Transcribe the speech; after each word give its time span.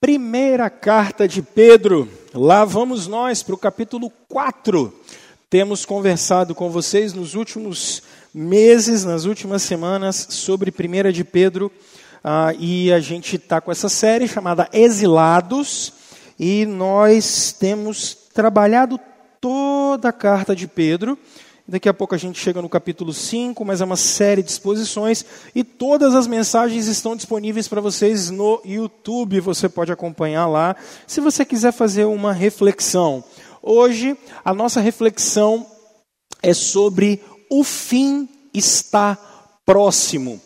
Primeira 0.00 0.70
carta 0.70 1.26
de 1.26 1.42
Pedro, 1.42 2.08
lá 2.32 2.64
vamos 2.64 3.08
nós 3.08 3.42
para 3.42 3.56
o 3.56 3.58
capítulo 3.58 4.12
4. 4.28 4.94
Temos 5.50 5.84
conversado 5.84 6.54
com 6.54 6.70
vocês 6.70 7.12
nos 7.12 7.34
últimos 7.34 8.04
meses, 8.32 9.04
nas 9.04 9.24
últimas 9.24 9.62
semanas, 9.62 10.28
sobre 10.30 10.70
Primeira 10.70 11.12
de 11.12 11.24
Pedro, 11.24 11.68
ah, 12.22 12.54
e 12.56 12.92
a 12.92 13.00
gente 13.00 13.34
está 13.34 13.60
com 13.60 13.72
essa 13.72 13.88
série 13.88 14.28
chamada 14.28 14.68
Exilados, 14.72 15.92
e 16.38 16.64
nós 16.64 17.50
temos 17.58 18.16
trabalhado 18.32 19.00
toda 19.40 20.10
a 20.10 20.12
carta 20.12 20.54
de 20.54 20.68
Pedro, 20.68 21.18
Daqui 21.70 21.86
a 21.86 21.92
pouco 21.92 22.14
a 22.14 22.18
gente 22.18 22.40
chega 22.40 22.62
no 22.62 22.68
capítulo 22.68 23.12
5, 23.12 23.62
mas 23.62 23.82
é 23.82 23.84
uma 23.84 23.94
série 23.94 24.42
de 24.42 24.50
exposições 24.50 25.22
e 25.54 25.62
todas 25.62 26.14
as 26.14 26.26
mensagens 26.26 26.86
estão 26.86 27.14
disponíveis 27.14 27.68
para 27.68 27.82
vocês 27.82 28.30
no 28.30 28.62
YouTube, 28.64 29.38
você 29.40 29.68
pode 29.68 29.92
acompanhar 29.92 30.46
lá, 30.46 30.74
se 31.06 31.20
você 31.20 31.44
quiser 31.44 31.72
fazer 31.72 32.06
uma 32.06 32.32
reflexão. 32.32 33.22
Hoje, 33.62 34.16
a 34.42 34.54
nossa 34.54 34.80
reflexão 34.80 35.66
é 36.42 36.54
sobre 36.54 37.20
o 37.50 37.62
fim 37.62 38.26
está 38.54 39.18
próximo. 39.66 40.40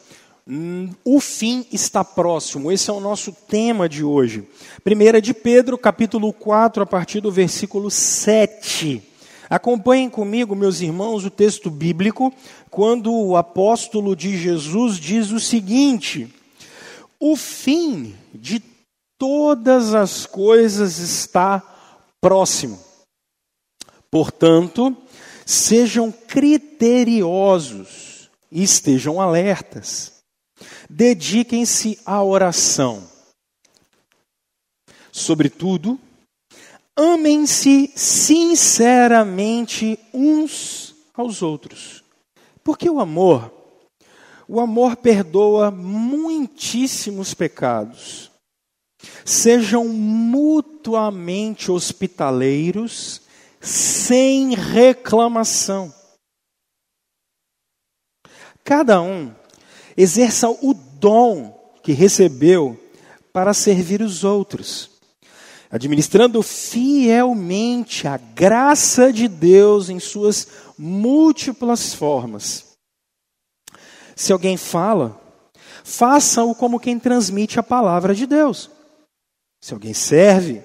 O 1.04 1.20
fim 1.20 1.64
está 1.70 2.02
próximo, 2.02 2.72
esse 2.72 2.90
é 2.90 2.92
o 2.92 2.98
nosso 2.98 3.30
tema 3.30 3.88
de 3.88 4.02
hoje. 4.02 4.42
Primeira 4.82 5.22
de 5.22 5.32
Pedro, 5.32 5.78
capítulo 5.78 6.32
4, 6.32 6.82
a 6.82 6.86
partir 6.86 7.20
do 7.20 7.30
versículo 7.30 7.92
7. 7.92 9.11
Acompanhem 9.52 10.08
comigo, 10.08 10.56
meus 10.56 10.80
irmãos, 10.80 11.26
o 11.26 11.30
texto 11.30 11.70
bíblico, 11.70 12.32
quando 12.70 13.12
o 13.12 13.36
apóstolo 13.36 14.16
de 14.16 14.38
Jesus 14.38 14.96
diz 14.96 15.30
o 15.30 15.38
seguinte: 15.38 16.34
O 17.20 17.36
fim 17.36 18.16
de 18.32 18.62
todas 19.18 19.92
as 19.92 20.24
coisas 20.24 20.96
está 20.96 21.62
próximo. 22.18 22.80
Portanto, 24.10 24.96
sejam 25.44 26.10
criteriosos 26.10 28.30
e 28.50 28.62
estejam 28.62 29.20
alertas. 29.20 30.14
Dediquem-se 30.88 31.98
à 32.06 32.24
oração. 32.24 33.06
Sobretudo, 35.12 36.00
Amem-se 36.96 37.92
sinceramente 37.96 39.98
uns 40.12 40.94
aos 41.14 41.40
outros. 41.40 42.04
Porque 42.62 42.88
o 42.88 43.00
amor, 43.00 43.50
o 44.46 44.60
amor 44.60 44.96
perdoa 44.96 45.70
muitíssimos 45.70 47.32
pecados. 47.32 48.30
Sejam 49.24 49.88
mutuamente 49.88 51.72
hospitaleiros, 51.72 53.22
sem 53.60 54.54
reclamação. 54.54 55.92
Cada 58.62 59.00
um 59.00 59.34
exerça 59.96 60.48
o 60.48 60.74
dom 60.74 61.58
que 61.82 61.92
recebeu 61.92 62.78
para 63.32 63.54
servir 63.54 64.02
os 64.02 64.24
outros 64.24 64.91
administrando 65.72 66.42
fielmente 66.42 68.06
a 68.06 68.18
graça 68.18 69.10
de 69.10 69.26
Deus 69.26 69.88
em 69.88 69.98
suas 69.98 70.46
múltiplas 70.76 71.94
formas. 71.94 72.74
Se 74.14 74.34
alguém 74.34 74.58
fala, 74.58 75.18
faça-o 75.82 76.54
como 76.54 76.78
quem 76.78 76.98
transmite 76.98 77.58
a 77.58 77.62
palavra 77.62 78.14
de 78.14 78.26
Deus. 78.26 78.70
Se 79.62 79.72
alguém 79.72 79.94
serve, 79.94 80.62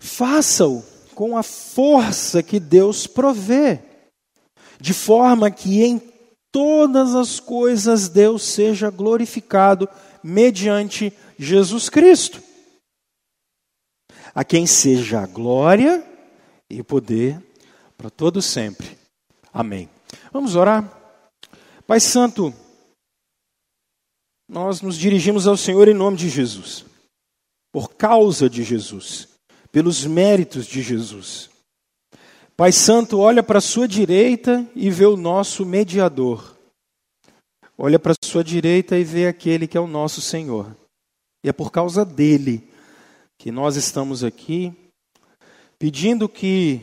faça-o 0.00 0.82
com 1.14 1.38
a 1.38 1.44
força 1.44 2.42
que 2.42 2.58
Deus 2.58 3.06
provê, 3.06 3.78
de 4.80 4.92
forma 4.92 5.48
que 5.48 5.84
em 5.84 6.02
todas 6.50 7.14
as 7.14 7.38
coisas 7.38 8.08
Deus 8.08 8.42
seja 8.42 8.90
glorificado 8.90 9.88
mediante 10.24 11.12
Jesus 11.38 11.88
Cristo 11.88 12.42
a 14.34 14.42
quem 14.44 14.66
seja 14.66 15.20
a 15.20 15.26
glória 15.26 16.04
e 16.68 16.80
o 16.80 16.84
poder 16.84 17.40
para 17.96 18.10
todo 18.10 18.42
sempre. 18.42 18.98
Amém. 19.52 19.88
Vamos 20.32 20.56
orar. 20.56 20.90
Pai 21.86 22.00
Santo, 22.00 22.52
nós 24.48 24.80
nos 24.80 24.96
dirigimos 24.96 25.46
ao 25.46 25.56
Senhor 25.56 25.86
em 25.88 25.94
nome 25.94 26.16
de 26.16 26.28
Jesus, 26.28 26.84
por 27.72 27.94
causa 27.94 28.50
de 28.50 28.64
Jesus, 28.64 29.28
pelos 29.70 30.04
méritos 30.04 30.66
de 30.66 30.82
Jesus. 30.82 31.50
Pai 32.56 32.72
Santo, 32.72 33.18
olha 33.18 33.42
para 33.42 33.58
a 33.58 33.62
sua 33.62 33.86
direita 33.86 34.66
e 34.74 34.90
vê 34.90 35.06
o 35.06 35.16
nosso 35.16 35.64
mediador. 35.64 36.56
Olha 37.76 37.98
para 37.98 38.12
a 38.12 38.26
sua 38.26 38.44
direita 38.44 38.96
e 38.96 39.04
vê 39.04 39.26
aquele 39.26 39.66
que 39.66 39.76
é 39.76 39.80
o 39.80 39.88
nosso 39.88 40.20
Senhor. 40.20 40.76
E 41.42 41.48
é 41.48 41.52
por 41.52 41.72
causa 41.72 42.04
dele 42.04 42.68
que 43.44 43.52
nós 43.52 43.76
estamos 43.76 44.24
aqui 44.24 44.72
pedindo 45.78 46.30
que 46.30 46.80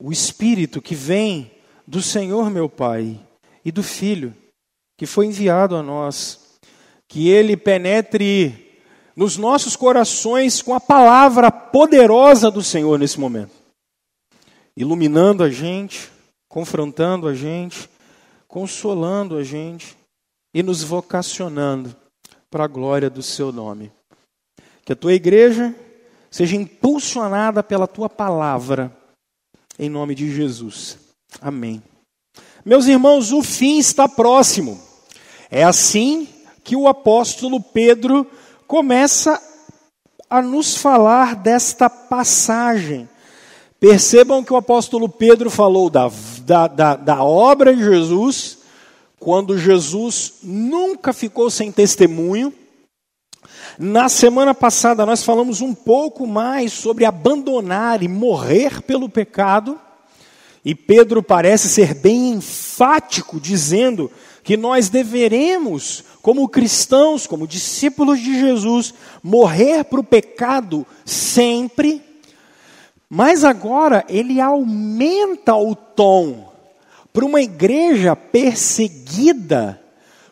o 0.00 0.10
Espírito 0.10 0.80
que 0.80 0.94
vem 0.94 1.50
do 1.86 2.00
Senhor, 2.00 2.48
meu 2.48 2.66
Pai, 2.66 3.20
e 3.62 3.70
do 3.70 3.82
Filho, 3.82 4.34
que 4.96 5.04
foi 5.04 5.26
enviado 5.26 5.76
a 5.76 5.82
nós, 5.82 6.58
que 7.06 7.28
ele 7.28 7.58
penetre 7.58 8.80
nos 9.14 9.36
nossos 9.36 9.76
corações 9.76 10.62
com 10.62 10.72
a 10.72 10.80
palavra 10.80 11.50
poderosa 11.50 12.50
do 12.50 12.62
Senhor 12.62 12.98
nesse 12.98 13.20
momento, 13.20 13.52
iluminando 14.74 15.44
a 15.44 15.50
gente, 15.50 16.10
confrontando 16.48 17.28
a 17.28 17.34
gente, 17.34 17.86
consolando 18.48 19.36
a 19.36 19.44
gente 19.44 19.94
e 20.54 20.62
nos 20.62 20.82
vocacionando 20.82 21.94
para 22.50 22.64
a 22.64 22.66
glória 22.66 23.10
do 23.10 23.22
seu 23.22 23.52
nome. 23.52 23.92
Que 24.90 24.94
a 24.94 24.96
tua 24.96 25.14
igreja 25.14 25.72
seja 26.28 26.56
impulsionada 26.56 27.62
pela 27.62 27.86
tua 27.86 28.08
palavra, 28.08 28.90
em 29.78 29.88
nome 29.88 30.16
de 30.16 30.34
Jesus. 30.34 30.98
Amém. 31.40 31.80
Meus 32.64 32.88
irmãos, 32.88 33.30
o 33.30 33.40
fim 33.40 33.78
está 33.78 34.08
próximo. 34.08 34.80
É 35.48 35.62
assim 35.62 36.26
que 36.64 36.74
o 36.74 36.88
apóstolo 36.88 37.60
Pedro 37.60 38.26
começa 38.66 39.40
a 40.28 40.42
nos 40.42 40.76
falar 40.76 41.36
desta 41.36 41.88
passagem. 41.88 43.08
Percebam 43.78 44.42
que 44.42 44.52
o 44.52 44.56
apóstolo 44.56 45.08
Pedro 45.08 45.50
falou 45.50 45.88
da, 45.88 46.10
da, 46.42 46.66
da, 46.66 46.96
da 46.96 47.22
obra 47.22 47.76
de 47.76 47.84
Jesus, 47.84 48.58
quando 49.20 49.56
Jesus 49.56 50.40
nunca 50.42 51.12
ficou 51.12 51.48
sem 51.48 51.70
testemunho, 51.70 52.52
na 53.82 54.10
semana 54.10 54.52
passada 54.54 55.06
nós 55.06 55.24
falamos 55.24 55.62
um 55.62 55.72
pouco 55.72 56.26
mais 56.26 56.70
sobre 56.70 57.06
abandonar 57.06 58.02
e 58.02 58.08
morrer 58.08 58.82
pelo 58.82 59.08
pecado, 59.08 59.80
e 60.62 60.74
Pedro 60.74 61.22
parece 61.22 61.66
ser 61.70 61.94
bem 61.94 62.32
enfático, 62.32 63.40
dizendo 63.40 64.10
que 64.44 64.54
nós 64.54 64.90
deveremos, 64.90 66.04
como 66.20 66.46
cristãos, 66.46 67.26
como 67.26 67.46
discípulos 67.46 68.20
de 68.20 68.38
Jesus, 68.38 68.92
morrer 69.22 69.82
para 69.84 70.00
o 70.00 70.04
pecado 70.04 70.86
sempre, 71.06 72.02
mas 73.08 73.44
agora 73.44 74.04
ele 74.10 74.42
aumenta 74.42 75.54
o 75.54 75.74
tom 75.74 76.52
para 77.14 77.24
uma 77.24 77.40
igreja 77.40 78.14
perseguida, 78.14 79.82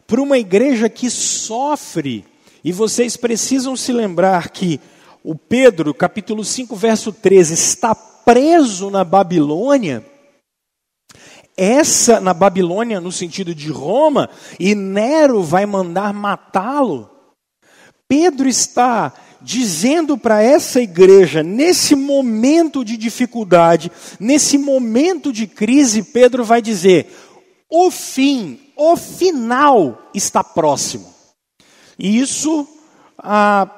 para 0.07 0.21
uma 0.21 0.37
igreja 0.37 0.91
que 0.91 1.09
sofre 1.09 2.27
e 2.65 2.73
vocês 2.73 3.17
precisam 3.17 3.77
se 3.77 3.93
lembrar 3.93 4.51
que 4.51 4.81
o 5.23 5.35
Pedro, 5.35 5.93
capítulo 5.93 6.45
5, 6.45 6.75
verso 6.77 7.13
13, 7.13 7.55
está 7.55 7.95
preso 7.95 8.91
na 8.91 9.05
Babilônia. 9.05 10.05
Essa 11.57 12.21
na 12.21 12.33
Babilônia, 12.33 13.01
no 13.01 13.11
sentido 13.11 13.55
de 13.55 13.69
Roma, 13.69 14.31
e 14.61 14.75
Nero 14.75 15.43
vai 15.43 15.67
mandar 15.67 16.15
matá-lo. 16.15 17.11
Pedro 18.09 18.49
está 18.49 19.13
dizendo 19.41 20.17
para 20.17 20.43
essa 20.43 20.81
igreja, 20.81 21.43
nesse 21.43 21.95
momento 21.95 22.85
de 22.85 22.97
dificuldade, 22.97 23.91
nesse 24.19 24.57
momento 24.57 25.33
de 25.33 25.47
crise, 25.47 26.03
Pedro 26.03 26.45
vai 26.45 26.63
dizer: 26.63 27.07
o 27.69 27.91
fim, 27.91 28.59
o 28.77 28.97
final 28.97 30.11
está 30.15 30.43
próximo. 30.43 31.18
Isso 31.99 32.67
ah, 33.19 33.69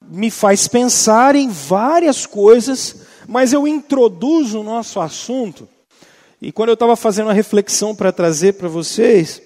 me 0.00 0.30
faz 0.30 0.68
pensar 0.68 1.34
em 1.34 1.48
várias 1.48 2.26
coisas, 2.26 2.96
mas 3.26 3.52
eu 3.52 3.66
introduzo 3.66 4.60
o 4.60 4.64
nosso 4.64 5.00
assunto. 5.00 5.68
E 6.40 6.52
quando 6.52 6.68
eu 6.68 6.74
estava 6.74 6.94
fazendo 6.94 7.26
uma 7.26 7.32
reflexão 7.32 7.94
para 7.94 8.12
trazer 8.12 8.54
para 8.54 8.68
vocês, 8.68 9.40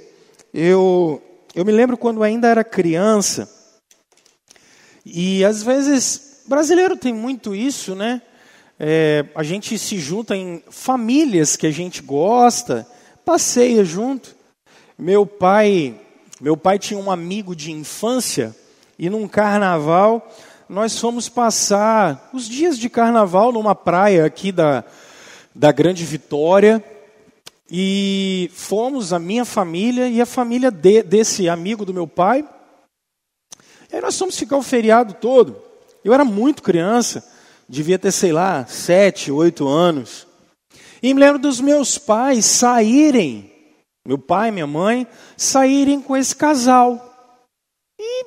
eu, 0.52 1.22
eu 1.54 1.64
me 1.64 1.72
lembro 1.72 1.96
quando 1.96 2.22
ainda 2.22 2.48
era 2.48 2.64
criança, 2.64 3.48
E 5.06 5.44
às 5.44 5.62
vezes, 5.62 6.42
brasileiro 6.46 6.96
tem 6.96 7.14
muito 7.14 7.54
isso, 7.54 7.94
né? 7.94 8.20
É, 8.78 9.24
a 9.34 9.42
gente 9.42 9.78
se 9.78 9.98
junta 9.98 10.36
em 10.36 10.62
famílias 10.70 11.56
que 11.56 11.66
a 11.66 11.70
gente 11.70 12.02
gosta, 12.02 12.86
passeia 13.24 13.84
junto. 13.84 14.36
Meu 14.98 15.24
pai, 15.24 15.98
meu 16.40 16.56
pai 16.56 16.78
tinha 16.78 16.98
um 16.98 17.10
amigo 17.10 17.56
de 17.56 17.72
infância 17.72 18.54
e 18.96 19.10
num 19.10 19.26
carnaval 19.26 20.32
nós 20.68 20.96
fomos 20.98 21.28
passar 21.28 22.30
os 22.32 22.48
dias 22.48 22.78
de 22.78 22.88
carnaval 22.88 23.50
numa 23.50 23.74
praia 23.74 24.24
aqui 24.24 24.52
da, 24.52 24.84
da 25.54 25.72
Grande 25.72 26.04
Vitória. 26.04 26.84
E 27.70 28.50
fomos, 28.54 29.12
a 29.12 29.18
minha 29.18 29.44
família 29.44 30.08
e 30.08 30.20
a 30.20 30.26
família 30.26 30.70
de, 30.70 31.02
desse 31.02 31.48
amigo 31.48 31.84
do 31.84 31.92
meu 31.92 32.06
pai. 32.06 32.48
E 33.90 33.96
aí 33.96 34.00
nós 34.00 34.16
fomos 34.16 34.38
ficar 34.38 34.56
o 34.56 34.62
feriado 34.62 35.14
todo. 35.14 35.60
Eu 36.04 36.14
era 36.14 36.24
muito 36.24 36.62
criança, 36.62 37.26
devia 37.68 37.98
ter, 37.98 38.12
sei 38.12 38.32
lá, 38.32 38.64
sete, 38.66 39.32
oito 39.32 39.66
anos. 39.66 40.26
E 41.02 41.12
me 41.12 41.20
lembro 41.20 41.38
dos 41.38 41.60
meus 41.60 41.98
pais 41.98 42.44
saírem, 42.44 43.47
meu 44.08 44.16
pai 44.16 44.48
e 44.48 44.52
minha 44.52 44.66
mãe, 44.66 45.06
saírem 45.36 46.00
com 46.00 46.16
esse 46.16 46.34
casal. 46.34 47.14
E 48.00 48.24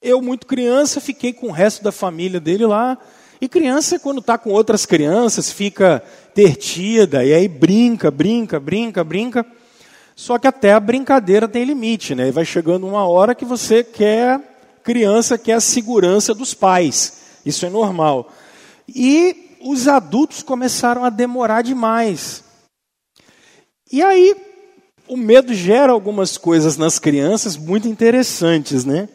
eu, 0.00 0.22
muito 0.22 0.46
criança, 0.46 1.00
fiquei 1.00 1.32
com 1.32 1.48
o 1.48 1.50
resto 1.50 1.82
da 1.82 1.90
família 1.90 2.38
dele 2.38 2.64
lá. 2.64 2.96
E 3.40 3.48
criança, 3.48 3.98
quando 3.98 4.20
está 4.20 4.38
com 4.38 4.50
outras 4.50 4.86
crianças, 4.86 5.50
fica 5.50 6.00
tertida, 6.32 7.24
e 7.24 7.34
aí 7.34 7.48
brinca, 7.48 8.08
brinca, 8.08 8.60
brinca, 8.60 9.02
brinca. 9.02 9.44
Só 10.14 10.38
que 10.38 10.46
até 10.46 10.74
a 10.74 10.78
brincadeira 10.78 11.48
tem 11.48 11.64
limite, 11.64 12.14
né? 12.14 12.28
E 12.28 12.32
vai 12.32 12.44
chegando 12.44 12.86
uma 12.86 13.04
hora 13.04 13.34
que 13.34 13.44
você 13.44 13.82
quer, 13.82 14.40
criança 14.84 15.36
quer 15.36 15.54
a 15.54 15.60
segurança 15.60 16.32
dos 16.32 16.54
pais. 16.54 17.40
Isso 17.44 17.66
é 17.66 17.68
normal. 17.68 18.30
E 18.86 19.58
os 19.60 19.88
adultos 19.88 20.40
começaram 20.40 21.04
a 21.04 21.10
demorar 21.10 21.62
demais. 21.62 22.44
E 23.90 24.04
aí, 24.04 24.36
o 25.10 25.16
medo 25.16 25.52
gera 25.52 25.90
algumas 25.90 26.38
coisas 26.38 26.76
nas 26.76 27.00
crianças 27.00 27.56
muito 27.56 27.88
interessantes, 27.88 28.84
né? 28.84 29.08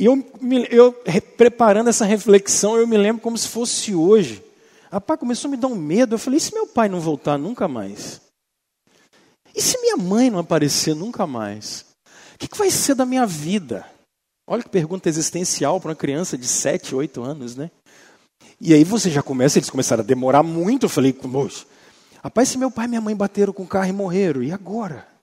E 0.00 0.04
eu, 0.04 0.24
eu, 0.70 0.92
preparando 1.36 1.90
essa 1.90 2.04
reflexão, 2.04 2.76
eu 2.76 2.86
me 2.86 2.96
lembro 2.96 3.20
como 3.20 3.36
se 3.36 3.48
fosse 3.48 3.92
hoje. 3.92 4.40
Rapaz, 4.92 5.18
começou 5.18 5.48
a 5.48 5.50
me 5.50 5.56
dar 5.56 5.66
um 5.66 5.74
medo. 5.74 6.14
Eu 6.14 6.18
falei: 6.18 6.38
e 6.38 6.40
se 6.40 6.54
meu 6.54 6.68
pai 6.68 6.88
não 6.88 7.00
voltar 7.00 7.36
nunca 7.36 7.66
mais? 7.66 8.20
E 9.52 9.60
se 9.60 9.80
minha 9.80 9.96
mãe 9.96 10.30
não 10.30 10.38
aparecer 10.38 10.94
nunca 10.94 11.26
mais? 11.26 11.84
O 12.34 12.38
que, 12.38 12.46
que 12.46 12.56
vai 12.56 12.70
ser 12.70 12.94
da 12.94 13.04
minha 13.04 13.26
vida? 13.26 13.84
Olha 14.46 14.62
que 14.62 14.68
pergunta 14.68 15.08
existencial 15.08 15.80
para 15.80 15.90
uma 15.90 15.96
criança 15.96 16.38
de 16.38 16.46
7, 16.46 16.94
8 16.94 17.20
anos, 17.20 17.56
né? 17.56 17.68
E 18.60 18.72
aí 18.72 18.84
você 18.84 19.10
já 19.10 19.24
começa, 19.24 19.58
eles 19.58 19.68
começaram 19.70 20.04
a 20.04 20.06
demorar 20.06 20.44
muito. 20.44 20.86
Eu 20.86 20.88
falei, 20.88 21.14
moço, 21.24 21.66
rapaz, 22.22 22.48
se 22.48 22.58
meu 22.58 22.70
pai 22.70 22.86
e 22.86 22.88
minha 22.88 23.00
mãe 23.00 23.14
bateram 23.14 23.52
com 23.52 23.62
o 23.62 23.66
carro 23.66 23.88
e 23.88 23.92
morreram, 23.92 24.42
e 24.42 24.52
agora? 24.52 25.18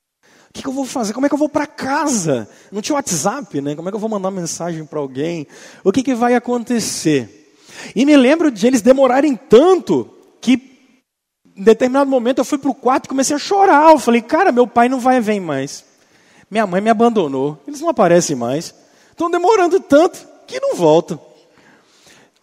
que, 0.56 0.62
que 0.62 0.70
eu 0.70 0.74
vou 0.74 0.86
fazer? 0.86 1.12
Como 1.12 1.26
é 1.26 1.30
que 1.30 1.36
eu 1.36 1.40
vou 1.40 1.50
para 1.50 1.68
casa? 1.68 2.48
Não 2.72 2.82
tinha 2.82 2.96
WhatsApp, 2.96 3.60
né? 3.60 3.76
Como 3.76 3.90
é 3.90 3.92
que 3.92 3.96
eu 3.96 4.00
vou 4.00 4.10
mandar 4.10 4.32
mensagem 4.32 4.86
para 4.86 5.00
alguém? 5.00 5.46
O 5.84 5.92
que, 5.92 6.02
que 6.02 6.16
vai 6.16 6.34
acontecer? 6.34 7.54
E 7.94 8.06
me 8.06 8.16
lembro 8.16 8.50
de 8.50 8.66
eles 8.66 8.82
demorarem 8.82 9.36
tanto 9.36 10.10
que 10.40 10.54
em 11.58 11.64
determinado 11.64 12.10
momento 12.10 12.38
eu 12.38 12.46
fui 12.46 12.58
para 12.58 12.72
o 12.72 12.76
quarto 12.76 13.06
e 13.06 13.10
comecei 13.10 13.36
a 13.36 13.40
chorar. 13.40 13.92
Eu 13.92 14.00
falei, 14.00 14.22
cara, 14.22 14.54
meu 14.54 14.66
pai 14.66 14.88
não 14.88 14.98
vai 14.98 15.20
vir 15.20 15.42
mais. 15.42 15.84
Minha 16.50 16.66
mãe 16.66 16.80
me 16.80 16.90
abandonou. 16.90 17.62
Eles 17.68 17.82
não 17.82 17.90
aparecem 17.90 18.36
mais. 18.36 18.74
Estão 19.12 19.30
demorando 19.30 19.82
tanto 19.82 20.26
que 20.48 20.58
não 20.62 20.74
voltam. 20.74 21.20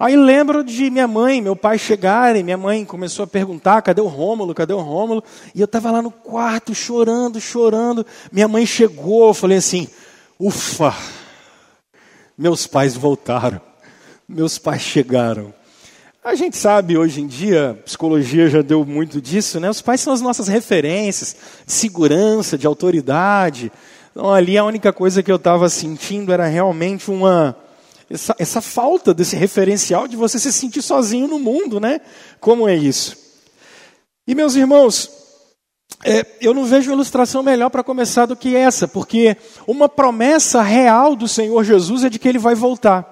Aí 0.03 0.17
lembro 0.17 0.65
de 0.65 0.91
minha 0.91 1.07
mãe, 1.07 1.41
meu 1.41 1.55
pai 1.55 1.79
chegarem, 1.79 2.43
minha 2.43 2.57
mãe 2.57 2.85
começou 2.85 3.23
a 3.23 3.27
perguntar: 3.29 3.81
cadê 3.83 4.01
o 4.01 4.09
Rômulo? 4.09 4.53
Cadê 4.53 4.73
o 4.73 4.81
Rômulo? 4.81 5.23
E 5.55 5.61
eu 5.61 5.65
estava 5.65 5.93
lá 5.93 6.03
no 6.03 6.11
quarto 6.11 6.75
chorando, 6.75 7.41
chorando. 7.41 8.05
Minha 8.33 8.49
mãe 8.49 8.67
chegou, 8.67 9.29
eu 9.29 9.35
falei 9.35 9.59
assim: 9.59 9.87
ufa, 10.41 10.93
meus 12.37 12.67
pais 12.67 12.97
voltaram, 12.97 13.61
meus 14.29 14.59
pais 14.59 14.83
chegaram. 14.83 15.55
A 16.25 16.35
gente 16.35 16.57
sabe 16.57 16.99
hoje 16.99 17.21
em 17.21 17.29
dia, 17.29 17.81
psicologia 17.85 18.49
já 18.49 18.61
deu 18.61 18.85
muito 18.85 19.21
disso, 19.21 19.61
né? 19.61 19.71
Os 19.71 19.81
pais 19.81 20.01
são 20.01 20.13
as 20.13 20.21
nossas 20.21 20.49
referências 20.49 21.37
de 21.65 21.73
segurança, 21.73 22.59
de 22.59 22.67
autoridade. 22.67 23.71
Então 24.11 24.33
ali 24.33 24.59
a 24.59 24.65
única 24.65 24.93
coisa 24.93 25.23
que 25.23 25.31
eu 25.31 25.37
estava 25.37 25.69
sentindo 25.69 26.33
era 26.33 26.47
realmente 26.47 27.09
uma 27.09 27.57
essa, 28.13 28.37
essa 28.39 28.61
falta 28.61 29.15
desse 29.15 29.35
referencial 29.35 30.07
de 30.07 30.17
você 30.17 30.39
se 30.39 30.53
sentir 30.53 30.83
sozinho 30.83 31.27
no 31.27 31.39
mundo, 31.39 31.81
né? 31.81 32.01
Como 32.39 32.69
é 32.69 32.77
isso? 32.77 33.17
E 34.27 34.35
meus 34.35 34.55
irmãos, 34.55 35.11
é, 36.05 36.27
eu 36.41 36.53
não 36.53 36.65
vejo 36.65 36.93
ilustração 36.93 37.43
melhor 37.43 37.71
para 37.71 37.83
começar 37.83 38.27
do 38.27 38.37
que 38.37 38.55
essa, 38.55 38.87
porque 38.87 39.37
uma 39.67 39.89
promessa 39.89 40.61
real 40.61 41.17
do 41.17 41.27
Senhor 41.27 41.65
Jesus 41.65 42.05
é 42.05 42.11
de 42.11 42.19
que 42.19 42.29
ele 42.29 42.39
vai 42.39 42.55
voltar 42.55 43.09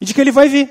e 0.00 0.04
de 0.04 0.14
que 0.14 0.20
ele 0.20 0.30
vai 0.30 0.48
vir. 0.48 0.70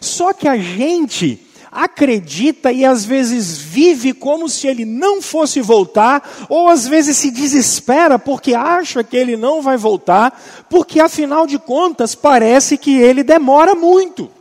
Só 0.00 0.32
que 0.32 0.46
a 0.46 0.56
gente 0.56 1.47
acredita 1.70 2.72
e 2.72 2.84
às 2.84 3.04
vezes 3.04 3.58
vive 3.58 4.12
como 4.12 4.48
se 4.48 4.66
ele 4.66 4.84
não 4.84 5.20
fosse 5.20 5.60
voltar, 5.60 6.46
ou 6.48 6.68
às 6.68 6.86
vezes 6.86 7.16
se 7.16 7.30
desespera 7.30 8.18
porque 8.18 8.54
acha 8.54 9.04
que 9.04 9.16
ele 9.16 9.36
não 9.36 9.62
vai 9.62 9.76
voltar, 9.76 10.66
porque 10.68 11.00
afinal 11.00 11.46
de 11.46 11.58
contas 11.58 12.14
parece 12.14 12.76
que 12.76 12.98
ele 12.98 13.22
demora 13.22 13.74
muito. 13.74 14.37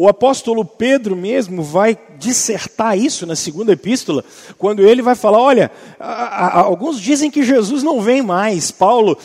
O 0.00 0.06
apóstolo 0.06 0.64
Pedro 0.64 1.16
mesmo 1.16 1.60
vai 1.60 1.98
dissertar 2.20 2.96
isso 2.96 3.26
na 3.26 3.34
segunda 3.34 3.72
epístola, 3.72 4.24
quando 4.56 4.86
ele 4.86 5.02
vai 5.02 5.16
falar: 5.16 5.40
olha, 5.40 5.72
alguns 5.98 7.00
dizem 7.00 7.28
que 7.28 7.42
Jesus 7.42 7.82
não 7.82 8.00
vem 8.00 8.22
mais. 8.22 8.70
Paulo, 8.70 9.18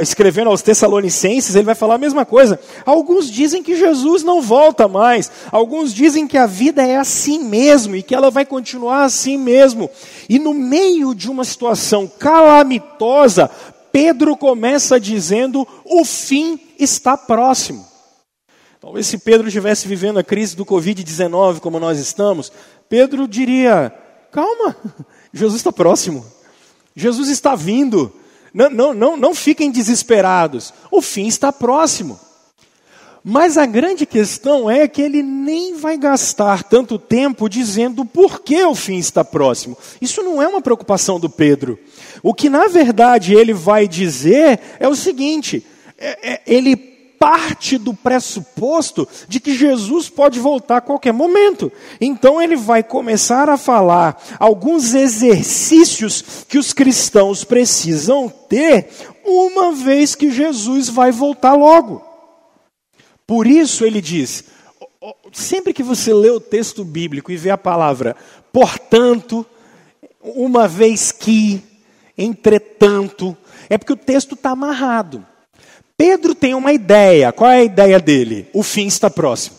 escrevendo 0.00 0.50
aos 0.50 0.62
Tessalonicenses, 0.62 1.54
ele 1.54 1.66
vai 1.66 1.76
falar 1.76 1.94
a 1.94 1.98
mesma 1.98 2.26
coisa. 2.26 2.58
Alguns 2.84 3.30
dizem 3.30 3.62
que 3.62 3.76
Jesus 3.76 4.24
não 4.24 4.42
volta 4.42 4.88
mais. 4.88 5.30
Alguns 5.52 5.94
dizem 5.94 6.26
que 6.26 6.36
a 6.36 6.46
vida 6.46 6.84
é 6.84 6.96
assim 6.96 7.44
mesmo 7.44 7.94
e 7.94 8.02
que 8.02 8.12
ela 8.12 8.28
vai 8.28 8.44
continuar 8.44 9.04
assim 9.04 9.38
mesmo. 9.38 9.88
E 10.28 10.40
no 10.40 10.52
meio 10.52 11.14
de 11.14 11.30
uma 11.30 11.44
situação 11.44 12.10
calamitosa, 12.18 13.48
Pedro 13.92 14.36
começa 14.36 14.98
dizendo: 14.98 15.64
o 15.84 16.04
fim 16.04 16.58
está 16.80 17.16
próximo. 17.16 17.94
Talvez 18.86 19.08
se 19.08 19.18
Pedro 19.18 19.48
estivesse 19.48 19.88
vivendo 19.88 20.20
a 20.20 20.22
crise 20.22 20.54
do 20.54 20.64
Covid-19 20.64 21.58
como 21.58 21.80
nós 21.80 21.98
estamos, 21.98 22.52
Pedro 22.88 23.26
diria: 23.26 23.92
calma, 24.30 24.76
Jesus 25.34 25.56
está 25.56 25.72
próximo, 25.72 26.24
Jesus 26.94 27.28
está 27.28 27.56
vindo, 27.56 28.12
não, 28.54 28.70
não, 28.70 28.94
não, 28.94 29.16
não 29.16 29.34
fiquem 29.34 29.72
desesperados, 29.72 30.72
o 30.88 31.02
fim 31.02 31.26
está 31.26 31.52
próximo. 31.52 32.16
Mas 33.24 33.58
a 33.58 33.66
grande 33.66 34.06
questão 34.06 34.70
é 34.70 34.86
que 34.86 35.02
ele 35.02 35.20
nem 35.20 35.74
vai 35.74 35.98
gastar 35.98 36.62
tanto 36.62 36.96
tempo 36.96 37.48
dizendo 37.48 38.04
por 38.04 38.40
que 38.40 38.62
o 38.62 38.74
fim 38.76 38.98
está 38.98 39.24
próximo. 39.24 39.76
Isso 40.00 40.22
não 40.22 40.40
é 40.40 40.46
uma 40.46 40.62
preocupação 40.62 41.18
do 41.18 41.28
Pedro. 41.28 41.76
O 42.22 42.32
que 42.32 42.48
na 42.48 42.68
verdade 42.68 43.34
ele 43.34 43.52
vai 43.52 43.88
dizer 43.88 44.60
é 44.78 44.86
o 44.86 44.94
seguinte: 44.94 45.66
é, 45.98 46.34
é, 46.34 46.42
ele 46.46 46.95
parte 47.18 47.78
do 47.78 47.94
pressuposto 47.94 49.08
de 49.28 49.40
que 49.40 49.54
Jesus 49.54 50.08
pode 50.08 50.38
voltar 50.38 50.78
a 50.78 50.80
qualquer 50.80 51.12
momento. 51.12 51.70
Então 52.00 52.40
ele 52.40 52.56
vai 52.56 52.82
começar 52.82 53.48
a 53.48 53.56
falar 53.56 54.22
alguns 54.38 54.94
exercícios 54.94 56.44
que 56.48 56.58
os 56.58 56.72
cristãos 56.72 57.44
precisam 57.44 58.28
ter 58.28 58.88
uma 59.24 59.72
vez 59.72 60.14
que 60.14 60.30
Jesus 60.30 60.88
vai 60.88 61.10
voltar 61.10 61.54
logo. 61.54 62.04
Por 63.26 63.46
isso 63.46 63.84
ele 63.84 64.00
diz: 64.00 64.44
sempre 65.32 65.72
que 65.72 65.82
você 65.82 66.14
lê 66.14 66.30
o 66.30 66.40
texto 66.40 66.84
bíblico 66.84 67.32
e 67.32 67.36
vê 67.36 67.50
a 67.50 67.58
palavra 67.58 68.16
portanto, 68.56 69.44
uma 70.22 70.66
vez 70.66 71.12
que, 71.12 71.62
entretanto, 72.16 73.36
é 73.68 73.76
porque 73.76 73.92
o 73.92 73.96
texto 73.96 74.34
está 74.34 74.50
amarrado. 74.50 75.26
Pedro 75.96 76.34
tem 76.34 76.54
uma 76.54 76.72
ideia. 76.72 77.32
Qual 77.32 77.50
é 77.50 77.58
a 77.58 77.64
ideia 77.64 77.98
dele? 77.98 78.48
O 78.52 78.62
fim 78.62 78.86
está 78.86 79.08
próximo. 79.08 79.56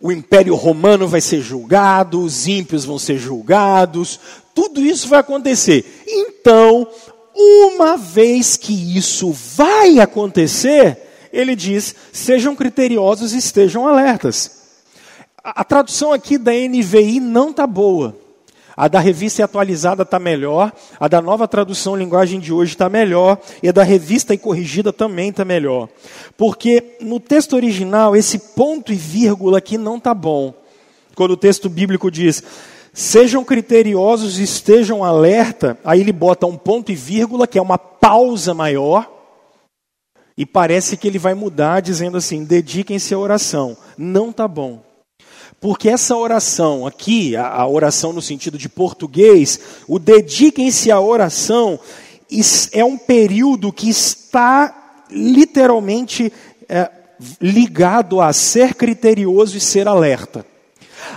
O 0.00 0.12
império 0.12 0.54
romano 0.54 1.08
vai 1.08 1.20
ser 1.20 1.40
julgado, 1.40 2.22
os 2.22 2.46
ímpios 2.46 2.84
vão 2.84 2.98
ser 2.98 3.18
julgados, 3.18 4.20
tudo 4.54 4.80
isso 4.80 5.08
vai 5.08 5.20
acontecer. 5.20 6.04
Então, 6.06 6.86
uma 7.34 7.96
vez 7.96 8.56
que 8.56 8.96
isso 8.96 9.32
vai 9.32 9.98
acontecer, 9.98 10.98
ele 11.32 11.56
diz: 11.56 11.94
sejam 12.12 12.54
criteriosos 12.54 13.32
e 13.32 13.38
estejam 13.38 13.86
alertas. 13.86 14.58
A, 15.42 15.64
tradução 15.64 16.12
aqui 16.12 16.36
da 16.36 16.52
NVI 16.52 17.20
não 17.20 17.50
está 17.50 17.66
boa. 17.66 18.16
A 18.78 18.86
da 18.86 19.00
revista 19.00 19.44
atualizada 19.44 20.04
está 20.04 20.20
melhor, 20.20 20.72
a 21.00 21.08
da 21.08 21.20
nova 21.20 21.48
tradução 21.48 21.96
linguagem 21.96 22.38
de 22.38 22.52
hoje 22.52 22.74
está 22.74 22.88
melhor, 22.88 23.36
e 23.60 23.68
a 23.68 23.72
da 23.72 23.82
revista 23.82 24.32
e 24.32 24.38
corrigida 24.38 24.92
também 24.92 25.30
está 25.30 25.44
melhor. 25.44 25.88
Porque 26.36 26.96
no 27.00 27.18
texto 27.18 27.56
original, 27.56 28.14
esse 28.14 28.38
ponto 28.38 28.92
e 28.92 28.94
vírgula 28.94 29.58
aqui 29.58 29.76
não 29.76 29.96
está 29.96 30.14
bom. 30.14 30.54
Quando 31.16 31.32
o 31.32 31.36
texto 31.36 31.68
bíblico 31.68 32.08
diz, 32.08 32.40
sejam 32.92 33.42
criteriosos 33.42 34.38
e 34.38 34.44
estejam 34.44 35.02
alerta, 35.02 35.76
aí 35.84 36.00
ele 36.00 36.12
bota 36.12 36.46
um 36.46 36.56
ponto 36.56 36.92
e 36.92 36.94
vírgula, 36.94 37.48
que 37.48 37.58
é 37.58 37.62
uma 37.62 37.78
pausa 37.78 38.54
maior, 38.54 39.10
e 40.36 40.46
parece 40.46 40.96
que 40.96 41.08
ele 41.08 41.18
vai 41.18 41.34
mudar 41.34 41.80
dizendo 41.80 42.16
assim: 42.16 42.44
dediquem-se 42.44 43.12
à 43.12 43.18
oração. 43.18 43.76
Não 43.96 44.30
está 44.30 44.46
bom. 44.46 44.87
Porque 45.60 45.88
essa 45.88 46.16
oração 46.16 46.86
aqui, 46.86 47.34
a, 47.34 47.48
a 47.48 47.66
oração 47.66 48.12
no 48.12 48.22
sentido 48.22 48.56
de 48.56 48.68
português, 48.68 49.58
o 49.88 49.98
dediquem-se 49.98 50.90
à 50.90 51.00
oração, 51.00 51.80
é 52.72 52.84
um 52.84 52.96
período 52.96 53.72
que 53.72 53.88
está 53.88 55.04
literalmente 55.10 56.32
é, 56.68 56.90
ligado 57.40 58.20
a 58.20 58.32
ser 58.32 58.74
criterioso 58.74 59.56
e 59.56 59.60
ser 59.60 59.88
alerta. 59.88 60.46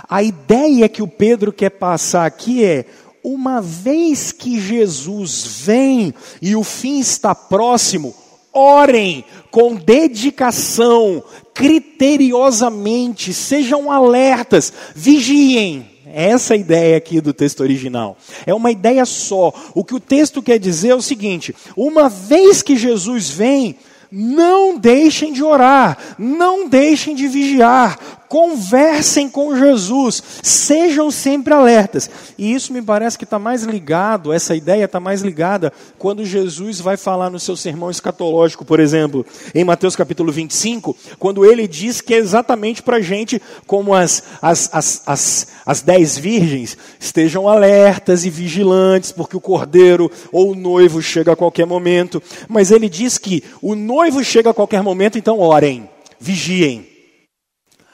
A 0.08 0.22
ideia 0.22 0.88
que 0.88 1.02
o 1.02 1.08
Pedro 1.08 1.52
quer 1.52 1.70
passar 1.70 2.26
aqui 2.26 2.64
é: 2.64 2.86
uma 3.22 3.60
vez 3.60 4.32
que 4.32 4.60
Jesus 4.60 5.44
vem 5.64 6.14
e 6.40 6.56
o 6.56 6.64
fim 6.64 6.98
está 6.98 7.34
próximo, 7.34 8.14
orem 8.52 9.24
com 9.50 9.74
dedicação, 9.74 11.22
criteriosamente, 11.54 13.32
sejam 13.32 13.90
alertas, 13.90 14.72
vigiem. 14.94 15.90
Essa 16.14 16.54
é 16.54 16.56
a 16.56 16.60
ideia 16.60 16.96
aqui 16.96 17.20
do 17.20 17.32
texto 17.32 17.60
original. 17.60 18.18
É 18.46 18.52
uma 18.52 18.70
ideia 18.70 19.04
só. 19.06 19.52
O 19.74 19.82
que 19.82 19.94
o 19.94 20.00
texto 20.00 20.42
quer 20.42 20.58
dizer 20.58 20.88
é 20.90 20.94
o 20.94 21.00
seguinte: 21.00 21.54
uma 21.74 22.08
vez 22.08 22.60
que 22.60 22.76
Jesus 22.76 23.30
vem, 23.30 23.76
não 24.10 24.76
deixem 24.76 25.32
de 25.32 25.42
orar, 25.42 25.96
não 26.18 26.68
deixem 26.68 27.14
de 27.14 27.26
vigiar, 27.26 27.98
conversem 28.32 29.28
com 29.28 29.54
Jesus, 29.54 30.22
sejam 30.42 31.10
sempre 31.10 31.52
alertas. 31.52 32.08
E 32.38 32.54
isso 32.54 32.72
me 32.72 32.80
parece 32.80 33.18
que 33.18 33.24
está 33.24 33.38
mais 33.38 33.62
ligado, 33.62 34.32
essa 34.32 34.56
ideia 34.56 34.86
está 34.86 34.98
mais 34.98 35.20
ligada 35.20 35.70
quando 35.98 36.24
Jesus 36.24 36.80
vai 36.80 36.96
falar 36.96 37.28
no 37.28 37.38
seu 37.38 37.58
sermão 37.58 37.90
escatológico, 37.90 38.64
por 38.64 38.80
exemplo, 38.80 39.26
em 39.54 39.64
Mateus 39.64 39.94
capítulo 39.94 40.32
25, 40.32 40.96
quando 41.18 41.44
ele 41.44 41.68
diz 41.68 42.00
que 42.00 42.14
é 42.14 42.16
exatamente 42.16 42.82
para 42.82 42.96
a 42.96 43.02
gente, 43.02 43.38
como 43.66 43.92
as, 43.92 44.22
as, 44.40 44.70
as, 44.72 45.02
as, 45.04 45.48
as 45.66 45.82
dez 45.82 46.16
virgens, 46.16 46.74
estejam 46.98 47.46
alertas 47.46 48.24
e 48.24 48.30
vigilantes, 48.30 49.12
porque 49.12 49.36
o 49.36 49.42
cordeiro 49.42 50.10
ou 50.32 50.52
o 50.52 50.54
noivo 50.54 51.02
chega 51.02 51.32
a 51.32 51.36
qualquer 51.36 51.66
momento. 51.66 52.22
Mas 52.48 52.70
ele 52.70 52.88
diz 52.88 53.18
que 53.18 53.44
o 53.60 53.74
noivo 53.74 54.24
chega 54.24 54.48
a 54.48 54.54
qualquer 54.54 54.82
momento, 54.82 55.18
então 55.18 55.38
orem, 55.38 55.86
vigiem. 56.18 56.91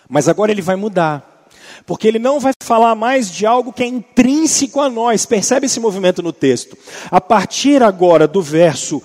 Mas 0.09 0.29
agora 0.29 0.51
ele 0.51 0.63
vai 0.63 0.77
mudar. 0.77 1.47
Porque 1.87 2.09
ele 2.09 2.19
não 2.19 2.41
vai 2.41 2.53
falar 2.63 2.95
mais 2.95 3.31
de 3.31 3.47
algo 3.47 3.73
que 3.73 3.83
é 3.83 3.87
intrínseco 3.87 4.81
a 4.81 4.89
nós. 4.89 5.27
Percebe 5.27 5.67
esse 5.67 5.81
movimento 5.81 6.23
no 6.23 6.33
texto? 6.33 6.77
A 7.11 7.21
partir 7.21 7.83
agora 7.83 8.27
do 8.27 8.43
verso 8.43 9.03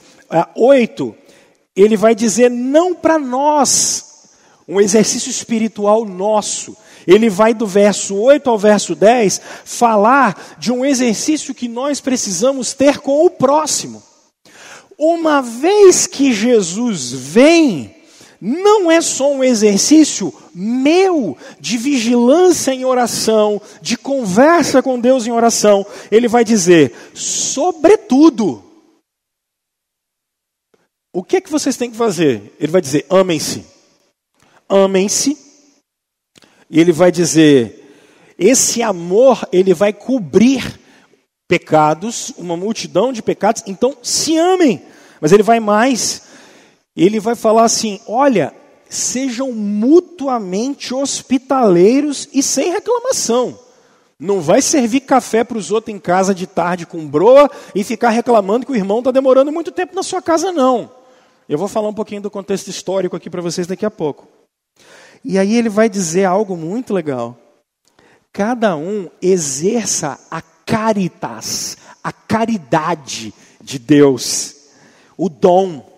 8, 0.55 1.15
eh, 1.17 1.23
ele 1.75 1.97
vai 1.97 2.13
dizer 2.13 2.49
não 2.49 2.93
para 2.93 3.17
nós, 3.17 4.13
um 4.67 4.79
exercício 4.79 5.29
espiritual 5.29 6.05
nosso. 6.05 6.75
Ele 7.05 7.29
vai 7.29 7.53
do 7.53 7.67
verso 7.67 8.15
8 8.15 8.49
ao 8.49 8.57
verso 8.57 8.95
10 8.95 9.41
falar 9.65 10.55
de 10.57 10.71
um 10.71 10.85
exercício 10.85 11.53
que 11.53 11.67
nós 11.67 11.99
precisamos 11.99 12.73
ter 12.73 12.99
com 12.99 13.25
o 13.25 13.29
próximo. 13.29 14.01
Uma 14.97 15.41
vez 15.41 16.07
que 16.07 16.31
Jesus 16.31 17.11
vem, 17.11 17.93
não 18.45 18.91
é 18.91 18.99
só 18.99 19.31
um 19.31 19.41
exercício 19.41 20.33
meu 20.53 21.37
de 21.61 21.77
vigilância 21.77 22.73
em 22.73 22.83
oração, 22.83 23.61
de 23.81 23.95
conversa 23.95 24.83
com 24.83 24.99
Deus 24.99 25.25
em 25.25 25.31
oração. 25.31 25.85
Ele 26.11 26.27
vai 26.27 26.43
dizer, 26.43 26.93
sobretudo, 27.13 28.61
o 31.13 31.23
que 31.23 31.37
é 31.37 31.41
que 31.41 31.49
vocês 31.49 31.77
têm 31.77 31.89
que 31.89 31.95
fazer? 31.95 32.53
Ele 32.59 32.69
vai 32.69 32.81
dizer, 32.81 33.05
amem-se. 33.09 33.65
Amem-se. 34.67 35.37
E 36.69 36.81
ele 36.81 36.91
vai 36.91 37.13
dizer, 37.13 37.95
esse 38.37 38.81
amor, 38.81 39.47
ele 39.53 39.73
vai 39.73 39.93
cobrir 39.93 40.81
pecados, 41.47 42.33
uma 42.37 42.57
multidão 42.57 43.13
de 43.13 43.21
pecados, 43.23 43.63
então 43.65 43.95
se 44.03 44.37
amem. 44.37 44.81
Mas 45.21 45.31
ele 45.31 45.43
vai 45.43 45.61
mais 45.61 46.22
ele 46.95 47.19
vai 47.19 47.35
falar 47.35 47.63
assim: 47.63 47.99
olha, 48.07 48.53
sejam 48.89 49.51
mutuamente 49.51 50.93
hospitaleiros 50.93 52.29
e 52.33 52.43
sem 52.43 52.71
reclamação. 52.71 53.57
Não 54.19 54.39
vai 54.39 54.61
servir 54.61 55.01
café 55.01 55.43
para 55.43 55.57
os 55.57 55.71
outros 55.71 55.93
em 55.93 55.99
casa 55.99 56.33
de 56.33 56.47
tarde 56.47 56.85
com 56.85 57.05
broa 57.05 57.49
e 57.75 57.83
ficar 57.83 58.09
reclamando 58.09 58.65
que 58.65 58.71
o 58.71 58.75
irmão 58.75 58.99
está 58.99 59.11
demorando 59.11 59.51
muito 59.51 59.71
tempo 59.71 59.95
na 59.95 60.03
sua 60.03 60.21
casa, 60.21 60.51
não. 60.51 60.89
Eu 61.49 61.57
vou 61.57 61.67
falar 61.67 61.89
um 61.89 61.93
pouquinho 61.93 62.21
do 62.21 62.31
contexto 62.31 62.69
histórico 62.69 63.15
aqui 63.15 63.29
para 63.29 63.41
vocês 63.41 63.67
daqui 63.67 63.85
a 63.85 63.91
pouco. 63.91 64.27
E 65.25 65.37
aí 65.37 65.55
ele 65.55 65.69
vai 65.69 65.89
dizer 65.89 66.25
algo 66.25 66.55
muito 66.55 66.93
legal. 66.93 67.37
Cada 68.31 68.75
um 68.75 69.09
exerça 69.21 70.19
a 70.31 70.41
caritas, 70.41 71.77
a 72.03 72.11
caridade 72.11 73.33
de 73.61 73.77
Deus, 73.77 74.55
o 75.17 75.29
dom 75.29 75.92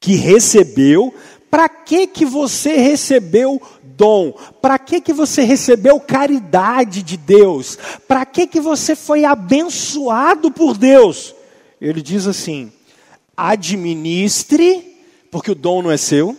que 0.00 0.14
recebeu, 0.14 1.14
para 1.50 1.68
que 1.68 2.06
que 2.06 2.24
você 2.24 2.76
recebeu 2.76 3.60
dom? 3.82 4.32
Para 4.62 4.78
que 4.78 5.00
que 5.00 5.12
você 5.12 5.42
recebeu 5.42 5.98
caridade 5.98 7.02
de 7.02 7.16
Deus? 7.16 7.76
Para 8.06 8.24
que 8.24 8.46
que 8.46 8.60
você 8.60 8.94
foi 8.94 9.24
abençoado 9.24 10.50
por 10.50 10.78
Deus? 10.78 11.34
Ele 11.80 12.00
diz 12.00 12.26
assim: 12.26 12.72
administre, 13.36 14.96
porque 15.30 15.50
o 15.50 15.54
dom 15.54 15.82
não 15.82 15.90
é 15.90 15.96
seu, 15.96 16.36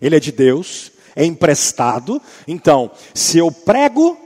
ele 0.00 0.16
é 0.16 0.20
de 0.20 0.32
Deus, 0.32 0.92
é 1.14 1.24
emprestado. 1.24 2.20
Então, 2.46 2.90
se 3.14 3.38
eu 3.38 3.50
prego, 3.50 4.18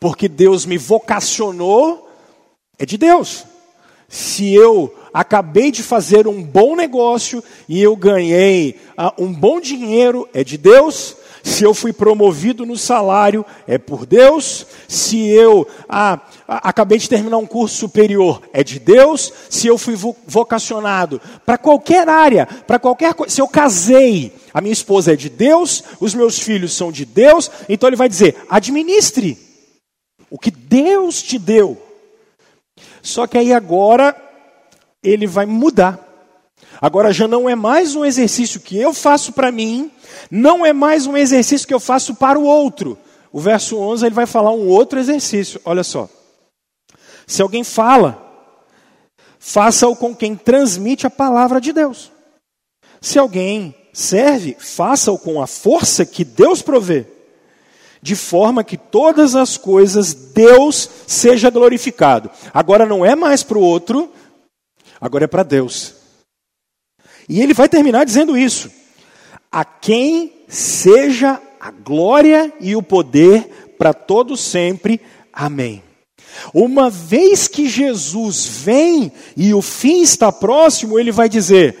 porque 0.00 0.28
Deus 0.28 0.66
me 0.66 0.76
vocacionou, 0.76 2.10
é 2.78 2.84
de 2.84 2.98
Deus. 2.98 3.44
Se 4.08 4.52
eu 4.52 4.94
acabei 5.14 5.70
de 5.70 5.80
fazer 5.80 6.26
um 6.26 6.42
bom 6.42 6.74
negócio 6.74 7.42
e 7.68 7.80
eu 7.80 7.94
ganhei 7.94 8.80
uh, 8.98 9.24
um 9.24 9.32
bom 9.32 9.60
dinheiro, 9.60 10.28
é 10.34 10.42
de 10.42 10.58
Deus. 10.58 11.16
Se 11.44 11.62
eu 11.62 11.74
fui 11.74 11.92
promovido 11.92 12.64
no 12.64 12.76
salário, 12.76 13.44
é 13.68 13.76
por 13.76 14.06
Deus. 14.06 14.66
Se 14.88 15.28
eu 15.28 15.68
ah, 15.86 16.18
acabei 16.48 16.98
de 16.98 17.06
terminar 17.06 17.36
um 17.36 17.46
curso 17.46 17.76
superior, 17.76 18.40
é 18.50 18.64
de 18.64 18.80
Deus. 18.80 19.30
Se 19.50 19.66
eu 19.66 19.76
fui 19.76 19.94
vocacionado 20.26 21.20
para 21.44 21.58
qualquer 21.58 22.08
área, 22.08 22.46
para 22.46 22.78
qualquer 22.78 23.12
coisa, 23.12 23.32
se 23.32 23.42
eu 23.42 23.46
casei, 23.46 24.32
a 24.54 24.60
minha 24.62 24.72
esposa 24.72 25.12
é 25.12 25.16
de 25.16 25.28
Deus, 25.28 25.84
os 26.00 26.14
meus 26.14 26.38
filhos 26.38 26.72
são 26.72 26.90
de 26.90 27.04
Deus, 27.04 27.50
então 27.68 27.90
ele 27.90 27.96
vai 27.96 28.08
dizer: 28.08 28.36
administre 28.48 29.36
o 30.30 30.38
que 30.38 30.50
Deus 30.50 31.22
te 31.22 31.38
deu. 31.38 31.80
Só 33.02 33.26
que 33.26 33.36
aí 33.36 33.52
agora 33.52 34.16
ele 35.04 35.26
vai 35.26 35.46
mudar. 35.46 36.00
Agora 36.80 37.12
já 37.12 37.28
não 37.28 37.48
é 37.48 37.54
mais 37.54 37.94
um 37.94 38.04
exercício 38.04 38.60
que 38.60 38.76
eu 38.78 38.92
faço 38.92 39.32
para 39.32 39.52
mim, 39.52 39.90
não 40.30 40.64
é 40.64 40.72
mais 40.72 41.06
um 41.06 41.16
exercício 41.16 41.66
que 41.66 41.74
eu 41.74 41.80
faço 41.80 42.14
para 42.14 42.38
o 42.38 42.44
outro. 42.44 42.98
O 43.32 43.40
verso 43.40 43.78
11 43.78 44.06
ele 44.06 44.14
vai 44.14 44.26
falar 44.26 44.52
um 44.52 44.68
outro 44.68 44.98
exercício. 44.98 45.60
Olha 45.64 45.82
só. 45.82 46.08
Se 47.26 47.42
alguém 47.42 47.64
fala, 47.64 48.22
faça-o 49.38 49.96
com 49.96 50.14
quem 50.14 50.36
transmite 50.36 51.06
a 51.06 51.10
palavra 51.10 51.60
de 51.60 51.72
Deus. 51.72 52.12
Se 53.00 53.18
alguém 53.18 53.74
serve, 53.92 54.56
faça-o 54.58 55.18
com 55.18 55.40
a 55.40 55.46
força 55.46 56.04
que 56.04 56.24
Deus 56.24 56.62
provê, 56.62 57.06
de 58.02 58.16
forma 58.16 58.64
que 58.64 58.76
todas 58.76 59.34
as 59.34 59.56
coisas 59.56 60.12
Deus 60.12 60.88
seja 61.06 61.50
glorificado. 61.50 62.30
Agora 62.52 62.84
não 62.84 63.04
é 63.04 63.14
mais 63.14 63.42
para 63.42 63.58
o 63.58 63.62
outro, 63.62 64.12
agora 65.04 65.24
é 65.24 65.28
para 65.28 65.42
Deus. 65.42 65.96
E 67.28 67.42
ele 67.42 67.52
vai 67.52 67.68
terminar 67.68 68.04
dizendo 68.04 68.36
isso: 68.38 68.70
a 69.52 69.62
quem 69.64 70.32
seja 70.48 71.40
a 71.60 71.70
glória 71.70 72.50
e 72.58 72.74
o 72.74 72.82
poder 72.82 73.74
para 73.76 73.92
todos 73.92 74.40
sempre. 74.40 74.98
Amém. 75.30 75.82
Uma 76.54 76.88
vez 76.88 77.46
que 77.46 77.68
Jesus 77.68 78.46
vem 78.46 79.12
e 79.36 79.52
o 79.52 79.60
fim 79.60 80.00
está 80.00 80.32
próximo, 80.32 80.98
ele 80.98 81.12
vai 81.12 81.28
dizer: 81.28 81.76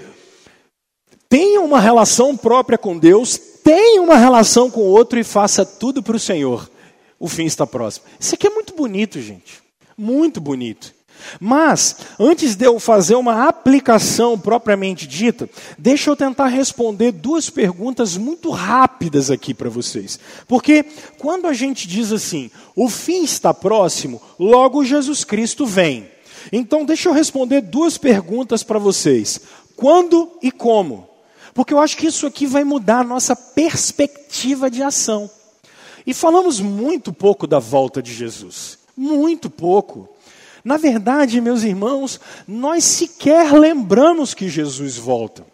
tenha 1.26 1.62
uma 1.62 1.80
relação 1.80 2.36
própria 2.36 2.76
com 2.76 2.98
Deus, 2.98 3.38
tenha 3.38 4.02
uma 4.02 4.18
relação 4.18 4.70
com 4.70 4.82
o 4.82 4.90
outro 4.90 5.18
e 5.18 5.24
faça 5.24 5.64
tudo 5.64 6.02
para 6.02 6.16
o 6.16 6.20
Senhor. 6.20 6.70
o 7.18 7.26
fim 7.26 7.46
está 7.46 7.66
próximo. 7.66 8.04
Isso 8.20 8.34
aqui 8.34 8.46
é 8.46 8.50
muito 8.50 8.74
bonito, 8.74 9.18
gente. 9.20 9.62
Muito 9.96 10.40
bonito. 10.42 10.93
Mas, 11.40 11.96
antes 12.18 12.54
de 12.54 12.66
eu 12.66 12.78
fazer 12.78 13.14
uma 13.14 13.48
aplicação 13.48 14.38
propriamente 14.38 15.06
dita, 15.06 15.48
deixa 15.78 16.10
eu 16.10 16.16
tentar 16.16 16.46
responder 16.46 17.12
duas 17.12 17.50
perguntas 17.50 18.16
muito 18.16 18.50
rápidas 18.50 19.30
aqui 19.30 19.54
para 19.54 19.70
vocês. 19.70 20.18
Porque 20.46 20.84
quando 21.18 21.46
a 21.46 21.52
gente 21.52 21.88
diz 21.88 22.12
assim, 22.12 22.50
o 22.76 22.88
fim 22.88 23.24
está 23.24 23.52
próximo, 23.52 24.20
logo 24.38 24.84
Jesus 24.84 25.24
Cristo 25.24 25.66
vem. 25.66 26.08
Então, 26.52 26.84
deixa 26.84 27.08
eu 27.08 27.12
responder 27.12 27.62
duas 27.62 27.96
perguntas 27.96 28.62
para 28.62 28.78
vocês: 28.78 29.40
quando 29.76 30.30
e 30.42 30.50
como? 30.50 31.08
Porque 31.54 31.72
eu 31.72 31.78
acho 31.78 31.96
que 31.96 32.06
isso 32.06 32.26
aqui 32.26 32.46
vai 32.46 32.64
mudar 32.64 33.00
a 33.00 33.04
nossa 33.04 33.34
perspectiva 33.36 34.70
de 34.70 34.82
ação. 34.82 35.30
E 36.06 36.12
falamos 36.12 36.60
muito 36.60 37.12
pouco 37.12 37.46
da 37.46 37.58
volta 37.58 38.02
de 38.02 38.12
Jesus. 38.12 38.78
Muito 38.96 39.48
pouco. 39.48 40.08
Na 40.64 40.78
verdade, 40.78 41.42
meus 41.42 41.62
irmãos, 41.62 42.18
nós 42.48 42.84
sequer 42.84 43.52
lembramos 43.52 44.32
que 44.32 44.48
Jesus 44.48 44.96
volta. 44.96 45.44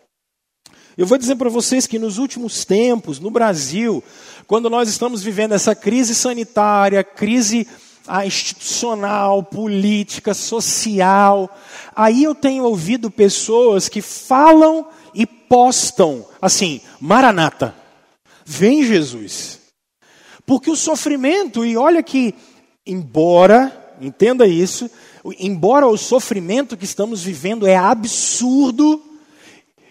Eu 0.96 1.04
vou 1.04 1.18
dizer 1.18 1.34
para 1.34 1.50
vocês 1.50 1.86
que 1.86 1.98
nos 1.98 2.16
últimos 2.16 2.64
tempos, 2.64 3.18
no 3.18 3.30
Brasil, 3.30 4.04
quando 4.46 4.70
nós 4.70 4.88
estamos 4.88 5.22
vivendo 5.22 5.52
essa 5.52 5.74
crise 5.74 6.14
sanitária, 6.14 7.02
crise 7.02 7.66
ah, 8.06 8.24
institucional, 8.24 9.42
política, 9.42 10.32
social, 10.32 11.58
aí 11.96 12.22
eu 12.22 12.34
tenho 12.34 12.64
ouvido 12.64 13.10
pessoas 13.10 13.88
que 13.88 14.02
falam 14.02 14.86
e 15.14 15.26
postam 15.26 16.24
assim: 16.40 16.80
Maranata, 17.00 17.74
vem 18.44 18.84
Jesus. 18.84 19.58
Porque 20.46 20.70
o 20.70 20.76
sofrimento, 20.76 21.64
e 21.64 21.76
olha 21.76 22.02
que, 22.02 22.34
embora 22.86 23.79
entenda 24.00 24.46
isso, 24.46 24.90
embora 25.38 25.86
o 25.86 25.96
sofrimento 25.96 26.76
que 26.76 26.84
estamos 26.84 27.22
vivendo 27.22 27.66
é 27.66 27.76
absurdo, 27.76 29.02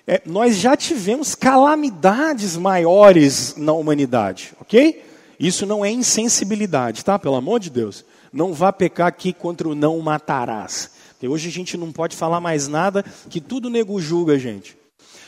é, 0.08 0.22
nós 0.26 0.58
já 0.58 0.76
tivemos 0.76 1.36
calamidades 1.36 2.58
maiores 2.58 3.56
na 3.56 3.74
humanidade, 3.74 4.54
ok? 4.60 5.04
Isso 5.40 5.66
não 5.66 5.86
é 5.86 5.92
insensibilidade, 5.92 7.06
tá? 7.06 7.20
Pelo 7.20 7.36
amor 7.36 7.60
de 7.60 7.70
Deus. 7.70 8.04
Não 8.34 8.54
vá 8.54 8.74
pecar 8.74 9.08
aqui 9.08 9.32
contra 9.32 9.70
o 9.70 9.76
não 9.76 10.00
matarás. 10.00 10.92
Hoje 11.22 11.50
a 11.50 11.52
gente 11.52 11.78
não 11.78 11.92
pode 11.92 12.16
falar 12.16 12.40
mais 12.40 12.68
nada, 12.68 13.04
que 13.30 13.40
tudo 13.40 13.70
nego 13.70 14.02
julga, 14.02 14.40
gente. 14.40 14.78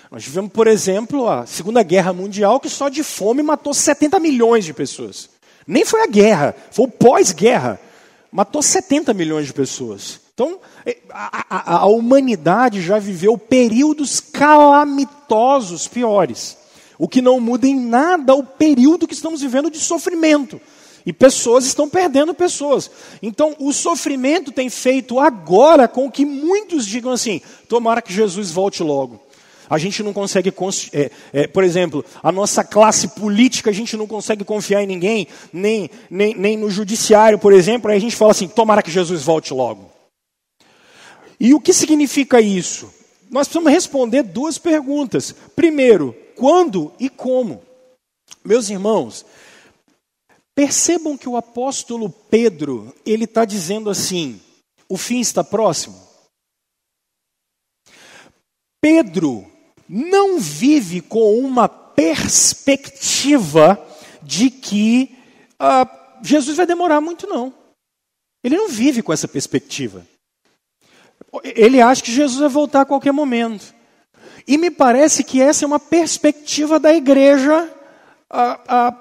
Nós 0.10 0.24
tivemos, 0.24 0.52
por 0.52 0.68
exemplo, 0.68 1.30
a 1.30 1.46
Segunda 1.46 1.84
Guerra 1.84 2.12
Mundial, 2.12 2.60
que 2.60 2.70
só 2.70 2.90
de 2.90 3.04
fome 3.04 3.44
matou 3.44 3.74
70 3.74 4.20
milhões 4.20 4.66
de 4.66 4.74
pessoas. 4.74 5.30
Nem 5.66 5.86
foi 5.86 6.02
a 6.02 6.08
guerra, 6.08 6.56
foi 6.72 6.86
o 6.86 6.92
pós-guerra 6.92 7.80
matou 8.32 8.62
70 8.62 9.14
milhões 9.14 9.48
de 9.48 9.54
pessoas. 9.54 10.22
Então, 10.34 10.60
é, 10.86 10.98
a, 11.10 11.46
a, 11.50 11.78
a, 11.80 11.86
humanidade 11.86 12.82
já 12.82 12.98
viveu 12.98 13.38
períodos 13.38 14.20
calamitosos 14.20 15.88
piores. 15.88 16.58
O 16.98 17.08
que 17.08 17.22
não 17.22 17.40
muda 17.40 17.68
em 17.68 17.80
nada 17.80 18.34
o 18.34 18.44
período 18.44 19.08
que 19.08 19.14
estamos 19.14 19.42
vivendo 19.42 19.70
de 19.70 19.80
sofrimento. 19.80 20.62
E 21.06 21.12
pessoas 21.12 21.66
estão 21.66 21.90
perdendo 21.90 22.34
pessoas. 22.34 22.90
Então, 23.22 23.56
o 23.60 23.74
sofrimento 23.74 24.52
tem 24.52 24.70
feito 24.70 25.20
agora 25.20 25.88
com 25.88 26.10
que 26.12 26.26
muitos 26.26 26.86
digam 26.86 27.12
assim: 27.12 27.42
tomara 27.68 28.02
que 28.02 28.14
Jesus 28.14 28.52
volte 28.52 28.84
logo. 28.84 29.20
A 29.72 29.78
gente 29.78 30.04
não 30.04 30.12
consegue, 30.12 30.54
é, 30.92 31.12
é, 31.32 31.48
por 31.48 31.64
exemplo, 31.64 32.04
a 32.22 32.30
nossa 32.30 32.62
classe 32.62 33.08
política, 33.08 33.70
a 33.70 33.74
gente 33.74 33.96
não 33.96 34.06
consegue 34.06 34.44
confiar 34.44 34.84
em 34.84 34.86
ninguém, 34.86 35.30
nem, 35.54 35.90
nem, 36.10 36.36
nem 36.36 36.58
no 36.58 36.70
judiciário, 36.70 37.40
por 37.40 37.54
exemplo, 37.54 37.90
aí 37.90 37.96
a 37.96 38.02
gente 38.02 38.18
fala 38.18 38.32
assim: 38.32 38.50
tomara 38.50 38.84
que 38.84 38.92
Jesus 38.92 39.24
volte 39.24 39.54
logo. 39.54 39.90
E 41.40 41.54
o 41.54 41.62
que 41.62 41.72
significa 41.72 42.42
isso? 42.42 42.94
Nós 43.30 43.48
precisamos 43.48 43.72
responder 43.72 44.24
duas 44.24 44.58
perguntas. 44.58 45.34
Primeiro, 45.56 46.14
quando 46.36 46.92
e 47.00 47.08
como? 47.08 47.62
Meus 48.44 48.70
irmãos, 48.70 49.26
percebam 50.54 51.18
que 51.18 51.30
o 51.30 51.38
apóstolo 51.38 52.10
Pedro, 52.10 52.94
ele 53.06 53.24
está 53.24 53.46
dizendo 53.46 53.90
assim: 53.90 54.38
o 54.90 54.98
fim 54.98 55.22
está 55.22 55.46
próximo. 55.46 55.96
Pedro 58.82 59.50
não 59.94 60.40
vive 60.40 61.02
com 61.02 61.38
uma 61.38 61.68
perspectiva 61.68 63.78
de 64.24 64.50
que 64.50 65.14
ah, 65.60 65.86
Jesus 66.24 66.56
vai 66.56 66.66
demorar 66.66 67.02
muito, 67.02 67.28
não. 67.28 67.54
Ele 68.42 68.56
não 68.56 68.70
vive 68.70 69.02
com 69.02 69.12
essa 69.12 69.28
perspectiva. 69.28 70.08
Ele 71.44 71.82
acha 71.82 72.02
que 72.02 72.12
Jesus 72.12 72.40
vai 72.40 72.48
voltar 72.48 72.82
a 72.82 72.86
qualquer 72.86 73.12
momento. 73.12 73.76
E 74.48 74.58
me 74.58 74.72
parece 74.72 75.26
que 75.26 75.42
essa 75.42 75.66
é 75.66 75.68
uma 75.68 75.80
perspectiva 75.80 76.80
da 76.80 76.94
igreja 76.94 77.70
ah, 78.30 78.60
ah, 78.66 78.96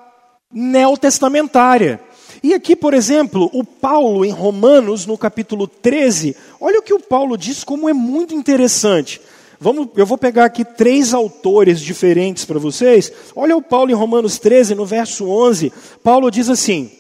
neotestamentária. 0.53 2.01
E 2.43 2.53
aqui, 2.53 2.75
por 2.75 2.95
exemplo, 2.95 3.49
o 3.53 3.63
Paulo, 3.63 4.25
em 4.25 4.31
Romanos, 4.31 5.07
no 5.07 5.17
capítulo 5.17 5.69
13, 5.69 6.37
olha 6.61 6.81
o 6.81 6.83
que 6.83 6.95
o 6.95 7.01
Paulo 7.01 7.39
diz, 7.39 7.63
como 7.63 7.89
é 7.89 7.93
muito 7.93 8.35
interessante. 8.35 9.21
Vamos, 9.63 9.89
eu 9.95 10.07
vou 10.07 10.17
pegar 10.17 10.47
aqui 10.47 10.65
três 10.65 11.13
autores 11.13 11.81
diferentes 11.81 12.47
para 12.47 12.59
vocês. 12.59 13.13
Olha 13.37 13.55
o 13.55 13.61
Paulo 13.61 13.91
em 13.91 13.95
Romanos 13.95 14.39
13, 14.39 14.75
no 14.75 14.87
verso 14.87 15.29
11. 15.29 15.71
Paulo 16.03 16.31
diz 16.31 16.49
assim: 16.49 16.91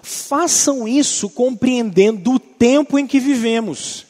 Façam 0.00 0.86
isso 0.86 1.28
compreendendo 1.28 2.30
o 2.30 2.38
tempo 2.38 2.96
em 3.00 3.06
que 3.06 3.18
vivemos. 3.18 4.06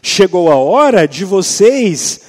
Chegou 0.00 0.48
a 0.48 0.54
hora 0.54 1.08
de 1.08 1.24
vocês 1.24 2.20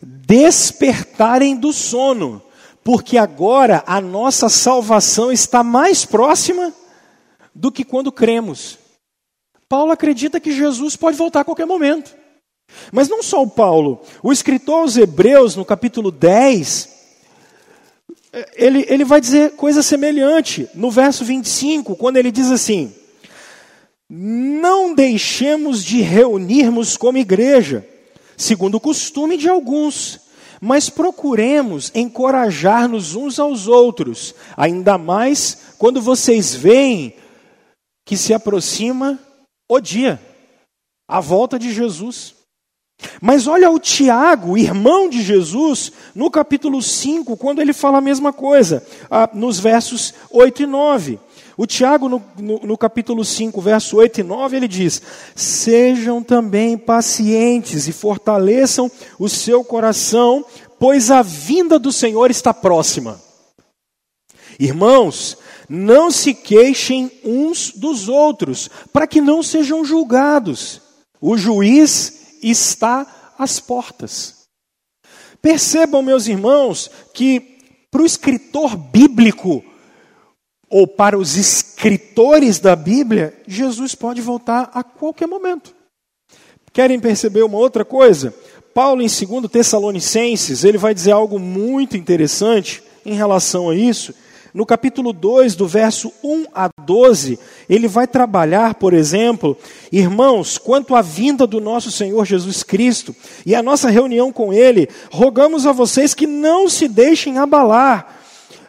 despertarem 0.00 1.56
do 1.56 1.72
sono, 1.72 2.40
porque 2.84 3.18
agora 3.18 3.82
a 3.84 4.00
nossa 4.00 4.48
salvação 4.48 5.32
está 5.32 5.64
mais 5.64 6.04
próxima 6.04 6.72
do 7.52 7.72
que 7.72 7.82
quando 7.82 8.12
cremos. 8.12 8.78
Paulo 9.68 9.90
acredita 9.90 10.38
que 10.38 10.52
Jesus 10.52 10.94
pode 10.94 11.16
voltar 11.16 11.40
a 11.40 11.44
qualquer 11.44 11.66
momento. 11.66 12.16
Mas 12.92 13.08
não 13.08 13.22
só 13.22 13.42
o 13.42 13.50
Paulo, 13.50 14.02
o 14.22 14.32
escritor 14.32 14.80
aos 14.80 14.96
Hebreus, 14.96 15.56
no 15.56 15.64
capítulo 15.64 16.10
10, 16.10 16.98
ele, 18.56 18.84
ele 18.88 19.04
vai 19.04 19.20
dizer 19.20 19.52
coisa 19.52 19.82
semelhante. 19.82 20.68
No 20.74 20.90
verso 20.90 21.24
25, 21.24 21.96
quando 21.96 22.16
ele 22.16 22.30
diz 22.30 22.50
assim: 22.50 22.94
Não 24.08 24.94
deixemos 24.94 25.84
de 25.84 26.00
reunirmos 26.00 26.96
como 26.96 27.18
igreja, 27.18 27.86
segundo 28.36 28.76
o 28.76 28.80
costume 28.80 29.36
de 29.36 29.48
alguns, 29.48 30.20
mas 30.60 30.90
procuremos 30.90 31.90
encorajar-nos 31.94 33.14
uns 33.14 33.38
aos 33.38 33.66
outros, 33.66 34.34
ainda 34.56 34.98
mais 34.98 35.74
quando 35.78 36.00
vocês 36.00 36.54
veem 36.54 37.14
que 38.04 38.16
se 38.16 38.32
aproxima 38.34 39.18
o 39.68 39.80
dia, 39.80 40.20
a 41.06 41.20
volta 41.20 41.58
de 41.58 41.72
Jesus. 41.72 42.37
Mas 43.20 43.46
olha 43.46 43.70
o 43.70 43.78
Tiago, 43.78 44.58
irmão 44.58 45.08
de 45.08 45.22
Jesus, 45.22 45.92
no 46.14 46.30
capítulo 46.30 46.82
5, 46.82 47.36
quando 47.36 47.60
ele 47.60 47.72
fala 47.72 47.98
a 47.98 48.02
mesma 48.02 48.32
coisa, 48.32 48.84
ah, 49.10 49.28
nos 49.32 49.60
versos 49.60 50.14
8 50.30 50.62
e 50.62 50.66
9. 50.66 51.18
O 51.56 51.66
Tiago, 51.66 52.08
no, 52.08 52.22
no, 52.38 52.58
no, 52.60 52.78
capítulo 52.78 53.24
5, 53.24 53.60
verso 53.60 53.96
8 53.96 54.20
e 54.20 54.22
9, 54.22 54.56
ele 54.56 54.68
diz: 54.68 55.02
Sejam 55.34 56.22
também 56.22 56.78
pacientes 56.78 57.88
e 57.88 57.92
fortaleçam 57.92 58.90
o 59.18 59.28
seu 59.28 59.64
coração, 59.64 60.44
pois 60.78 61.10
a 61.10 61.22
vinda 61.22 61.78
do 61.78 61.92
Senhor 61.92 62.30
está 62.30 62.54
próxima. 62.54 63.20
Irmãos, 64.58 65.38
não 65.68 66.10
se 66.10 66.32
queixem 66.32 67.10
uns 67.24 67.72
dos 67.72 68.08
outros, 68.08 68.68
para 68.92 69.06
que 69.06 69.20
não 69.20 69.42
sejam 69.42 69.84
julgados. 69.84 70.80
O 71.20 71.36
juiz 71.36 72.17
está 72.42 73.34
às 73.38 73.60
portas. 73.60 74.46
Percebam, 75.40 76.02
meus 76.02 76.26
irmãos, 76.26 76.90
que 77.14 77.58
para 77.90 78.02
o 78.02 78.06
escritor 78.06 78.76
bíblico, 78.76 79.64
ou 80.70 80.86
para 80.86 81.18
os 81.18 81.36
escritores 81.36 82.58
da 82.58 82.76
Bíblia, 82.76 83.40
Jesus 83.46 83.94
pode 83.94 84.20
voltar 84.20 84.70
a 84.74 84.82
qualquer 84.82 85.26
momento. 85.26 85.74
Querem 86.72 87.00
perceber 87.00 87.42
uma 87.42 87.56
outra 87.56 87.84
coisa? 87.84 88.34
Paulo, 88.74 89.00
em 89.00 89.06
2 89.06 89.50
Tessalonicenses, 89.50 90.64
ele 90.64 90.76
vai 90.76 90.92
dizer 90.92 91.12
algo 91.12 91.38
muito 91.38 91.96
interessante 91.96 92.82
em 93.04 93.14
relação 93.14 93.70
a 93.70 93.74
isso 93.74 94.12
no 94.58 94.66
capítulo 94.66 95.12
2, 95.12 95.54
do 95.54 95.68
verso 95.68 96.12
1 96.20 96.46
a 96.52 96.68
12, 96.82 97.38
ele 97.70 97.86
vai 97.86 98.08
trabalhar, 98.08 98.74
por 98.74 98.92
exemplo, 98.92 99.56
irmãos, 99.92 100.58
quanto 100.58 100.96
à 100.96 101.00
vinda 101.00 101.46
do 101.46 101.60
nosso 101.60 101.92
Senhor 101.92 102.26
Jesus 102.26 102.64
Cristo 102.64 103.14
e 103.46 103.54
a 103.54 103.62
nossa 103.62 103.88
reunião 103.88 104.32
com 104.32 104.52
Ele, 104.52 104.88
rogamos 105.12 105.64
a 105.64 105.70
vocês 105.70 106.12
que 106.12 106.26
não 106.26 106.68
se 106.68 106.88
deixem 106.88 107.38
abalar, 107.38 108.18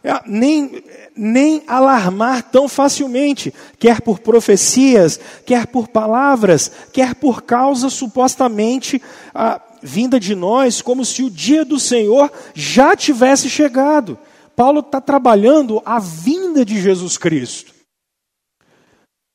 é, 0.03 0.13
nem, 0.27 0.83
nem 1.15 1.63
alarmar 1.65 2.43
tão 2.43 2.69
facilmente, 2.69 3.51
quer 3.79 3.99
por 3.99 4.19
profecias, 4.19 5.19
quer 5.43 5.65
por 5.65 5.87
palavras, 5.87 6.71
quer 6.93 7.15
por 7.15 7.41
causa 7.41 7.89
supostamente 7.89 9.01
ah, 9.33 9.59
vinda 9.81 10.19
de 10.19 10.35
nós, 10.35 10.83
como 10.83 11.03
se 11.03 11.23
o 11.23 11.31
dia 11.31 11.65
do 11.65 11.79
Senhor 11.79 12.31
já 12.53 12.95
tivesse 12.95 13.49
chegado. 13.49 14.19
Paulo 14.59 14.81
está 14.81 14.99
trabalhando 14.99 15.81
a 15.85 15.99
vinda 15.99 16.65
de 16.65 16.81
Jesus 16.81 17.17
Cristo. 17.17 17.73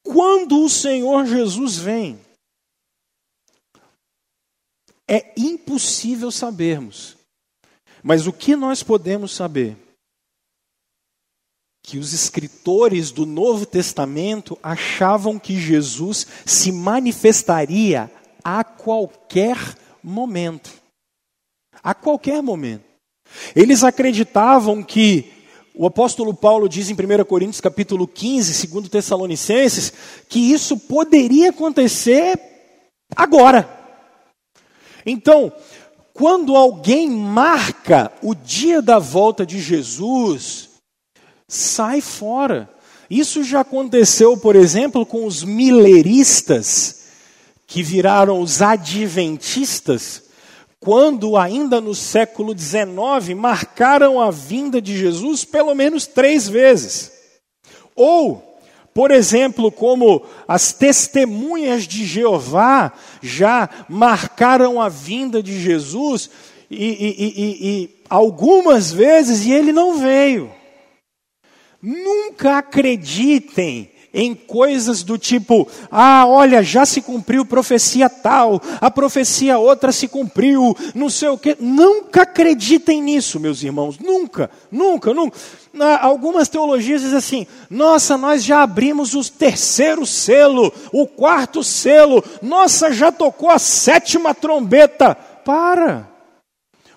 Quando 0.03 0.63
o 0.63 0.69
Senhor 0.69 1.25
Jesus 1.25 1.79
vem, 1.79 2.21
é 5.09 5.33
impossível 5.35 6.31
sabermos. 6.31 7.17
Mas 8.03 8.27
o 8.27 8.35
que 8.35 8.55
nós 8.55 8.83
podemos 8.83 9.35
saber? 9.35 9.79
Que 11.83 11.97
os 11.97 12.13
escritores 12.13 13.11
do 13.11 13.25
Novo 13.25 13.65
Testamento 13.65 14.59
achavam 14.63 15.39
que 15.39 15.59
Jesus 15.59 16.27
se 16.45 16.71
manifestaria 16.71 18.13
a 18.45 18.63
qualquer 18.63 19.57
momento. 20.03 20.71
A 21.83 21.95
qualquer 21.95 22.43
momento. 22.43 22.94
Eles 23.55 23.85
acreditavam 23.85 24.83
que 24.83 25.33
o 25.75 25.87
apóstolo 25.87 26.33
Paulo 26.33 26.69
diz 26.69 26.89
em 26.89 26.95
1 26.95 27.25
Coríntios 27.25 27.61
capítulo 27.61 28.07
15, 28.07 28.69
2 28.69 28.89
Tessalonicenses, 28.89 29.93
que 30.29 30.53
isso 30.53 30.77
poderia 30.77 31.51
acontecer 31.51 32.39
agora. 33.17 33.69
Então, 35.05 35.53
quando 36.13 36.55
alguém 36.55 37.11
marca 37.11 38.13
o 38.23 38.35
dia 38.35 38.81
da 38.81 39.01
volta 39.01 39.45
de 39.45 39.61
Jesus, 39.61 40.71
sai 41.49 42.01
fora. 42.01 42.71
Isso 43.11 43.43
já 43.43 43.61
aconteceu, 43.61 44.37
por 44.37 44.57
exemplo, 44.57 45.05
com 45.05 45.27
os 45.27 45.43
mileristas, 45.43 47.03
que 47.67 47.83
viraram 47.83 48.41
os 48.41 48.63
adventistas, 48.63 50.24
quando 50.85 51.39
ainda 51.39 51.81
no 51.81 51.95
século 51.95 52.57
XIX 52.57 53.35
marcaram 53.35 54.21
a 54.21 54.31
vinda 54.31 54.83
de 54.83 54.95
Jesus 54.95 55.43
pelo 55.43 55.75
menos 55.75 56.07
três 56.07 56.47
vezes. 56.47 57.11
Ou, 57.97 58.61
por 58.93 59.11
exemplo, 59.11 59.73
como 59.73 60.23
as 60.47 60.75
testemunhas 60.75 61.85
de 61.85 62.05
Jeová 62.05 62.93
já 63.23 63.71
marcaram 63.89 64.79
a 64.79 64.91
vinda 64.91 65.43
de 65.43 65.59
Jesus 65.59 66.29
e, 66.71 66.85
e, 66.85 67.25
e, 67.25 67.69
e 67.69 67.91
algumas 68.11 68.93
vezes 68.93 69.47
e 69.47 69.53
ele 69.53 69.73
não 69.73 69.97
veio. 69.97 70.53
Nunca 71.81 72.59
acreditem 72.59 73.91
em 74.15 74.35
coisas 74.35 75.03
do 75.03 75.19
tipo: 75.19 75.69
ah, 75.91 76.25
olha, 76.27 76.63
já 76.63 76.87
se 76.87 77.03
cumpriu 77.03 77.45
profecia 77.45 78.09
tal, 78.09 78.63
a 78.81 78.91
profecia 78.91 79.59
outra 79.59 79.91
se 79.91 80.07
cumpriu, 80.07 80.75
não 80.95 81.11
sei 81.11 81.29
o 81.29 81.37
quê. 81.37 81.57
Nunca 81.59 82.23
acreditem 82.23 83.03
nisso, 83.03 83.41
meus 83.41 83.63
irmãos, 83.63 83.99
nunca, 83.99 84.49
nunca, 84.71 85.13
nunca. 85.13 85.37
Algumas 86.01 86.49
teologias 86.49 87.03
dizem 87.03 87.19
assim: 87.19 87.47
nossa, 87.69 88.17
nós 88.17 88.45
já 88.45 88.63
abrimos 88.63 89.15
o 89.15 89.31
terceiro 89.31 90.07
selo, 90.07 90.73
o 90.93 91.07
quarto 91.07 91.65
selo, 91.65 92.23
nossa, 92.41 92.93
já 92.93 93.11
tocou 93.11 93.51
a 93.51 93.59
sétima 93.59 94.33
trombeta. 94.33 95.15
Para! 95.45 96.14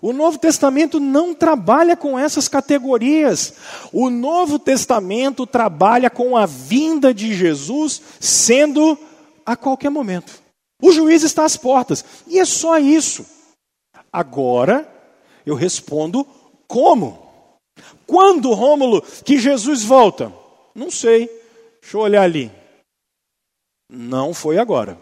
O 0.08 0.14
Novo 0.14 0.38
Testamento 0.38 1.02
não 1.02 1.36
trabalha 1.36 1.94
com 1.94 2.18
essas 2.18 2.48
categorias. 2.48 3.56
O 3.92 4.10
Novo 4.10 4.58
Testamento 4.58 5.46
trabalha 5.46 6.10
com 6.10 6.38
a 6.38 6.46
vinda 6.46 7.14
de 7.14 7.36
Jesus 7.36 8.02
sendo 8.18 8.98
a 9.46 9.58
qualquer 9.58 9.90
momento. 9.90 10.42
O 10.82 10.94
juiz 10.94 11.24
está 11.24 11.44
às 11.44 11.58
portas. 11.58 12.06
E 12.26 12.40
é 12.40 12.46
só 12.46 12.78
isso. 12.78 13.26
Agora, 14.10 14.90
eu 15.46 15.56
respondo 15.56 16.26
como? 16.70 17.28
Quando, 18.06 18.54
Rômulo, 18.54 19.02
que 19.02 19.38
Jesus 19.38 19.84
volta? 19.84 20.32
Não 20.74 20.90
sei. 20.90 21.28
Deixa 21.82 21.98
eu 21.98 22.00
olhar 22.00 22.22
ali. 22.22 22.50
Não 23.92 24.34
foi 24.34 24.58
agora. 24.58 24.98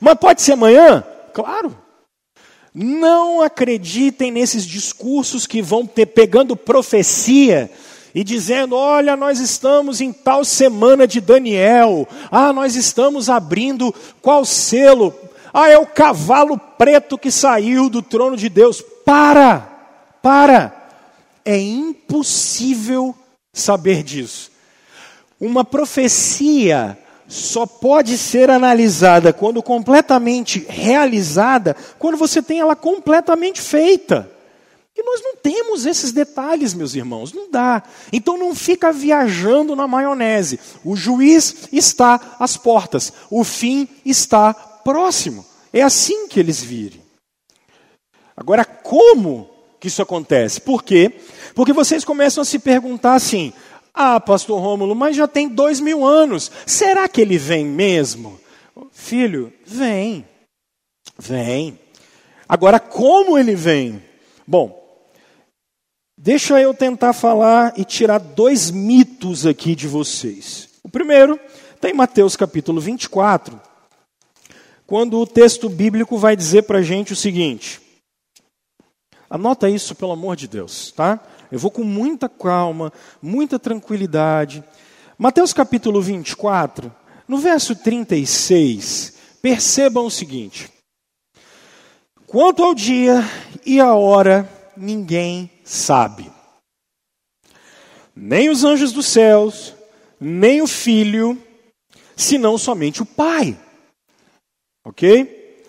Mas 0.00 0.14
pode 0.14 0.40
ser 0.40 0.52
amanhã? 0.52 1.04
Claro. 1.34 1.83
Não 2.74 3.40
acreditem 3.40 4.32
nesses 4.32 4.66
discursos 4.66 5.46
que 5.46 5.62
vão 5.62 5.86
ter, 5.86 6.06
pegando 6.06 6.56
profecia 6.56 7.70
e 8.12 8.24
dizendo: 8.24 8.74
olha, 8.74 9.16
nós 9.16 9.38
estamos 9.38 10.00
em 10.00 10.12
tal 10.12 10.44
semana 10.44 11.06
de 11.06 11.20
Daniel, 11.20 12.08
ah, 12.32 12.52
nós 12.52 12.74
estamos 12.74 13.30
abrindo 13.30 13.94
qual 14.20 14.44
selo? 14.44 15.14
Ah, 15.52 15.68
é 15.70 15.78
o 15.78 15.86
cavalo 15.86 16.58
preto 16.58 17.16
que 17.16 17.30
saiu 17.30 17.88
do 17.88 18.02
trono 18.02 18.36
de 18.36 18.48
Deus. 18.48 18.82
Para, 19.04 19.60
para, 20.20 20.90
é 21.44 21.56
impossível 21.56 23.14
saber 23.52 24.02
disso. 24.02 24.50
Uma 25.40 25.64
profecia 25.64 26.98
só 27.26 27.66
pode 27.66 28.18
ser 28.18 28.50
analisada 28.50 29.32
quando 29.32 29.62
completamente 29.62 30.64
realizada, 30.68 31.76
quando 31.98 32.16
você 32.16 32.42
tem 32.42 32.60
ela 32.60 32.76
completamente 32.76 33.60
feita. 33.60 34.30
E 34.96 35.02
nós 35.02 35.20
não 35.22 35.34
temos 35.34 35.86
esses 35.86 36.12
detalhes, 36.12 36.72
meus 36.72 36.94
irmãos, 36.94 37.32
não 37.32 37.50
dá. 37.50 37.82
Então 38.12 38.38
não 38.38 38.54
fica 38.54 38.92
viajando 38.92 39.74
na 39.74 39.88
maionese. 39.88 40.60
O 40.84 40.94
juiz 40.94 41.68
está 41.72 42.36
às 42.38 42.56
portas, 42.56 43.12
o 43.28 43.42
fim 43.42 43.88
está 44.04 44.54
próximo. 44.54 45.44
É 45.72 45.82
assim 45.82 46.28
que 46.28 46.38
eles 46.38 46.62
virem. 46.62 47.02
Agora, 48.36 48.64
como 48.64 49.50
que 49.80 49.88
isso 49.88 50.00
acontece? 50.00 50.60
Por 50.60 50.82
quê? 50.82 51.12
Porque 51.54 51.72
vocês 51.72 52.04
começam 52.04 52.42
a 52.42 52.44
se 52.44 52.58
perguntar 52.58 53.14
assim: 53.14 53.52
ah, 53.94 54.18
pastor 54.18 54.60
Rômulo, 54.60 54.92
mas 54.94 55.14
já 55.14 55.28
tem 55.28 55.48
dois 55.48 55.78
mil 55.78 56.04
anos. 56.04 56.50
Será 56.66 57.08
que 57.08 57.20
ele 57.20 57.38
vem 57.38 57.64
mesmo? 57.64 58.40
Filho, 58.90 59.52
vem. 59.64 60.26
Vem. 61.16 61.78
Agora, 62.48 62.80
como 62.80 63.38
ele 63.38 63.54
vem? 63.54 64.02
Bom, 64.44 64.82
deixa 66.18 66.60
eu 66.60 66.74
tentar 66.74 67.12
falar 67.12 67.72
e 67.76 67.84
tirar 67.84 68.18
dois 68.18 68.68
mitos 68.70 69.46
aqui 69.46 69.76
de 69.76 69.86
vocês. 69.86 70.70
O 70.82 70.88
primeiro 70.88 71.38
está 71.74 71.88
em 71.88 71.94
Mateus 71.94 72.34
capítulo 72.34 72.80
24, 72.80 73.60
quando 74.86 75.20
o 75.20 75.26
texto 75.26 75.68
bíblico 75.68 76.18
vai 76.18 76.34
dizer 76.34 76.62
para 76.62 76.80
a 76.80 76.82
gente 76.82 77.12
o 77.12 77.16
seguinte. 77.16 77.80
Anota 79.30 79.70
isso, 79.70 79.94
pelo 79.94 80.12
amor 80.12 80.36
de 80.36 80.48
Deus, 80.48 80.92
tá? 80.92 81.20
Eu 81.50 81.58
vou 81.58 81.70
com 81.70 81.84
muita 81.84 82.28
calma, 82.28 82.92
muita 83.22 83.58
tranquilidade. 83.58 84.62
Mateus 85.18 85.52
capítulo 85.52 86.00
24, 86.00 86.92
no 87.28 87.38
verso 87.38 87.76
36, 87.76 89.14
percebam 89.40 90.06
o 90.06 90.10
seguinte: 90.10 90.70
Quanto 92.26 92.62
ao 92.62 92.74
dia 92.74 93.22
e 93.64 93.78
a 93.78 93.94
hora, 93.94 94.48
ninguém 94.76 95.50
sabe. 95.62 96.30
Nem 98.14 98.48
os 98.48 98.64
anjos 98.64 98.92
dos 98.92 99.06
céus, 99.06 99.74
nem 100.20 100.62
o 100.62 100.66
filho, 100.66 101.40
senão 102.16 102.56
somente 102.58 103.02
o 103.02 103.06
Pai. 103.06 103.58
Ok? 104.84 105.62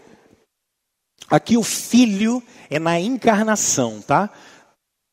Aqui 1.29 1.57
o 1.57 1.63
filho 1.63 2.41
é 2.69 2.77
na 2.77 2.99
encarnação, 2.99 4.01
tá? 4.01 4.29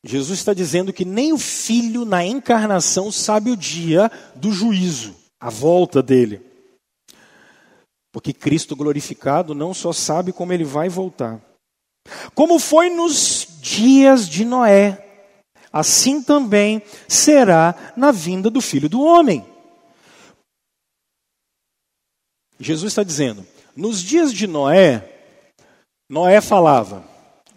Jesus 0.05 0.39
está 0.39 0.53
dizendo 0.53 0.91
que 0.91 1.05
nem 1.05 1.31
o 1.31 1.37
Filho, 1.37 2.03
na 2.03 2.25
encarnação, 2.25 3.11
sabe 3.11 3.51
o 3.51 3.57
dia 3.57 4.11
do 4.35 4.51
juízo, 4.51 5.15
a 5.39 5.49
volta 5.49 6.03
dele. 6.03 6.41
Porque 8.11 8.33
Cristo 8.33 8.75
glorificado 8.75 9.55
não 9.55 9.73
só 9.73 9.93
sabe 9.93 10.33
como 10.33 10.51
ele 10.51 10.65
vai 10.65 10.89
voltar. 10.89 11.41
Como 12.35 12.59
foi 12.59 12.89
nos 12.89 13.47
dias 13.61 14.27
de 14.27 14.43
Noé, 14.43 15.31
assim 15.71 16.21
também 16.21 16.81
será 17.07 17.93
na 17.95 18.11
vinda 18.11 18.49
do 18.49 18.59
Filho 18.59 18.89
do 18.89 19.01
Homem. 19.01 19.45
Jesus 22.59 22.91
está 22.91 23.03
dizendo: 23.03 23.47
nos 23.75 24.01
dias 24.01 24.33
de 24.33 24.47
Noé, 24.47 25.09
Noé 26.09 26.41
falava: 26.41 27.03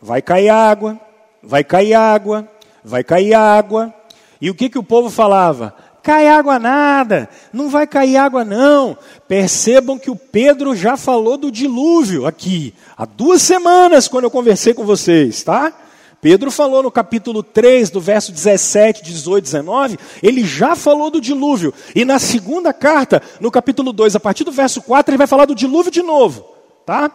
vai 0.01 0.23
cair 0.23 0.49
água, 0.49 1.01
vai 1.47 1.65
cair 1.65 1.95
água, 1.95 2.49
vai 2.85 3.03
cair 3.03 3.35
água. 3.35 3.95
E 4.41 4.51
o 4.51 4.55
que, 4.55 4.69
que 4.69 4.79
o 4.79 4.83
povo 4.83 5.09
falava? 5.09 5.75
Cai 6.03 6.29
água 6.29 6.59
nada, 6.59 7.29
não 7.53 7.69
vai 7.69 7.85
cair 7.85 8.17
água 8.17 8.45
não. 8.45 8.97
Percebam 9.27 9.99
que 9.99 10.09
o 10.11 10.15
Pedro 10.15 10.77
já 10.77 10.97
falou 10.97 11.37
do 11.37 11.51
dilúvio 11.51 12.27
aqui, 12.27 12.73
há 12.97 13.05
duas 13.05 13.43
semanas, 13.43 14.07
quando 14.07 14.23
eu 14.25 14.31
conversei 14.31 14.73
com 14.73 14.85
vocês, 14.85 15.43
tá? 15.43 15.73
Pedro 16.21 16.51
falou 16.51 16.83
no 16.83 16.91
capítulo 16.91 17.43
3, 17.43 17.91
do 17.91 18.01
verso 18.01 18.33
17, 18.33 19.03
18, 19.03 19.45
19, 19.45 19.99
ele 20.23 20.45
já 20.45 20.75
falou 20.77 21.11
do 21.11 21.21
dilúvio. 21.21 21.75
E 21.95 22.05
na 22.05 22.19
segunda 22.19 22.73
carta, 22.73 23.21
no 23.41 23.51
capítulo 23.51 23.93
2, 23.93 24.17
a 24.17 24.21
partir 24.21 24.45
do 24.45 24.53
verso 24.53 24.81
4, 24.83 25.11
ele 25.11 25.19
vai 25.19 25.27
falar 25.27 25.45
do 25.45 25.55
dilúvio 25.55 25.91
de 25.91 26.03
novo. 26.03 26.47
Tá? 26.85 27.11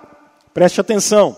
Preste 0.53 0.81
atenção. 0.81 1.35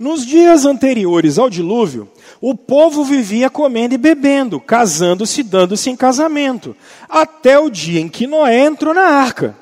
Nos 0.00 0.26
dias 0.26 0.64
anteriores 0.64 1.38
ao 1.38 1.48
dilúvio, 1.48 2.08
o 2.40 2.56
povo 2.56 3.04
vivia 3.04 3.48
comendo 3.48 3.94
e 3.94 3.98
bebendo, 3.98 4.58
casando-se 4.58 5.44
dando-se 5.44 5.90
em 5.90 5.94
casamento, 5.94 6.74
até 7.08 7.58
o 7.58 7.70
dia 7.70 8.00
em 8.00 8.08
que 8.08 8.26
Noé 8.26 8.64
entrou 8.64 8.92
na 8.92 9.02
arca. 9.02 9.54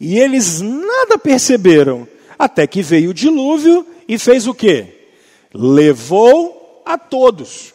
E 0.00 0.18
eles 0.18 0.62
nada 0.62 1.18
perceberam, 1.18 2.08
até 2.38 2.66
que 2.66 2.82
veio 2.82 3.10
o 3.10 3.14
dilúvio 3.14 3.84
e 4.08 4.16
fez 4.16 4.46
o 4.46 4.54
quê? 4.54 4.96
levou 5.56 6.82
a 6.84 6.98
todos. 6.98 7.74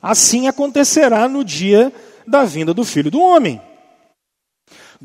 Assim 0.00 0.46
acontecerá 0.46 1.28
no 1.28 1.44
dia 1.44 1.92
da 2.26 2.44
vinda 2.44 2.74
do 2.74 2.84
filho 2.84 3.10
do 3.10 3.20
homem. 3.20 3.60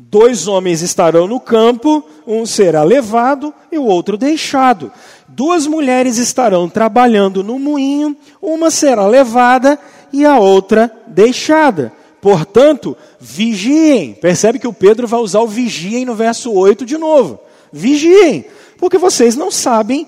Dois 0.00 0.46
homens 0.46 0.80
estarão 0.80 1.26
no 1.26 1.40
campo, 1.40 2.04
um 2.24 2.46
será 2.46 2.84
levado 2.84 3.52
e 3.72 3.78
o 3.78 3.82
outro 3.82 4.16
deixado. 4.16 4.92
Duas 5.26 5.66
mulheres 5.66 6.18
estarão 6.18 6.68
trabalhando 6.68 7.42
no 7.42 7.58
moinho, 7.58 8.16
uma 8.40 8.70
será 8.70 9.08
levada 9.08 9.76
e 10.12 10.24
a 10.24 10.38
outra 10.38 10.88
deixada. 11.08 11.92
Portanto, 12.20 12.96
vigiem. 13.18 14.14
Percebe 14.14 14.60
que 14.60 14.68
o 14.68 14.72
Pedro 14.72 15.08
vai 15.08 15.18
usar 15.18 15.40
o 15.40 15.48
vigiem 15.48 16.04
no 16.04 16.14
verso 16.14 16.52
8 16.52 16.86
de 16.86 16.96
novo. 16.96 17.40
Vigiem, 17.72 18.44
porque 18.78 18.98
vocês 18.98 19.34
não 19.34 19.50
sabem 19.50 20.06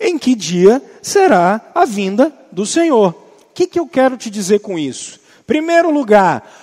em 0.00 0.16
que 0.16 0.34
dia 0.34 0.82
será 1.02 1.60
a 1.74 1.84
vinda 1.84 2.32
do 2.50 2.64
Senhor. 2.64 3.10
O 3.10 3.52
que, 3.52 3.66
que 3.66 3.78
eu 3.78 3.86
quero 3.86 4.16
te 4.16 4.30
dizer 4.30 4.60
com 4.60 4.78
isso? 4.78 5.20
Primeiro 5.48 5.90
lugar, 5.90 6.57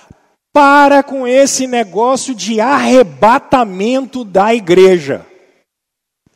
para 0.56 1.02
com 1.02 1.28
esse 1.28 1.66
negócio 1.66 2.34
de 2.34 2.62
arrebatamento 2.62 4.24
da 4.24 4.54
igreja. 4.54 5.26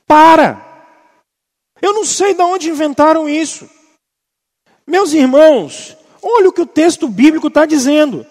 Para! 0.06 0.62
Eu 1.80 1.94
não 1.94 2.04
sei 2.04 2.34
de 2.34 2.42
onde 2.42 2.68
inventaram 2.68 3.26
isso. 3.26 3.66
Meus 4.86 5.14
irmãos, 5.14 5.96
olha 6.20 6.50
o 6.50 6.52
que 6.52 6.60
o 6.60 6.66
texto 6.66 7.08
bíblico 7.08 7.48
está 7.48 7.64
dizendo. 7.64 8.26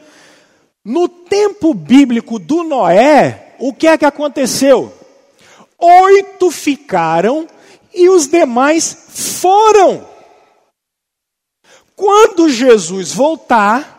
No 0.86 1.10
tempo 1.10 1.74
bíblico 1.74 2.38
do 2.38 2.62
Noé, 2.64 3.56
o 3.58 3.74
que 3.74 3.88
é 3.88 3.98
que 3.98 4.06
aconteceu? 4.06 4.94
Oito 5.80 6.52
ficaram 6.52 7.48
e 7.92 8.10
os 8.10 8.28
demais 8.28 9.08
foram. 9.42 10.08
Quando 11.96 12.48
Jesus 12.48 13.12
voltar, 13.12 13.99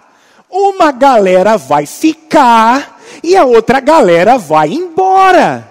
uma 0.50 0.90
galera 0.90 1.56
vai 1.56 1.86
ficar 1.86 3.00
e 3.22 3.36
a 3.36 3.44
outra 3.44 3.80
galera 3.80 4.38
vai 4.38 4.70
embora. 4.70 5.68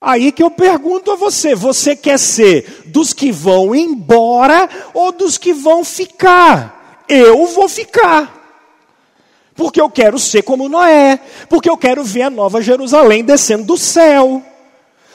Aí 0.00 0.30
que 0.32 0.42
eu 0.42 0.50
pergunto 0.50 1.12
a 1.12 1.16
você: 1.16 1.54
você 1.54 1.96
quer 1.96 2.18
ser 2.18 2.82
dos 2.86 3.12
que 3.12 3.32
vão 3.32 3.74
embora 3.74 4.68
ou 4.92 5.10
dos 5.12 5.38
que 5.38 5.54
vão 5.54 5.84
ficar? 5.84 7.04
Eu 7.08 7.46
vou 7.46 7.68
ficar. 7.68 8.42
Porque 9.54 9.80
eu 9.80 9.88
quero 9.88 10.18
ser 10.18 10.42
como 10.42 10.68
Noé, 10.68 11.20
porque 11.48 11.70
eu 11.70 11.76
quero 11.76 12.02
ver 12.02 12.22
a 12.22 12.30
nova 12.30 12.60
Jerusalém 12.60 13.24
descendo 13.24 13.64
do 13.64 13.78
céu. 13.78 14.42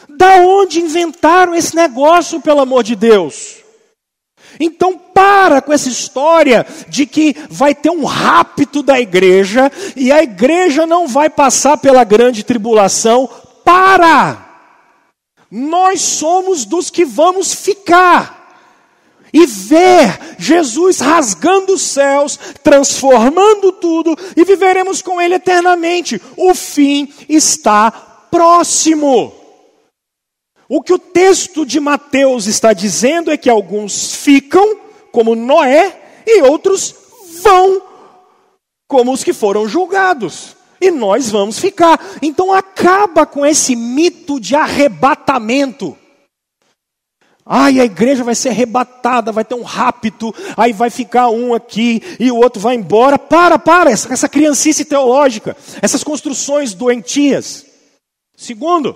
Da 0.08 0.38
onde 0.38 0.82
inventaram 0.82 1.54
esse 1.54 1.76
negócio, 1.76 2.40
pelo 2.40 2.62
amor 2.62 2.84
de 2.84 2.96
Deus? 2.96 3.59
Então 4.60 4.98
para 4.98 5.62
com 5.62 5.74
essa 5.74 5.90
história 5.90 6.66
de 6.88 7.06
que 7.06 7.36
vai 7.50 7.76
ter 7.76 7.90
um 7.90 8.06
rapto 8.06 8.82
da 8.82 9.00
igreja 9.00 9.72
e 9.96 10.12
a 10.12 10.24
igreja 10.24 10.86
não 10.86 11.08
vai 11.08 11.30
passar 11.30 11.78
pela 11.78 12.04
grande 12.04 12.44
tribulação. 12.44 13.30
Para! 13.66 14.46
Nós 15.52 16.02
somos 16.02 16.64
dos 16.64 16.90
que 16.90 17.04
vamos 17.04 17.54
ficar 17.54 18.40
e 19.34 19.46
ver 19.46 20.20
Jesus 20.38 21.00
rasgando 21.00 21.74
os 21.74 21.82
céus, 21.82 22.40
transformando 22.64 23.72
tudo 23.72 24.16
e 24.36 24.44
viveremos 24.44 25.02
com 25.02 25.22
Ele 25.22 25.36
eternamente. 25.36 26.22
O 26.36 26.54
fim 26.54 27.12
está 27.28 27.92
próximo. 27.92 29.39
O 30.70 30.84
que 30.84 30.94
o 30.94 31.00
texto 31.00 31.66
de 31.66 31.80
Mateus 31.80 32.46
está 32.46 32.74
dizendo 32.74 33.32
é 33.32 33.38
que 33.38 33.50
alguns 33.50 34.14
ficam, 34.14 34.78
como 35.12 35.36
Noé, 35.36 36.00
e 36.28 36.44
outros 36.44 36.94
vão, 37.42 37.82
como 38.88 39.12
os 39.12 39.24
que 39.24 39.34
foram 39.34 39.68
julgados. 39.68 40.56
E 40.80 40.92
nós 40.92 41.32
vamos 41.32 41.58
ficar. 41.58 42.00
Então 42.22 42.54
acaba 42.54 43.26
com 43.26 43.44
esse 43.44 43.76
mito 43.76 44.40
de 44.40 44.56
arrebatamento. 44.56 45.98
Ai, 47.44 47.80
a 47.80 47.86
igreja 47.86 48.24
vai 48.24 48.36
ser 48.36 48.50
arrebatada, 48.50 49.32
vai 49.32 49.44
ter 49.44 49.56
um 49.56 49.64
rapto, 49.64 50.32
aí 50.56 50.72
vai 50.72 50.92
ficar 50.92 51.32
um 51.32 51.52
aqui 51.52 52.00
e 52.20 52.32
o 52.32 52.38
outro 52.38 52.62
vai 52.62 52.76
embora. 52.76 53.18
Para, 53.18 53.58
para, 53.58 53.90
essa, 53.90 54.14
essa 54.14 54.30
criancice 54.30 54.86
teológica, 54.86 55.58
essas 55.82 56.04
construções 56.04 56.76
doentias. 56.76 57.66
Segundo, 58.38 58.96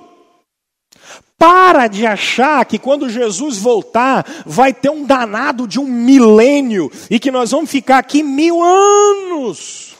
para 1.43 1.89
de 1.89 2.05
achar 2.05 2.65
que 2.65 2.79
quando 2.79 3.09
Jesus 3.09 3.57
voltar, 3.57 4.25
vai 4.45 4.73
ter 4.73 4.89
um 4.89 5.03
danado 5.03 5.67
de 5.67 5.77
um 5.77 5.83
milênio 5.83 6.89
e 7.09 7.19
que 7.19 7.29
nós 7.29 7.51
vamos 7.51 7.69
ficar 7.69 7.97
aqui 7.97 8.23
mil 8.23 8.63
anos. 8.63 9.93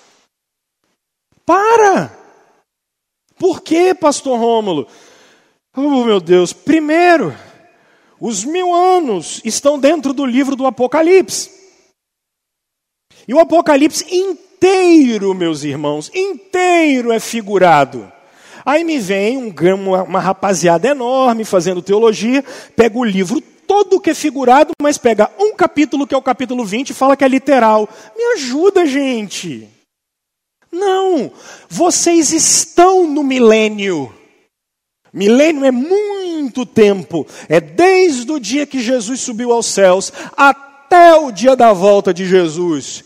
Para! 1.45 2.17
Por 3.38 3.60
que, 3.60 3.93
Pastor 3.93 4.39
Rômulo? 4.39 4.88
Oh, 5.75 6.06
meu 6.06 6.21
Deus, 6.21 6.53
primeiro, 6.53 7.36
os 8.21 8.45
mil 8.45 8.73
anos 8.73 9.41
estão 9.43 9.77
dentro 9.77 10.13
do 10.13 10.25
livro 10.25 10.56
do 10.56 10.65
Apocalipse. 10.65 11.51
E 13.27 13.34
o 13.34 13.39
Apocalipse 13.41 14.06
inteiro, 14.10 15.34
meus 15.34 15.65
irmãos, 15.65 16.10
inteiro 16.15 17.12
é 17.12 17.19
figurado. 17.19 18.10
Aí 18.65 18.84
me 18.84 18.99
vem 18.99 19.38
um, 19.38 19.54
uma, 19.76 20.04
uma 20.04 20.19
rapaziada 20.19 20.88
enorme 20.88 21.43
fazendo 21.43 21.82
teologia, 21.82 22.43
pega 22.76 22.97
o 22.97 23.04
livro 23.04 23.41
todo 23.67 23.99
que 23.99 24.12
é 24.12 24.13
figurado, 24.13 24.71
mas 24.82 24.97
pega 24.97 25.30
um 25.39 25.56
capítulo, 25.56 26.06
que 26.06 26.13
é 26.13 26.17
o 26.17 26.21
capítulo 26.21 26.63
20, 26.65 26.89
e 26.89 26.93
fala 26.93 27.17
que 27.17 27.23
é 27.23 27.28
literal. 27.28 27.88
Me 28.15 28.23
ajuda, 28.34 28.86
gente. 28.86 29.67
Não, 30.71 31.32
vocês 31.69 32.32
estão 32.34 33.08
no 33.08 33.23
milênio. 33.23 34.13
Milênio 35.13 35.63
é 35.63 35.71
muito 35.71 36.65
tempo, 36.65 37.28
é 37.47 37.62
desde 37.62 38.32
o 38.32 38.39
dia 38.39 38.65
que 38.65 38.80
Jesus 38.80 39.21
subiu 39.21 39.52
aos 39.52 39.67
céus 39.67 40.12
até 40.36 41.13
o 41.13 41.32
dia 41.32 41.56
da 41.56 41.71
volta 41.71 42.12
de 42.12 42.26
Jesus. 42.26 43.04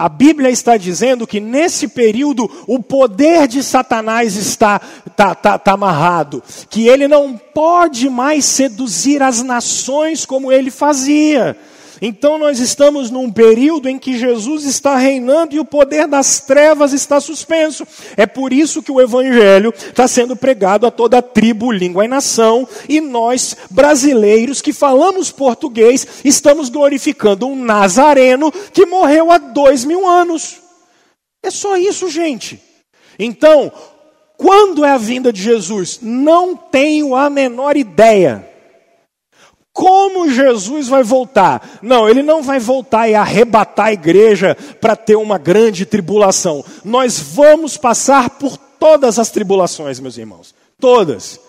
A 0.00 0.08
Bíblia 0.08 0.48
está 0.48 0.78
dizendo 0.78 1.26
que 1.26 1.40
nesse 1.40 1.86
período 1.86 2.50
o 2.66 2.82
poder 2.82 3.46
de 3.46 3.62
Satanás 3.62 4.34
está 4.34 4.80
tá, 5.14 5.34
tá, 5.34 5.58
tá 5.58 5.72
amarrado, 5.72 6.42
que 6.70 6.88
ele 6.88 7.06
não 7.06 7.36
pode 7.36 8.08
mais 8.08 8.46
seduzir 8.46 9.22
as 9.22 9.42
nações 9.42 10.24
como 10.24 10.50
ele 10.50 10.70
fazia. 10.70 11.54
Então 12.00 12.38
nós 12.38 12.58
estamos 12.58 13.10
num 13.10 13.30
período 13.30 13.88
em 13.88 13.98
que 13.98 14.18
Jesus 14.18 14.64
está 14.64 14.96
reinando 14.96 15.54
e 15.54 15.60
o 15.60 15.64
poder 15.64 16.06
das 16.06 16.40
trevas 16.40 16.92
está 16.92 17.20
suspenso. 17.20 17.86
É 18.16 18.26
por 18.26 18.52
isso 18.52 18.82
que 18.82 18.90
o 18.90 19.00
Evangelho 19.00 19.72
está 19.76 20.08
sendo 20.08 20.34
pregado 20.34 20.86
a 20.86 20.90
toda 20.90 21.18
a 21.18 21.22
tribo, 21.22 21.70
língua 21.70 22.04
e 22.04 22.08
nação, 22.08 22.66
e 22.88 23.00
nós, 23.00 23.56
brasileiros 23.70 24.62
que 24.62 24.72
falamos 24.72 25.30
português, 25.30 26.06
estamos 26.24 26.68
glorificando 26.68 27.46
um 27.46 27.56
Nazareno 27.56 28.50
que 28.72 28.86
morreu 28.86 29.30
há 29.30 29.38
dois 29.38 29.84
mil 29.84 30.08
anos. 30.08 30.58
É 31.42 31.50
só 31.50 31.76
isso, 31.76 32.08
gente. 32.08 32.60
Então, 33.18 33.70
quando 34.36 34.84
é 34.84 34.90
a 34.90 34.96
vinda 34.96 35.30
de 35.30 35.42
Jesus? 35.42 35.98
Não 36.00 36.56
tenho 36.56 37.14
a 37.14 37.28
menor 37.28 37.76
ideia. 37.76 38.49
Como 39.80 40.30
Jesus 40.30 40.88
vai 40.88 41.02
voltar? 41.02 41.78
Não, 41.80 42.06
ele 42.06 42.22
não 42.22 42.42
vai 42.42 42.60
voltar 42.60 43.08
e 43.08 43.14
arrebatar 43.14 43.86
a 43.86 43.92
igreja 43.94 44.54
para 44.78 44.94
ter 44.94 45.16
uma 45.16 45.38
grande 45.38 45.86
tribulação. 45.86 46.62
Nós 46.84 47.18
vamos 47.18 47.78
passar 47.78 48.28
por 48.28 48.58
todas 48.58 49.18
as 49.18 49.30
tribulações, 49.30 49.98
meus 49.98 50.18
irmãos. 50.18 50.54
Todas. 50.78 51.40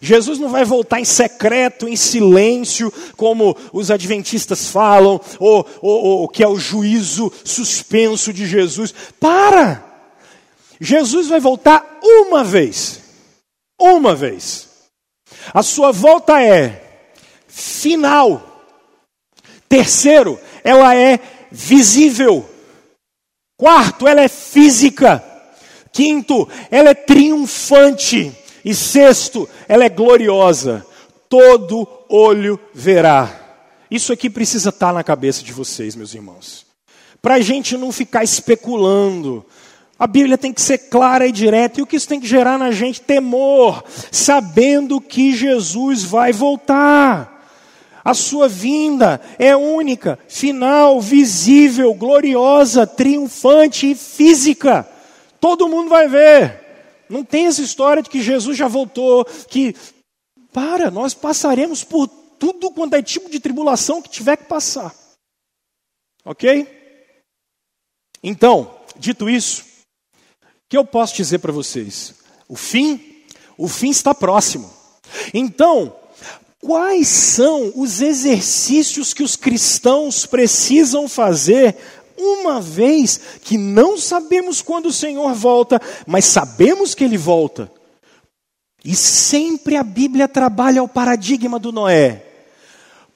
Jesus 0.00 0.38
não 0.38 0.48
vai 0.48 0.64
voltar 0.64 1.00
em 1.00 1.04
secreto, 1.04 1.88
em 1.88 1.96
silêncio, 1.96 2.92
como 3.16 3.56
os 3.72 3.90
adventistas 3.90 4.68
falam, 4.68 5.20
ou, 5.40 5.66
ou 5.82 6.28
que 6.28 6.44
é 6.44 6.48
o 6.48 6.60
juízo 6.60 7.32
suspenso 7.44 8.32
de 8.32 8.46
Jesus. 8.46 8.94
Para! 9.18 9.84
Jesus 10.80 11.26
vai 11.26 11.40
voltar 11.40 11.98
uma 12.00 12.44
vez. 12.44 13.00
Uma 13.76 14.14
vez. 14.14 14.68
A 15.52 15.64
sua 15.64 15.90
volta 15.90 16.40
é 16.40 16.86
final. 17.50 18.64
Terceiro, 19.68 20.38
ela 20.64 20.96
é 20.96 21.18
visível. 21.50 22.48
Quarto, 23.56 24.08
ela 24.08 24.22
é 24.22 24.28
física. 24.28 25.22
Quinto, 25.92 26.48
ela 26.70 26.90
é 26.90 26.94
triunfante. 26.94 28.32
E 28.64 28.74
sexto, 28.74 29.48
ela 29.68 29.84
é 29.84 29.88
gloriosa. 29.88 30.86
Todo 31.28 31.88
olho 32.08 32.58
verá. 32.72 33.38
Isso 33.90 34.12
aqui 34.12 34.30
precisa 34.30 34.70
estar 34.70 34.92
na 34.92 35.02
cabeça 35.02 35.42
de 35.42 35.52
vocês, 35.52 35.96
meus 35.96 36.14
irmãos. 36.14 36.64
Para 37.20 37.34
a 37.34 37.40
gente 37.40 37.76
não 37.76 37.92
ficar 37.92 38.24
especulando. 38.24 39.44
A 39.98 40.06
Bíblia 40.06 40.38
tem 40.38 40.52
que 40.52 40.62
ser 40.62 40.78
clara 40.78 41.26
e 41.26 41.32
direta. 41.32 41.80
E 41.80 41.82
o 41.82 41.86
que 41.86 41.96
isso 41.96 42.08
tem 42.08 42.20
que 42.20 42.26
gerar 42.26 42.58
na 42.58 42.70
gente? 42.70 43.02
Temor, 43.02 43.84
sabendo 44.10 45.00
que 45.00 45.34
Jesus 45.34 46.02
vai 46.02 46.32
voltar. 46.32 47.29
A 48.10 48.14
sua 48.14 48.48
vinda 48.48 49.20
é 49.38 49.54
única, 49.54 50.18
final, 50.26 51.00
visível, 51.00 51.94
gloriosa, 51.94 52.84
triunfante 52.84 53.92
e 53.92 53.94
física. 53.94 54.82
Todo 55.38 55.68
mundo 55.68 55.88
vai 55.88 56.08
ver. 56.08 57.04
Não 57.08 57.22
tem 57.24 57.46
essa 57.46 57.62
história 57.62 58.02
de 58.02 58.10
que 58.10 58.20
Jesus 58.20 58.58
já 58.58 58.66
voltou, 58.66 59.24
que 59.24 59.76
para, 60.52 60.90
nós 60.90 61.14
passaremos 61.14 61.84
por 61.84 62.08
tudo 62.08 62.72
quanto 62.72 62.94
é 62.94 63.02
tipo 63.02 63.30
de 63.30 63.38
tribulação 63.38 64.02
que 64.02 64.10
tiver 64.10 64.36
que 64.36 64.46
passar. 64.46 64.92
OK? 66.24 66.66
Então, 68.24 68.74
dito 68.96 69.30
isso, 69.30 69.62
o 70.42 70.68
que 70.68 70.76
eu 70.76 70.84
posso 70.84 71.14
dizer 71.14 71.38
para 71.38 71.52
vocês? 71.52 72.16
O 72.48 72.56
fim, 72.56 73.24
o 73.56 73.68
fim 73.68 73.90
está 73.90 74.12
próximo. 74.12 74.68
Então, 75.32 75.99
Quais 76.60 77.08
são 77.08 77.72
os 77.74 78.02
exercícios 78.02 79.14
que 79.14 79.22
os 79.22 79.34
cristãos 79.34 80.26
precisam 80.26 81.08
fazer 81.08 81.76
uma 82.18 82.60
vez 82.60 83.18
que 83.42 83.56
não 83.56 83.96
sabemos 83.96 84.60
quando 84.60 84.86
o 84.86 84.92
Senhor 84.92 85.32
volta, 85.32 85.80
mas 86.06 86.26
sabemos 86.26 86.94
que 86.94 87.02
ele 87.02 87.16
volta? 87.16 87.72
E 88.84 88.94
sempre 88.94 89.76
a 89.76 89.82
Bíblia 89.82 90.28
trabalha 90.28 90.82
o 90.82 90.88
paradigma 90.88 91.58
do 91.58 91.72
Noé. 91.72 92.29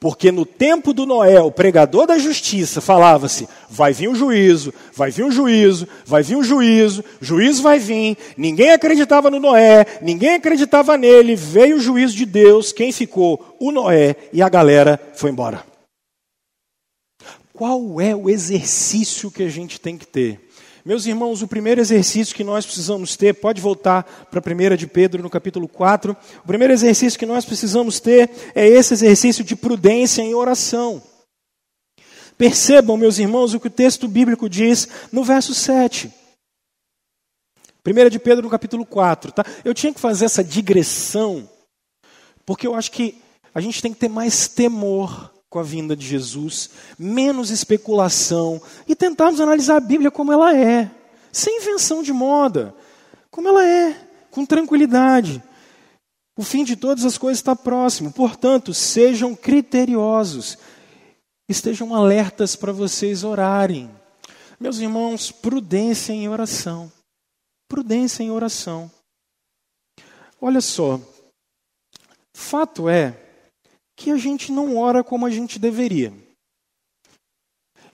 Porque 0.05 0.31
no 0.31 0.45
tempo 0.45 0.93
do 0.93 1.07
Noé, 1.07 1.41
o 1.41 1.51
pregador 1.51 2.07
da 2.07 2.19
justiça 2.19 2.83
falava-se: 2.83 3.49
vai 3.71 3.95
vir 3.95 4.07
um 4.07 4.15
juízo, 4.15 4.71
vai 4.93 5.11
vir 5.11 5.25
um 5.25 5.31
juízo, 5.31 5.89
vai 6.05 6.23
vir 6.23 6.37
um 6.37 6.43
juízo, 6.45 7.03
juízo 7.23 7.63
vai 7.63 7.79
vir. 7.79 8.15
Ninguém 8.37 8.71
acreditava 8.73 9.31
no 9.31 9.41
Noé, 9.41 9.87
ninguém 10.03 10.35
acreditava 10.35 10.99
nele. 10.99 11.35
Veio 11.35 11.77
o 11.77 11.81
juízo 11.81 12.15
de 12.15 12.27
Deus, 12.27 12.71
quem 12.71 12.93
ficou? 12.93 13.57
O 13.59 13.73
Noé 13.73 14.15
e 14.31 14.43
a 14.43 14.49
galera 14.51 15.01
foi 15.15 15.31
embora. 15.31 15.65
Qual 17.55 17.99
é 17.99 18.15
o 18.15 18.29
exercício 18.29 19.31
que 19.31 19.43
a 19.43 19.49
gente 19.49 19.81
tem 19.81 19.97
que 19.97 20.07
ter? 20.07 20.44
Meus 20.85 21.07
irmãos, 21.07 21.41
o 21.41 21.49
primeiro 21.49 21.81
exercício 21.81 22.35
que 22.35 22.45
nós 22.45 22.67
precisamos 22.67 23.17
ter, 23.17 23.33
pode 23.33 23.59
voltar 23.59 24.03
para 24.31 24.39
a 24.39 24.75
1 24.75 24.77
de 24.77 24.87
Pedro 24.87 25.23
no 25.23 25.31
capítulo 25.31 25.67
4. 25.67 26.15
O 26.45 26.47
primeiro 26.47 26.75
exercício 26.75 27.19
que 27.19 27.25
nós 27.25 27.47
precisamos 27.47 28.01
ter 28.01 28.31
é 28.55 28.69
esse 28.69 28.93
exercício 28.93 29.43
de 29.43 29.57
prudência 29.57 30.21
em 30.21 30.35
oração. 30.35 31.03
Percebam, 32.37 32.99
meus 32.99 33.19
irmãos, 33.19 33.55
o 33.55 33.61
que 33.61 33.69
o 33.69 33.71
texto 33.71 34.07
bíblico 34.07 34.47
diz 34.47 34.87
no 35.11 35.25
verso 35.25 35.55
7. 35.55 36.13
1 37.87 38.11
de 38.11 38.19
Pedro 38.19 38.43
no 38.43 38.51
capítulo 38.51 38.85
4. 38.85 39.33
Tá? 39.33 39.45
Eu 39.65 39.73
tinha 39.73 39.95
que 39.95 40.01
fazer 40.01 40.27
essa 40.27 40.45
digressão, 40.45 41.49
porque 42.45 42.67
eu 42.67 42.75
acho 42.75 42.93
que 42.93 43.23
a 43.55 43.61
gente 43.63 43.81
tem 43.81 43.95
que 43.95 44.01
ter 44.01 44.11
mais 44.11 44.49
temor 44.49 45.34
com 45.55 45.61
a 45.61 45.63
vinda 45.63 45.95
de 45.95 46.05
Jesus, 46.05 46.69
menos 46.99 47.51
especulação 47.51 48.61
e 48.89 48.97
tentarmos 48.97 49.41
analisar 49.41 49.77
a 49.77 49.81
Bíblia 49.81 50.11
como 50.11 50.33
ela 50.33 50.53
é, 50.53 50.91
sem 51.31 51.59
invenção 51.59 52.03
de 52.03 52.13
moda, 52.13 52.75
como 53.31 53.47
ela 53.47 53.65
é, 53.65 53.97
com 54.33 54.45
tranquilidade. 54.45 55.41
O 56.37 56.43
fim 56.43 56.65
de 56.65 56.75
todas 56.75 57.05
as 57.05 57.17
coisas 57.17 57.39
está 57.39 57.55
próximo, 57.55 58.13
portanto, 58.13 58.75
sejam 58.75 59.33
criteriosos, 59.33 60.59
estejam 61.49 61.95
alertas 61.95 62.57
para 62.57 62.73
vocês 62.73 63.23
orarem. 63.23 63.89
Meus 64.59 64.79
irmãos, 64.79 65.31
prudência 65.31 66.13
em 66.13 66.29
oração. 66.29 66.91
Prudência 67.69 68.25
em 68.25 68.31
oração. 68.33 68.91
Olha 70.41 70.61
só, 70.61 70.99
fato 72.35 72.89
é 72.89 73.24
que 73.97 74.11
a 74.11 74.17
gente 74.17 74.51
não 74.51 74.77
ora 74.77 75.03
como 75.05 75.27
a 75.27 75.31
gente 75.31 75.59
deveria. 75.59 76.13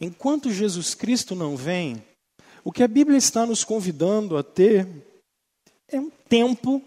Enquanto 0.00 0.50
Jesus 0.50 0.94
Cristo 0.94 1.34
não 1.34 1.56
vem, 1.56 2.02
o 2.64 2.72
que 2.72 2.82
a 2.82 2.88
Bíblia 2.88 3.18
está 3.18 3.44
nos 3.44 3.64
convidando 3.64 4.36
a 4.36 4.42
ter 4.42 4.86
é 5.88 6.00
um 6.00 6.10
tempo 6.10 6.82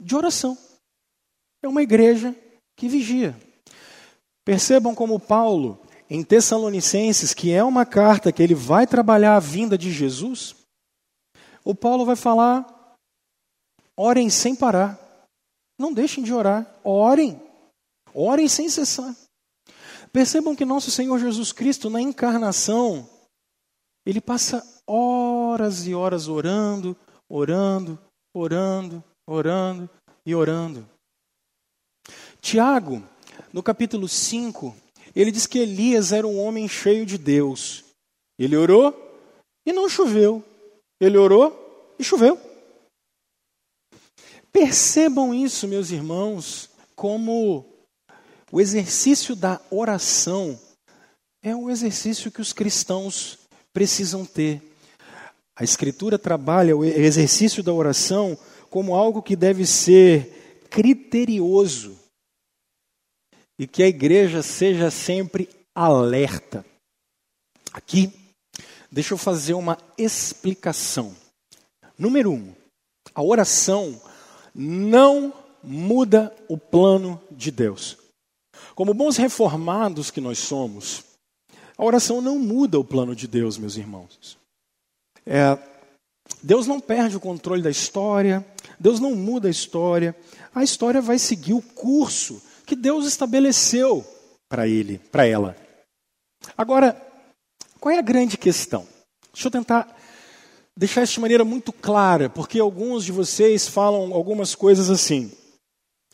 de 0.00 0.16
oração. 0.16 0.56
É 1.62 1.68
uma 1.68 1.82
igreja 1.82 2.34
que 2.76 2.88
vigia. 2.88 3.36
Percebam 4.44 4.94
como 4.94 5.20
Paulo, 5.20 5.78
em 6.08 6.24
Tessalonicenses, 6.24 7.34
que 7.34 7.52
é 7.52 7.62
uma 7.62 7.84
carta 7.84 8.32
que 8.32 8.42
ele 8.42 8.54
vai 8.54 8.86
trabalhar 8.86 9.36
a 9.36 9.40
vinda 9.40 9.76
de 9.76 9.92
Jesus, 9.92 10.56
o 11.64 11.74
Paulo 11.74 12.04
vai 12.04 12.16
falar: 12.16 12.96
orem 13.96 14.30
sem 14.30 14.56
parar. 14.56 14.98
Não 15.78 15.92
deixem 15.92 16.22
de 16.24 16.32
orar, 16.32 16.66
orem. 16.84 17.40
Orem 18.20 18.48
sem 18.48 18.68
cessar. 18.68 19.16
Percebam 20.12 20.54
que 20.54 20.64
nosso 20.64 20.90
Senhor 20.90 21.18
Jesus 21.18 21.52
Cristo, 21.52 21.88
na 21.88 22.02
encarnação, 22.02 23.08
ele 24.04 24.20
passa 24.20 24.62
horas 24.86 25.86
e 25.86 25.94
horas 25.94 26.28
orando, 26.28 26.94
orando, 27.28 27.98
orando, 28.34 29.02
orando 29.26 29.88
e 30.26 30.34
orando. 30.34 30.86
Tiago, 32.42 33.02
no 33.52 33.62
capítulo 33.62 34.06
5, 34.06 34.76
ele 35.16 35.30
diz 35.30 35.46
que 35.46 35.58
Elias 35.58 36.12
era 36.12 36.26
um 36.26 36.38
homem 36.38 36.68
cheio 36.68 37.06
de 37.06 37.16
Deus. 37.16 37.84
Ele 38.38 38.54
orou 38.54 38.94
e 39.64 39.72
não 39.72 39.88
choveu. 39.88 40.44
Ele 41.00 41.16
orou 41.16 41.94
e 41.98 42.04
choveu. 42.04 42.38
Percebam 44.52 45.32
isso, 45.32 45.66
meus 45.66 45.90
irmãos, 45.90 46.68
como 46.94 47.69
o 48.52 48.60
exercício 48.60 49.36
da 49.36 49.60
oração 49.70 50.58
é 51.42 51.54
um 51.54 51.70
exercício 51.70 52.30
que 52.30 52.40
os 52.40 52.52
cristãos 52.52 53.38
precisam 53.72 54.26
ter. 54.26 54.60
A 55.56 55.62
Escritura 55.62 56.18
trabalha 56.18 56.76
o 56.76 56.84
exercício 56.84 57.62
da 57.62 57.72
oração 57.72 58.36
como 58.68 58.94
algo 58.94 59.22
que 59.22 59.36
deve 59.36 59.66
ser 59.66 60.64
criterioso 60.70 61.98
e 63.58 63.66
que 63.66 63.82
a 63.82 63.88
igreja 63.88 64.42
seja 64.42 64.90
sempre 64.90 65.48
alerta. 65.74 66.64
Aqui, 67.72 68.12
deixa 68.90 69.14
eu 69.14 69.18
fazer 69.18 69.54
uma 69.54 69.78
explicação. 69.98 71.14
Número 71.98 72.32
um, 72.32 72.54
a 73.14 73.22
oração 73.22 74.00
não 74.54 75.32
muda 75.62 76.34
o 76.48 76.56
plano 76.56 77.20
de 77.30 77.50
Deus. 77.50 77.99
Como 78.80 78.94
bons 78.94 79.18
reformados 79.18 80.10
que 80.10 80.22
nós 80.22 80.38
somos, 80.38 81.04
a 81.76 81.84
oração 81.84 82.22
não 82.22 82.38
muda 82.38 82.78
o 82.78 82.84
plano 82.84 83.14
de 83.14 83.28
Deus, 83.28 83.58
meus 83.58 83.76
irmãos. 83.76 84.38
É, 85.26 85.58
Deus 86.42 86.66
não 86.66 86.80
perde 86.80 87.14
o 87.14 87.20
controle 87.20 87.60
da 87.60 87.68
história, 87.68 88.42
Deus 88.78 88.98
não 88.98 89.14
muda 89.14 89.48
a 89.48 89.50
história, 89.50 90.16
a 90.54 90.64
história 90.64 91.02
vai 91.02 91.18
seguir 91.18 91.52
o 91.52 91.60
curso 91.60 92.40
que 92.64 92.74
Deus 92.74 93.04
estabeleceu 93.04 94.02
para 94.48 94.66
ele, 94.66 94.98
para 95.12 95.26
ela. 95.26 95.54
Agora, 96.56 96.98
qual 97.78 97.94
é 97.94 97.98
a 97.98 98.02
grande 98.02 98.38
questão? 98.38 98.88
Deixa 99.30 99.48
eu 99.48 99.52
tentar 99.52 99.94
deixar 100.74 101.02
isso 101.02 101.12
de 101.12 101.20
maneira 101.20 101.44
muito 101.44 101.70
clara, 101.70 102.30
porque 102.30 102.58
alguns 102.58 103.04
de 103.04 103.12
vocês 103.12 103.68
falam 103.68 104.14
algumas 104.14 104.54
coisas 104.54 104.88
assim. 104.88 105.30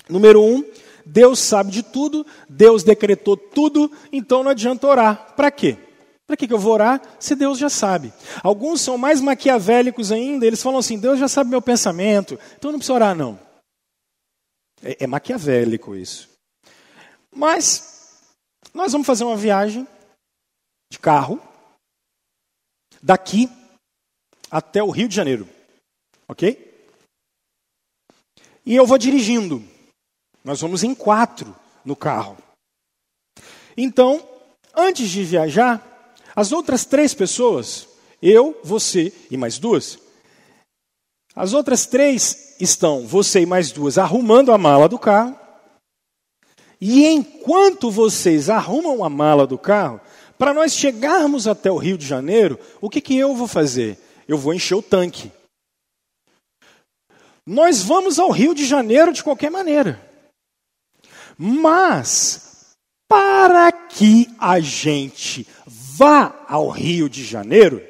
Número 0.09 0.43
um, 0.43 0.65
Deus 1.07 1.39
sabe 1.39 1.71
de 1.71 1.85
tudo, 1.85 2.27
Deus 2.49 2.83
decretou 2.83 3.37
tudo, 3.37 3.93
então 4.13 4.43
não 4.43 4.51
adianta 4.51 4.89
orar. 4.89 5.35
Para 5.37 5.53
quê? 5.53 5.79
Para 6.27 6.37
que 6.37 6.53
eu 6.53 6.59
vou 6.59 6.73
orar 6.73 7.01
se 7.21 7.37
Deus 7.37 7.57
já 7.57 7.71
sabe? 7.71 8.13
Alguns 8.43 8.81
são 8.81 8.99
mais 8.99 9.21
maquiavélicos 9.21 10.11
ainda, 10.11 10.45
eles 10.45 10.61
falam 10.61 10.81
assim: 10.81 10.99
Deus 10.99 11.21
já 11.21 11.29
sabe 11.29 11.49
meu 11.49 11.63
pensamento, 11.63 12.37
então 12.57 12.73
não 12.73 12.81
precisa 12.81 12.95
orar, 12.95 13.15
não. 13.15 13.39
É, 14.83 15.05
é 15.05 15.07
maquiavélico 15.07 15.95
isso. 15.95 16.29
Mas, 17.33 18.21
nós 18.75 18.91
vamos 18.91 19.07
fazer 19.07 19.23
uma 19.23 19.37
viagem 19.37 19.87
de 20.91 20.99
carro, 20.99 21.41
daqui 23.01 23.49
até 24.51 24.83
o 24.83 24.91
Rio 24.91 25.09
de 25.09 25.15
Janeiro, 25.15 25.49
ok? 26.27 26.67
E 28.65 28.75
eu 28.75 28.85
vou 28.85 28.99
dirigindo. 28.99 29.76
Nós 30.47 30.63
vamos 30.63 30.83
em 30.83 30.95
quatro 30.95 31.55
no 31.85 31.95
carro. 31.95 32.39
Então, 33.77 34.27
Antes 34.77 35.09
de 35.09 35.25
viajar, 35.25 36.15
as 36.35 36.53
outras 36.53 36.85
três 36.85 37.15
pessoas, 37.15 37.89
eu, 38.21 38.61
você 38.63 39.11
e 39.31 39.37
mais 39.37 39.59
duas, 39.59 39.99
as 41.35 41.55
outras 41.55 41.87
três 41.87 42.55
estão, 42.61 43.07
você 43.07 43.41
e 43.41 43.47
mais 43.47 43.73
duas, 43.73 43.97
arrumando 43.97 44.53
a 44.53 44.59
mala 44.59 44.87
do 44.87 44.99
carro. 44.99 45.35
E 46.79 47.07
enquanto 47.07 47.91
vocês 47.91 48.51
arrumam 48.51 49.03
a 49.03 49.09
mala 49.09 49.47
do 49.47 49.57
carro, 49.57 49.99
para 50.37 50.53
nós 50.53 50.75
chegarmos 50.75 51.49
até 51.49 51.71
o 51.71 51.79
Rio 51.79 51.97
de 51.97 52.07
Janeiro, 52.07 52.61
o 52.79 52.91
que, 52.91 53.01
que 53.01 53.17
eu 53.17 53.35
vou 53.35 53.49
fazer? 53.49 53.99
Eu 54.29 54.37
vou 54.37 54.53
encher 54.53 54.75
o 54.75 54.83
tanque. 54.83 55.33
Nós 57.47 57.83
vamos 57.83 58.19
ao 58.19 58.31
Rio 58.31 58.55
de 58.55 58.67
Janeiro 58.67 59.11
de 59.11 59.25
qualquer 59.25 59.51
maneira. 59.51 60.06
Mas, 61.39 62.77
para 63.09 63.71
que 63.71 64.29
a 64.39 64.59
gente 64.61 65.47
vá 65.67 66.45
ao 66.49 66.69
Rio 66.69 67.09
de 67.09 67.25
Janeiro, 67.25 67.83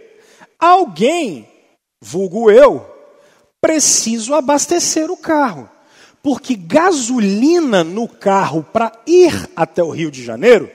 alguém, 0.59 1.49
vulgo 2.01 2.51
eu, 2.51 2.85
preciso 3.61 4.35
abastecer 4.35 5.11
o 5.11 5.17
carro. 5.17 5.71
Porque 6.23 6.57
gasolina 6.57 7.85
no 7.85 8.09
carro 8.09 8.65
para 8.65 8.91
ir 9.07 9.49
até 9.55 9.83
o 9.83 9.91
Rio 9.91 10.11
de 10.11 10.25
Janeiro 10.25 10.69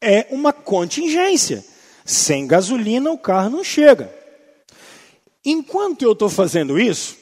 é 0.00 0.26
uma 0.30 0.52
contingência. 0.52 1.62
Sem 2.06 2.46
gasolina 2.46 3.10
o 3.10 3.18
carro 3.18 3.50
não 3.50 3.62
chega. 3.62 4.10
Enquanto 5.44 6.02
eu 6.02 6.12
estou 6.12 6.30
fazendo 6.30 6.78
isso, 6.78 7.17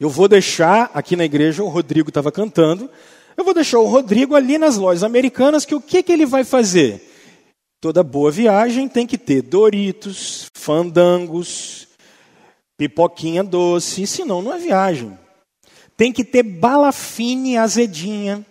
eu 0.00 0.08
vou 0.08 0.28
deixar 0.28 0.90
aqui 0.94 1.16
na 1.16 1.24
igreja, 1.24 1.62
o 1.62 1.68
Rodrigo 1.68 2.10
estava 2.10 2.30
cantando, 2.30 2.90
eu 3.36 3.44
vou 3.44 3.54
deixar 3.54 3.78
o 3.78 3.86
Rodrigo 3.86 4.34
ali 4.34 4.58
nas 4.58 4.76
lojas 4.76 5.02
americanas, 5.02 5.64
que 5.64 5.74
o 5.74 5.80
que, 5.80 6.02
que 6.02 6.12
ele 6.12 6.26
vai 6.26 6.44
fazer? 6.44 7.02
Toda 7.80 8.02
boa 8.02 8.30
viagem 8.30 8.88
tem 8.88 9.06
que 9.06 9.16
ter 9.16 9.42
Doritos, 9.42 10.46
fandangos, 10.54 11.88
pipoquinha 12.76 13.42
doce, 13.44 14.06
senão 14.06 14.42
não 14.42 14.52
é 14.52 14.58
viagem. 14.58 15.18
Tem 15.96 16.12
que 16.12 16.24
ter 16.24 16.42
bala 16.42 16.92
fine 16.92 17.56
azedinha, 17.56 18.46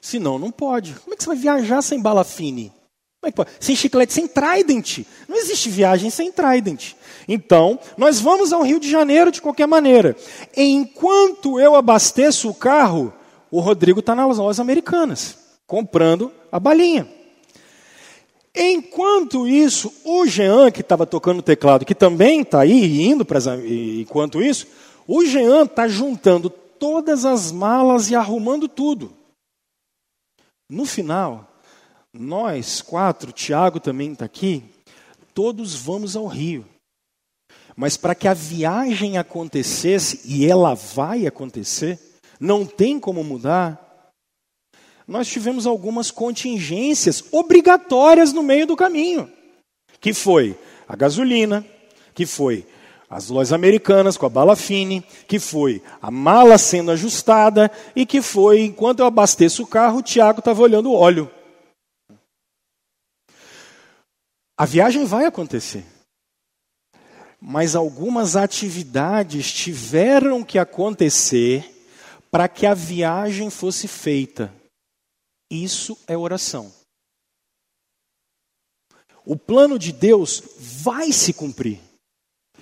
senão 0.00 0.38
não 0.38 0.50
pode. 0.50 0.94
Como 0.94 1.12
é 1.12 1.16
que 1.16 1.22
você 1.22 1.28
vai 1.28 1.36
viajar 1.36 1.82
sem 1.82 2.00
bala 2.00 2.24
fine? 2.24 2.72
Como 3.20 3.28
é 3.28 3.30
que 3.30 3.36
pode? 3.36 3.50
Sem 3.60 3.76
chiclete, 3.76 4.12
sem 4.12 4.26
trident. 4.26 5.00
Não 5.28 5.36
existe 5.36 5.68
viagem 5.68 6.08
sem 6.08 6.32
trident. 6.32 6.94
Então, 7.28 7.78
nós 7.96 8.18
vamos 8.18 8.54
ao 8.54 8.62
Rio 8.62 8.80
de 8.80 8.90
Janeiro 8.90 9.30
de 9.30 9.42
qualquer 9.42 9.66
maneira. 9.66 10.16
Enquanto 10.56 11.60
eu 11.60 11.76
abasteço 11.76 12.48
o 12.48 12.54
carro, 12.54 13.12
o 13.50 13.60
Rodrigo 13.60 14.00
está 14.00 14.14
nas 14.14 14.38
lojas 14.38 14.58
americanas, 14.58 15.36
comprando 15.66 16.32
a 16.50 16.58
balinha. 16.58 17.06
Enquanto 18.56 19.46
isso, 19.46 19.92
o 20.04 20.26
Jean, 20.26 20.70
que 20.70 20.80
estava 20.80 21.06
tocando 21.06 21.40
o 21.40 21.42
teclado, 21.42 21.84
que 21.84 21.94
também 21.94 22.40
está 22.40 22.60
aí 22.60 23.02
indo 23.02 23.24
para 23.24 23.38
enquanto 23.66 24.42
isso, 24.42 24.66
o 25.06 25.24
Jean 25.24 25.64
está 25.64 25.86
juntando 25.86 26.48
todas 26.50 27.24
as 27.24 27.52
malas 27.52 28.10
e 28.10 28.16
arrumando 28.16 28.68
tudo. 28.68 29.12
No 30.68 30.86
final, 30.86 31.46
nós 32.12 32.80
quatro, 32.80 33.32
Tiago 33.32 33.78
também 33.78 34.12
está 34.12 34.24
aqui, 34.24 34.64
todos 35.34 35.74
vamos 35.74 36.16
ao 36.16 36.26
Rio. 36.26 36.64
Mas 37.80 37.96
para 37.96 38.12
que 38.12 38.26
a 38.26 38.34
viagem 38.34 39.18
acontecesse, 39.18 40.20
e 40.24 40.44
ela 40.44 40.74
vai 40.74 41.28
acontecer, 41.28 41.96
não 42.40 42.66
tem 42.66 42.98
como 42.98 43.22
mudar, 43.22 44.10
nós 45.06 45.28
tivemos 45.28 45.64
algumas 45.64 46.10
contingências 46.10 47.22
obrigatórias 47.30 48.32
no 48.32 48.42
meio 48.42 48.66
do 48.66 48.74
caminho. 48.74 49.30
Que 50.00 50.12
foi 50.12 50.58
a 50.88 50.96
gasolina, 50.96 51.64
que 52.16 52.26
foi 52.26 52.66
as 53.08 53.28
lojas 53.28 53.52
americanas 53.52 54.16
com 54.16 54.26
a 54.26 54.28
bala 54.28 54.56
fine, 54.56 55.04
que 55.28 55.38
foi 55.38 55.80
a 56.02 56.10
mala 56.10 56.58
sendo 56.58 56.90
ajustada 56.90 57.70
e 57.94 58.04
que 58.04 58.20
foi, 58.20 58.62
enquanto 58.62 58.98
eu 58.98 59.06
abasteço 59.06 59.62
o 59.62 59.66
carro, 59.68 59.98
o 59.98 60.02
Tiago 60.02 60.40
estava 60.40 60.60
olhando 60.60 60.90
o 60.90 60.96
óleo. 60.96 61.30
A 64.56 64.66
viagem 64.66 65.04
vai 65.04 65.26
acontecer 65.26 65.84
mas 67.40 67.76
algumas 67.76 68.36
atividades 68.36 69.52
tiveram 69.52 70.42
que 70.42 70.58
acontecer 70.58 71.74
para 72.30 72.48
que 72.48 72.66
a 72.66 72.74
viagem 72.74 73.48
fosse 73.48 73.86
feita. 73.86 74.52
Isso 75.50 75.96
é 76.06 76.16
oração. 76.16 76.72
O 79.24 79.36
plano 79.36 79.78
de 79.78 79.92
Deus 79.92 80.42
vai 80.58 81.12
se 81.12 81.32
cumprir. 81.32 81.80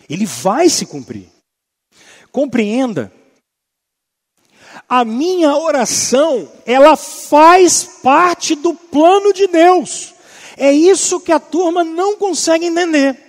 Ele 0.09 0.27
vai 0.27 0.69
se 0.69 0.85
cumprir. 0.87 1.29
Compreenda. 2.31 3.13
A 4.89 5.05
minha 5.05 5.57
oração, 5.57 6.53
ela 6.65 6.97
faz 6.97 7.83
parte 8.03 8.55
do 8.55 8.75
plano 8.75 9.33
de 9.33 9.47
Deus. 9.47 10.15
É 10.57 10.71
isso 10.71 11.21
que 11.21 11.33
a 11.33 11.41
turma 11.41 11.83
não 11.83 12.17
consegue 12.17 12.67
entender. 12.67 13.26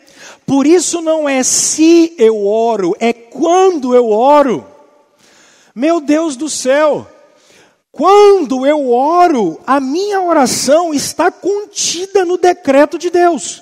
Por 0.47 0.65
isso 0.65 1.01
não 1.01 1.27
é 1.27 1.43
se 1.43 2.15
eu 2.17 2.47
oro, 2.47 2.95
é 3.01 3.11
quando 3.11 3.93
eu 3.93 4.09
oro. 4.09 4.65
Meu 5.75 5.99
Deus 5.99 6.37
do 6.37 6.49
céu, 6.49 7.05
quando 7.91 8.65
eu 8.65 8.89
oro, 8.89 9.59
a 9.67 9.81
minha 9.81 10.21
oração 10.21 10.93
está 10.93 11.29
contida 11.29 12.23
no 12.23 12.37
decreto 12.37 12.97
de 12.97 13.09
Deus. 13.09 13.61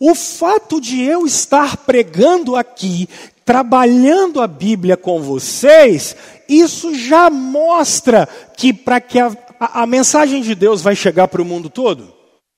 O 0.00 0.14
fato 0.14 0.80
de 0.80 1.02
eu 1.02 1.26
estar 1.26 1.76
pregando 1.76 2.56
aqui, 2.56 3.06
trabalhando 3.44 4.40
a 4.40 4.46
Bíblia 4.46 4.96
com 4.96 5.20
vocês, 5.20 6.16
isso 6.48 6.94
já 6.94 7.28
mostra 7.28 8.26
que 8.56 8.72
para 8.72 8.98
que 8.98 9.20
a, 9.20 9.30
a, 9.60 9.82
a 9.82 9.86
mensagem 9.86 10.40
de 10.40 10.54
Deus 10.54 10.80
vai 10.80 10.96
chegar 10.96 11.28
para 11.28 11.42
o 11.42 11.44
mundo 11.44 11.68
todo? 11.68 12.14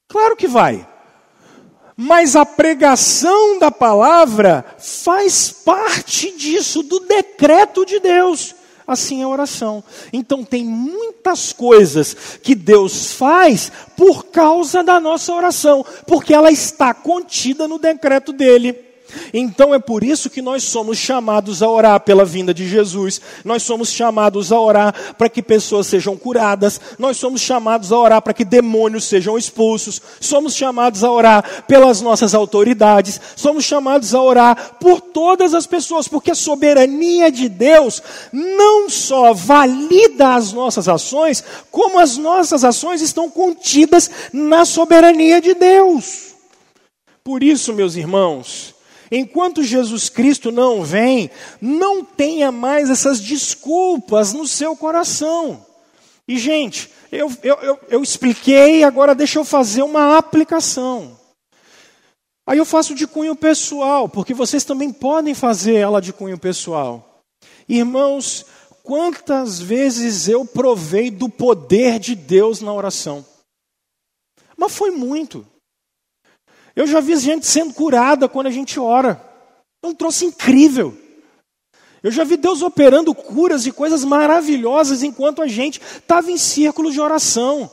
Claro 0.08 0.36
que 0.36 0.46
vai. 0.46 0.93
Mas 1.96 2.34
a 2.34 2.44
pregação 2.44 3.58
da 3.58 3.70
palavra 3.70 4.64
faz 4.78 5.50
parte 5.50 6.36
disso, 6.36 6.82
do 6.82 7.00
decreto 7.00 7.86
de 7.86 8.00
Deus. 8.00 8.54
Assim 8.86 9.20
é 9.20 9.24
a 9.24 9.28
oração. 9.28 9.82
Então, 10.12 10.44
tem 10.44 10.64
muitas 10.64 11.52
coisas 11.52 12.38
que 12.42 12.54
Deus 12.54 13.12
faz 13.12 13.72
por 13.96 14.26
causa 14.26 14.82
da 14.82 15.00
nossa 15.00 15.32
oração, 15.32 15.84
porque 16.06 16.34
ela 16.34 16.50
está 16.50 16.92
contida 16.92 17.66
no 17.66 17.78
decreto 17.78 18.32
dele. 18.32 18.83
Então 19.32 19.74
é 19.74 19.78
por 19.78 20.02
isso 20.02 20.30
que 20.30 20.40
nós 20.40 20.62
somos 20.64 20.98
chamados 20.98 21.62
a 21.62 21.68
orar 21.68 22.00
pela 22.00 22.24
vinda 22.24 22.54
de 22.54 22.68
Jesus, 22.68 23.20
nós 23.44 23.62
somos 23.62 23.90
chamados 23.90 24.50
a 24.50 24.58
orar 24.58 25.14
para 25.16 25.28
que 25.28 25.42
pessoas 25.42 25.86
sejam 25.86 26.16
curadas, 26.16 26.80
nós 26.98 27.16
somos 27.16 27.40
chamados 27.40 27.92
a 27.92 27.98
orar 27.98 28.22
para 28.22 28.34
que 28.34 28.44
demônios 28.44 29.04
sejam 29.04 29.36
expulsos, 29.36 30.00
somos 30.20 30.54
chamados 30.54 31.04
a 31.04 31.10
orar 31.10 31.64
pelas 31.66 32.00
nossas 32.00 32.34
autoridades, 32.34 33.20
somos 33.36 33.64
chamados 33.64 34.14
a 34.14 34.22
orar 34.22 34.76
por 34.80 35.00
todas 35.00 35.54
as 35.54 35.66
pessoas, 35.66 36.08
porque 36.08 36.30
a 36.30 36.34
soberania 36.34 37.30
de 37.30 37.48
Deus 37.48 38.02
não 38.32 38.88
só 38.88 39.32
valida 39.32 40.34
as 40.34 40.52
nossas 40.52 40.88
ações, 40.88 41.44
como 41.70 41.98
as 41.98 42.16
nossas 42.16 42.64
ações 42.64 43.00
estão 43.00 43.30
contidas 43.30 44.10
na 44.32 44.64
soberania 44.64 45.40
de 45.40 45.54
Deus. 45.54 46.34
Por 47.22 47.42
isso, 47.42 47.72
meus 47.72 47.96
irmãos, 47.96 48.73
Enquanto 49.16 49.62
Jesus 49.62 50.08
Cristo 50.08 50.50
não 50.50 50.82
vem, 50.82 51.30
não 51.60 52.04
tenha 52.04 52.50
mais 52.50 52.90
essas 52.90 53.20
desculpas 53.20 54.32
no 54.32 54.44
seu 54.44 54.76
coração. 54.76 55.64
E, 56.26 56.36
gente, 56.36 56.90
eu, 57.12 57.30
eu, 57.40 57.54
eu, 57.56 57.80
eu 57.88 58.02
expliquei, 58.02 58.82
agora 58.82 59.14
deixa 59.14 59.38
eu 59.38 59.44
fazer 59.44 59.84
uma 59.84 60.18
aplicação. 60.18 61.16
Aí 62.44 62.58
eu 62.58 62.64
faço 62.64 62.92
de 62.92 63.06
cunho 63.06 63.36
pessoal, 63.36 64.08
porque 64.08 64.34
vocês 64.34 64.64
também 64.64 64.92
podem 64.92 65.32
fazer 65.32 65.74
ela 65.74 66.00
de 66.00 66.12
cunho 66.12 66.36
pessoal. 66.36 67.22
Irmãos, 67.68 68.44
quantas 68.82 69.60
vezes 69.60 70.26
eu 70.28 70.44
provei 70.44 71.08
do 71.08 71.28
poder 71.28 72.00
de 72.00 72.16
Deus 72.16 72.60
na 72.60 72.72
oração? 72.72 73.24
Mas 74.56 74.74
foi 74.74 74.90
muito. 74.90 75.46
Eu 76.76 76.86
já 76.86 77.00
vi 77.00 77.16
gente 77.16 77.46
sendo 77.46 77.72
curada 77.72 78.28
quando 78.28 78.48
a 78.48 78.50
gente 78.50 78.80
ora. 78.80 79.22
É 79.82 79.86
um 79.86 79.94
troço 79.94 80.24
incrível. 80.24 80.96
Eu 82.02 82.10
já 82.10 82.24
vi 82.24 82.36
Deus 82.36 82.60
operando 82.62 83.14
curas 83.14 83.64
e 83.66 83.72
coisas 83.72 84.04
maravilhosas 84.04 85.02
enquanto 85.02 85.40
a 85.40 85.46
gente 85.46 85.80
estava 85.96 86.30
em 86.30 86.36
círculo 86.36 86.90
de 86.90 87.00
oração. 87.00 87.70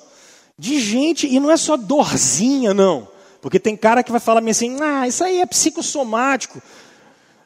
De 0.58 0.80
gente, 0.80 1.28
e 1.28 1.40
não 1.40 1.50
é 1.50 1.58
só 1.58 1.76
dorzinha, 1.76 2.74
não. 2.74 3.08
Porque 3.42 3.60
tem 3.60 3.76
cara 3.76 4.04
que 4.04 4.12
vai 4.12 4.22
falar 4.22 4.48
assim, 4.48 4.78
ah, 4.82 5.08
isso 5.08 5.24
aí 5.24 5.42
é 5.42 5.46
psicossomático. 5.46 6.62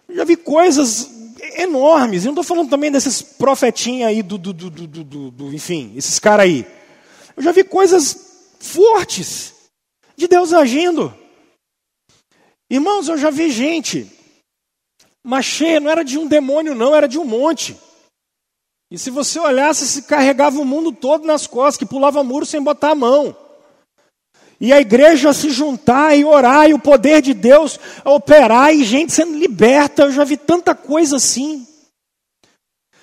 Eu 0.09 0.15
já 0.17 0.23
vi 0.25 0.35
coisas 0.35 1.09
enormes. 1.57 2.23
Eu 2.23 2.33
não 2.33 2.41
estou 2.41 2.55
falando 2.55 2.69
também 2.69 2.91
desses 2.91 3.21
profetinhos 3.21 4.07
aí 4.07 4.21
do, 4.21 4.37
do, 4.37 4.53
do, 4.53 4.69
do, 4.69 5.31
do 5.31 5.53
enfim, 5.53 5.93
esses 5.95 6.19
caras 6.19 6.45
aí. 6.45 6.67
Eu 7.35 7.41
já 7.41 7.51
vi 7.51 7.63
coisas 7.63 8.17
fortes 8.59 9.53
de 10.15 10.27
Deus 10.27 10.53
agindo. 10.53 11.13
Irmãos, 12.69 13.07
eu 13.07 13.17
já 13.17 13.29
vi 13.29 13.51
gente, 13.51 14.11
mas 15.23 15.45
cheia, 15.45 15.79
não 15.79 15.89
era 15.89 16.03
de 16.03 16.17
um 16.17 16.27
demônio, 16.27 16.73
não, 16.73 16.95
era 16.95 17.07
de 17.07 17.19
um 17.19 17.25
monte. 17.25 17.75
E 18.89 18.97
se 18.97 19.09
você 19.09 19.39
olhasse, 19.39 19.87
se 19.87 20.03
carregava 20.03 20.59
o 20.59 20.65
mundo 20.65 20.91
todo 20.91 21.25
nas 21.25 21.47
costas, 21.47 21.77
que 21.77 21.85
pulava 21.85 22.23
muro 22.23 22.45
sem 22.45 22.61
botar 22.61 22.91
a 22.91 22.95
mão. 22.95 23.35
E 24.59 24.71
a 24.71 24.79
igreja 24.79 25.33
se 25.33 25.49
juntar 25.49 26.15
e 26.15 26.23
orar, 26.23 26.69
e 26.69 26.73
o 26.73 26.79
poder 26.79 27.21
de 27.21 27.33
Deus 27.33 27.79
operar, 28.03 28.73
e 28.73 28.83
gente 28.83 29.11
sendo 29.11 29.37
liberta. 29.37 30.03
Eu 30.03 30.11
já 30.11 30.23
vi 30.23 30.37
tanta 30.37 30.73
coisa 30.73 31.17
assim. 31.17 31.67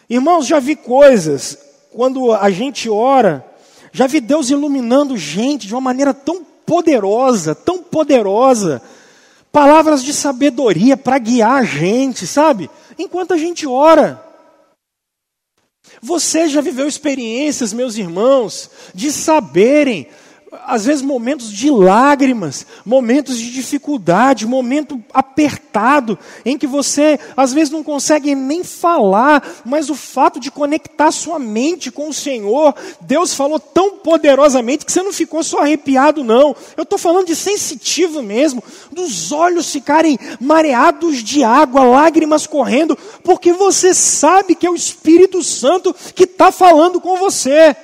Irmãos, 0.08 0.46
já 0.46 0.58
vi 0.58 0.76
coisas, 0.76 1.58
quando 1.92 2.32
a 2.32 2.50
gente 2.50 2.88
ora, 2.88 3.44
já 3.92 4.06
vi 4.06 4.20
Deus 4.20 4.50
iluminando 4.50 5.16
gente 5.16 5.66
de 5.66 5.74
uma 5.74 5.80
maneira 5.80 6.14
tão 6.14 6.44
poderosa, 6.44 7.54
tão 7.54 7.82
poderosa. 7.82 8.80
Palavras 9.52 10.02
de 10.02 10.14
sabedoria 10.14 10.96
para 10.96 11.18
guiar 11.18 11.60
a 11.60 11.62
gente, 11.62 12.26
sabe? 12.26 12.70
Enquanto 12.98 13.34
a 13.34 13.36
gente 13.36 13.66
ora. 13.66 14.24
Você 16.00 16.48
já 16.48 16.62
viveu 16.62 16.88
experiências, 16.88 17.72
meus 17.72 17.96
irmãos, 17.96 18.70
de 18.94 19.12
saberem 19.12 20.08
às 20.66 20.84
vezes 20.84 21.02
momentos 21.02 21.52
de 21.52 21.70
lágrimas, 21.70 22.66
momentos 22.84 23.38
de 23.38 23.50
dificuldade, 23.50 24.46
momento 24.46 25.02
apertado, 25.12 26.18
em 26.44 26.56
que 26.56 26.66
você 26.66 27.18
às 27.36 27.52
vezes 27.52 27.70
não 27.70 27.82
consegue 27.82 28.34
nem 28.34 28.62
falar, 28.64 29.42
mas 29.64 29.90
o 29.90 29.94
fato 29.94 30.38
de 30.38 30.50
conectar 30.50 31.10
sua 31.10 31.38
mente 31.38 31.90
com 31.90 32.08
o 32.08 32.14
Senhor, 32.14 32.74
Deus 33.00 33.34
falou 33.34 33.58
tão 33.58 33.98
poderosamente 33.98 34.84
que 34.84 34.92
você 34.92 35.02
não 35.02 35.12
ficou 35.12 35.42
só 35.42 35.60
arrepiado, 35.60 36.24
não. 36.24 36.54
Eu 36.76 36.82
estou 36.82 36.98
falando 36.98 37.26
de 37.26 37.36
sensitivo 37.36 38.22
mesmo, 38.22 38.62
dos 38.90 39.32
olhos 39.32 39.70
ficarem 39.70 40.18
mareados 40.40 41.22
de 41.22 41.42
água, 41.42 41.84
lágrimas 41.84 42.46
correndo, 42.46 42.96
porque 43.22 43.52
você 43.52 43.94
sabe 43.94 44.54
que 44.54 44.66
é 44.66 44.70
o 44.70 44.76
Espírito 44.76 45.42
Santo 45.42 45.94
que 46.14 46.24
está 46.24 46.52
falando 46.52 47.00
com 47.00 47.16
você. 47.16 47.76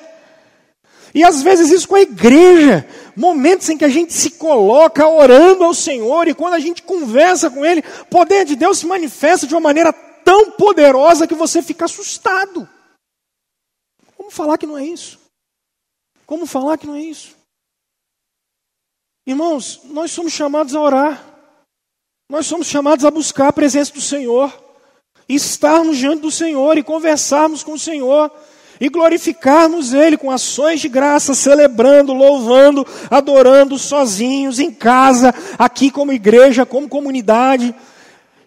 E 1.18 1.24
às 1.24 1.42
vezes 1.42 1.72
isso 1.72 1.88
com 1.88 1.96
a 1.96 2.00
igreja, 2.00 2.88
momentos 3.16 3.68
em 3.68 3.76
que 3.76 3.84
a 3.84 3.88
gente 3.88 4.12
se 4.12 4.30
coloca 4.30 5.04
orando 5.04 5.64
ao 5.64 5.74
Senhor 5.74 6.28
e 6.28 6.34
quando 6.34 6.54
a 6.54 6.60
gente 6.60 6.80
conversa 6.80 7.50
com 7.50 7.66
Ele, 7.66 7.82
o 8.02 8.04
poder 8.04 8.44
de 8.44 8.54
Deus 8.54 8.78
se 8.78 8.86
manifesta 8.86 9.44
de 9.44 9.52
uma 9.52 9.60
maneira 9.60 9.92
tão 9.92 10.52
poderosa 10.52 11.26
que 11.26 11.34
você 11.34 11.60
fica 11.60 11.86
assustado. 11.86 12.68
Como 14.16 14.30
falar 14.30 14.58
que 14.58 14.66
não 14.66 14.78
é 14.78 14.86
isso? 14.86 15.18
Como 16.24 16.46
falar 16.46 16.78
que 16.78 16.86
não 16.86 16.94
é 16.94 17.02
isso? 17.02 17.34
Irmãos, 19.26 19.80
nós 19.86 20.12
somos 20.12 20.32
chamados 20.32 20.76
a 20.76 20.80
orar, 20.80 21.24
nós 22.30 22.46
somos 22.46 22.68
chamados 22.68 23.04
a 23.04 23.10
buscar 23.10 23.48
a 23.48 23.52
presença 23.52 23.92
do 23.92 24.00
Senhor, 24.00 24.56
estarmos 25.28 25.96
diante 25.96 26.20
do 26.20 26.30
Senhor 26.30 26.78
e 26.78 26.84
conversarmos 26.84 27.64
com 27.64 27.72
o 27.72 27.78
Senhor 27.78 28.30
e 28.80 28.88
glorificarmos 28.88 29.92
Ele 29.92 30.16
com 30.16 30.30
ações 30.30 30.80
de 30.80 30.88
graça, 30.88 31.34
celebrando, 31.34 32.12
louvando, 32.12 32.86
adorando 33.10 33.78
sozinhos, 33.78 34.58
em 34.58 34.70
casa, 34.70 35.34
aqui 35.58 35.90
como 35.90 36.12
igreja, 36.12 36.66
como 36.66 36.88
comunidade. 36.88 37.74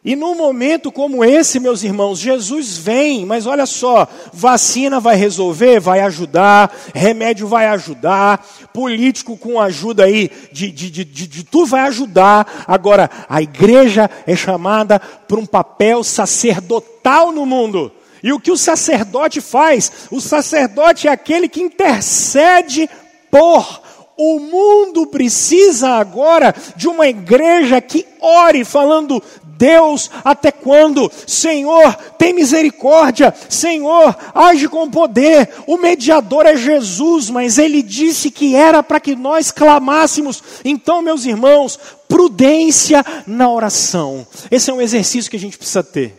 E 0.04 0.16
num 0.16 0.36
momento 0.36 0.92
como 0.92 1.24
esse, 1.24 1.60
meus 1.60 1.84
irmãos, 1.84 2.18
Jesus 2.18 2.76
vem, 2.76 3.24
mas 3.24 3.46
olha 3.46 3.68
só, 3.68 4.08
vacina 4.34 5.00
vai 5.00 5.16
resolver, 5.16 5.80
vai 5.80 6.00
ajudar, 6.00 6.76
remédio 6.96 7.48
vai 7.48 7.68
ajudar, 7.68 8.44
político 8.74 9.38
com 9.38 9.62
ajuda 9.62 10.06
aí 10.06 10.32
de, 10.52 10.72
de, 10.72 10.90
de, 10.90 11.06
de, 11.06 11.28
de 11.28 11.44
tudo 11.44 11.68
vai 11.68 11.82
ajudar. 11.82 12.66
Agora, 12.68 13.12
a 13.30 13.44
igreja 13.44 14.10
é 14.26 14.36
chamada 14.36 15.00
por 15.00 15.38
um 15.38 15.46
papel 15.46 16.04
sacerdotal 16.04 17.32
no 17.32 17.46
mundo. 17.46 17.92
E 18.24 18.32
o 18.32 18.40
que 18.40 18.52
o 18.52 18.58
sacerdote 18.58 19.42
faz? 19.42 19.92
O 20.12 20.22
sacerdote 20.22 21.08
é 21.08 21.12
aquele 21.12 21.48
que 21.50 21.62
intercede 21.62 22.90
por. 23.30 23.82
O 24.18 24.40
mundo 24.40 25.08
precisa 25.08 25.90
agora 25.90 26.54
de 26.76 26.88
uma 26.88 27.08
igreja 27.08 27.82
que 27.82 28.06
ore, 28.20 28.64
falando: 28.64 29.22
Deus, 29.62 30.12
até 30.24 30.52
quando? 30.52 31.12
Senhor, 31.28 31.96
tem 32.18 32.34
misericórdia. 32.34 33.34
Senhor, 33.48 34.16
age 34.34 34.68
com 34.68 34.90
poder. 34.90 35.50
O 35.68 35.78
mediador 35.78 36.46
é 36.46 36.56
Jesus, 36.56 37.30
mas 37.30 37.58
ele 37.58 37.82
disse 37.84 38.30
que 38.30 38.56
era 38.56 38.82
para 38.82 39.00
que 39.00 39.16
nós 39.16 39.52
clamássemos. 39.52 40.44
Então, 40.66 41.02
meus 41.02 41.26
irmãos, 41.26 41.80
prudência 42.08 43.06
na 43.26 43.52
oração. 43.52 44.26
Esse 44.50 44.70
é 44.72 44.74
um 44.74 44.82
exercício 44.82 45.30
que 45.30 45.38
a 45.38 45.40
gente 45.40 45.58
precisa 45.60 45.84
ter. 45.84 46.14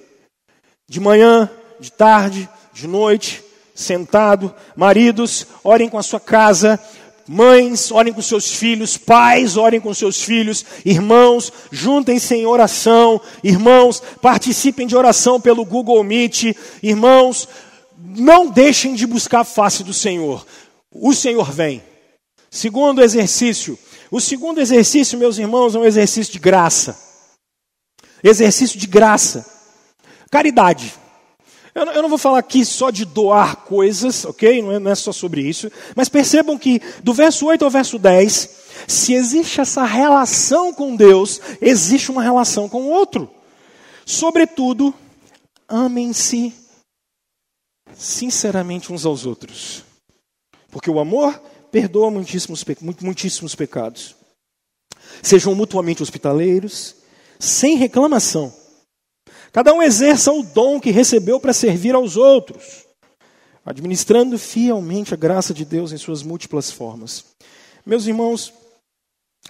De 0.89 1.01
manhã, 1.01 1.51
de 1.83 1.91
tarde, 1.91 2.49
de 2.73 2.87
noite, 2.87 3.43
sentado. 3.75 4.55
Maridos, 4.77 5.47
orem 5.65 5.89
com 5.89 5.99
a 5.99 6.03
sua 6.03 6.21
casa. 6.21 6.81
Mães, 7.27 7.91
orem 7.91 8.13
com 8.13 8.23
seus 8.23 8.55
filhos. 8.55 8.97
Pais, 8.97 9.57
orem 9.57 9.81
com 9.81 9.93
seus 9.93 10.23
filhos. 10.23 10.65
Irmãos, 10.85 11.53
juntem-se 11.73 12.37
em 12.37 12.47
oração. 12.47 13.21
Irmãos, 13.43 14.01
participem 14.23 14.87
de 14.87 14.97
oração 14.97 15.41
pelo 15.41 15.65
Google 15.65 16.03
Meet. 16.05 16.57
Irmãos, 16.83 17.49
não 17.99 18.49
deixem 18.49 18.95
de 18.95 19.05
buscar 19.07 19.41
a 19.41 19.45
face 19.45 19.83
do 19.83 19.93
Senhor. 19.93 20.47
O 20.93 21.13
Senhor 21.13 21.51
vem. 21.51 21.83
Segundo 22.49 23.03
exercício. 23.03 23.77
O 24.09 24.21
segundo 24.21 24.61
exercício, 24.61 25.19
meus 25.19 25.37
irmãos, 25.37 25.75
é 25.75 25.79
um 25.79 25.85
exercício 25.85 26.33
de 26.33 26.39
graça. 26.39 26.97
Exercício 28.23 28.79
de 28.79 28.87
graça. 28.87 29.45
Caridade. 30.31 31.02
Eu 31.75 31.87
não, 31.87 31.93
eu 31.93 32.03
não, 32.03 32.09
vou 32.09 32.19
falar 32.19 32.39
aqui 32.39 32.65
só 32.67 32.91
de 32.91 33.05
doar 33.05 33.57
coisas, 33.57 34.27
ok? 34.27 34.61
Não 34.61 34.73
é, 34.73 34.79
não 34.79 34.91
é 34.91 34.95
só 34.95 35.11
sobre 35.11 35.41
isso. 35.41 35.73
Mas 35.97 36.09
percebam 36.09 36.59
que 36.59 36.81
do 37.03 37.15
verso 37.15 37.47
8 37.47 37.65
ao 37.65 37.71
verso 37.71 37.99
10, 37.99 38.51
se 38.87 39.15
existe 39.15 39.61
essa 39.61 39.85
relação 39.85 40.75
com 40.75 40.95
Deus, 40.95 41.41
existe 41.63 42.11
uma 42.11 42.23
relação 42.23 42.69
com 42.69 42.83
o 42.83 42.91
outro. 42.91 43.31
Sobretudo, 44.05 44.95
amem-se 45.67 46.53
sinceramente 47.95 48.93
uns 48.93 49.07
aos 49.07 49.25
outros. 49.25 49.83
Porque 50.71 50.91
o 50.91 51.01
amor 51.01 51.41
perdoa 51.71 52.11
muitíssimos, 52.11 52.63
muitíssimos 53.01 53.55
pecados. 53.55 54.15
Sejam 55.23 55.55
mutuamente 55.55 56.03
hospitaleiros, 56.03 56.97
sem 57.39 57.77
reclamação 57.77 58.62
Cada 59.53 59.75
um 59.75 59.83
exerça 59.83 60.33
o 60.33 60.43
dom 60.43 60.81
que 60.81 60.91
recebeu 60.91 61.39
para 61.39 61.53
servir 61.53 61.95
aos 61.95 62.17
outros, 62.17 62.87
administrando 63.65 64.39
fielmente 64.39 65.13
a 65.13 65.17
graça 65.17 65.53
de 65.53 65.65
Deus 65.65 65.93
em 65.93 65.99
suas 65.99 66.23
múltiplas 66.23 66.71
formas. 66.71 67.27
Meus 67.85 68.07
irmãos, 68.07 68.53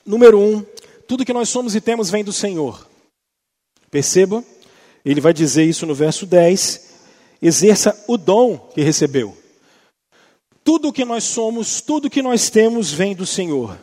número 0.05 0.41
um, 0.41 0.65
tudo 1.07 1.25
que 1.25 1.33
nós 1.33 1.49
somos 1.49 1.77
e 1.77 1.81
temos 1.81 2.11
vem 2.11 2.25
do 2.25 2.33
Senhor. 2.33 2.89
Perceba, 3.93 4.43
ele 5.05 5.21
vai 5.21 5.33
dizer 5.33 5.65
isso 5.65 5.87
no 5.87 5.95
verso 5.95 6.27
10: 6.27 6.89
exerça 7.41 8.05
o 8.09 8.17
dom 8.17 8.59
que 8.75 8.83
recebeu. 8.83 9.37
Tudo 10.65 10.89
o 10.89 10.93
que 10.93 11.05
nós 11.05 11.23
somos, 11.25 11.81
tudo 11.81 12.11
que 12.11 12.23
nós 12.23 12.51
temos 12.51 12.93
vem 12.93 13.15
do 13.15 13.27
Senhor. 13.27 13.79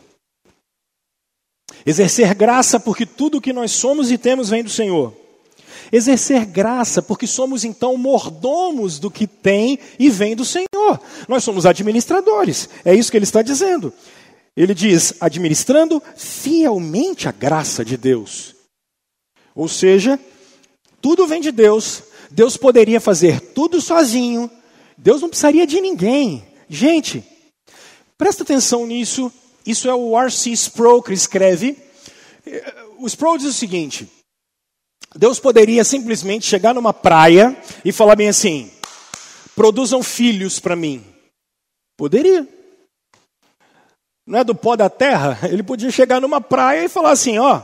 Exercer 1.86 2.34
graça, 2.34 2.78
porque 2.78 3.06
tudo 3.06 3.38
o 3.38 3.40
que 3.40 3.54
nós 3.54 3.70
somos 3.70 4.10
e 4.10 4.18
temos 4.18 4.50
vem 4.50 4.62
do 4.62 4.70
Senhor. 4.70 5.19
Exercer 5.92 6.46
graça, 6.46 7.02
porque 7.02 7.26
somos 7.26 7.64
então 7.64 7.96
mordomos 7.96 8.98
do 8.98 9.10
que 9.10 9.26
tem 9.26 9.78
e 9.98 10.08
vem 10.08 10.36
do 10.36 10.44
Senhor. 10.44 11.00
Nós 11.28 11.42
somos 11.42 11.66
administradores, 11.66 12.68
é 12.84 12.94
isso 12.94 13.10
que 13.10 13.16
ele 13.16 13.24
está 13.24 13.42
dizendo. 13.42 13.92
Ele 14.56 14.74
diz: 14.74 15.14
administrando 15.20 16.02
fielmente 16.16 17.28
a 17.28 17.32
graça 17.32 17.84
de 17.84 17.96
Deus. 17.96 18.54
Ou 19.54 19.68
seja, 19.68 20.18
tudo 21.00 21.26
vem 21.26 21.40
de 21.40 21.50
Deus, 21.50 22.02
Deus 22.30 22.56
poderia 22.56 23.00
fazer 23.00 23.40
tudo 23.40 23.80
sozinho, 23.80 24.50
Deus 24.96 25.22
não 25.22 25.28
precisaria 25.28 25.66
de 25.66 25.80
ninguém. 25.80 26.44
Gente, 26.68 27.24
presta 28.16 28.42
atenção 28.42 28.86
nisso, 28.86 29.32
isso 29.66 29.88
é 29.88 29.94
o 29.94 30.16
R.C. 30.16 30.50
Sproul 30.50 31.02
que 31.02 31.12
escreve. 31.12 31.76
O 32.98 33.06
Sproul 33.06 33.38
diz 33.38 33.48
o 33.48 33.52
seguinte: 33.52 34.08
Deus 35.14 35.40
poderia 35.40 35.84
simplesmente 35.84 36.46
chegar 36.46 36.72
numa 36.72 36.92
praia 36.92 37.56
e 37.84 37.90
falar 37.92 38.16
bem 38.16 38.28
assim: 38.28 38.70
produzam 39.56 40.02
filhos 40.02 40.60
para 40.60 40.76
mim. 40.76 41.04
Poderia. 41.96 42.46
Não 44.26 44.38
é 44.38 44.44
do 44.44 44.54
pó 44.54 44.76
da 44.76 44.88
terra? 44.88 45.38
Ele 45.50 45.62
podia 45.62 45.90
chegar 45.90 46.20
numa 46.20 46.40
praia 46.40 46.84
e 46.84 46.88
falar 46.88 47.10
assim: 47.10 47.38
ó, 47.38 47.62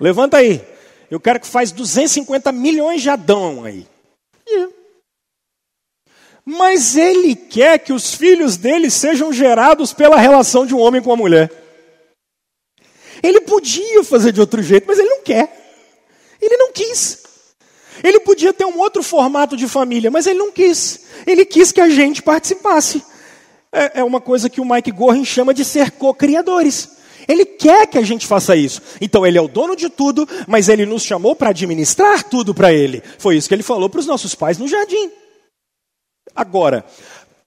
levanta 0.00 0.38
aí. 0.38 0.64
Eu 1.10 1.20
quero 1.20 1.40
que 1.40 1.46
faz 1.46 1.72
250 1.72 2.52
milhões 2.52 3.00
de 3.00 3.08
Adão 3.08 3.64
aí. 3.64 3.86
Yeah. 4.46 4.72
Mas 6.44 6.96
ele 6.96 7.34
quer 7.34 7.78
que 7.78 7.92
os 7.92 8.14
filhos 8.14 8.56
dele 8.56 8.90
sejam 8.90 9.30
gerados 9.32 9.92
pela 9.92 10.18
relação 10.18 10.64
de 10.64 10.74
um 10.74 10.80
homem 10.80 11.02
com 11.02 11.12
a 11.12 11.16
mulher. 11.16 11.52
Ele 13.22 13.40
podia 13.42 14.02
fazer 14.02 14.32
de 14.32 14.40
outro 14.40 14.62
jeito, 14.62 14.86
mas 14.86 14.98
ele 14.98 15.08
não 15.08 15.22
quer. 15.22 15.67
Ele 16.40 16.56
não 16.56 16.72
quis. 16.72 17.18
Ele 18.02 18.20
podia 18.20 18.52
ter 18.52 18.64
um 18.64 18.78
outro 18.78 19.02
formato 19.02 19.56
de 19.56 19.66
família, 19.66 20.10
mas 20.10 20.26
ele 20.26 20.38
não 20.38 20.52
quis. 20.52 21.00
Ele 21.26 21.44
quis 21.44 21.72
que 21.72 21.80
a 21.80 21.88
gente 21.88 22.22
participasse. 22.22 23.02
É, 23.72 24.00
é 24.00 24.04
uma 24.04 24.20
coisa 24.20 24.48
que 24.48 24.60
o 24.60 24.64
Mike 24.64 24.92
Gorin 24.92 25.24
chama 25.24 25.52
de 25.52 25.64
ser 25.64 25.90
co-criadores. 25.92 26.96
Ele 27.26 27.44
quer 27.44 27.86
que 27.86 27.98
a 27.98 28.02
gente 28.02 28.26
faça 28.26 28.56
isso. 28.56 28.80
Então 29.00 29.26
ele 29.26 29.36
é 29.36 29.40
o 29.40 29.48
dono 29.48 29.76
de 29.76 29.90
tudo, 29.90 30.26
mas 30.46 30.68
ele 30.68 30.86
nos 30.86 31.02
chamou 31.02 31.36
para 31.36 31.50
administrar 31.50 32.24
tudo 32.24 32.54
para 32.54 32.72
ele. 32.72 33.02
Foi 33.18 33.36
isso 33.36 33.48
que 33.48 33.54
ele 33.54 33.62
falou 33.62 33.90
para 33.90 34.00
os 34.00 34.06
nossos 34.06 34.34
pais 34.34 34.56
no 34.56 34.66
jardim. 34.66 35.10
Agora, 36.34 36.84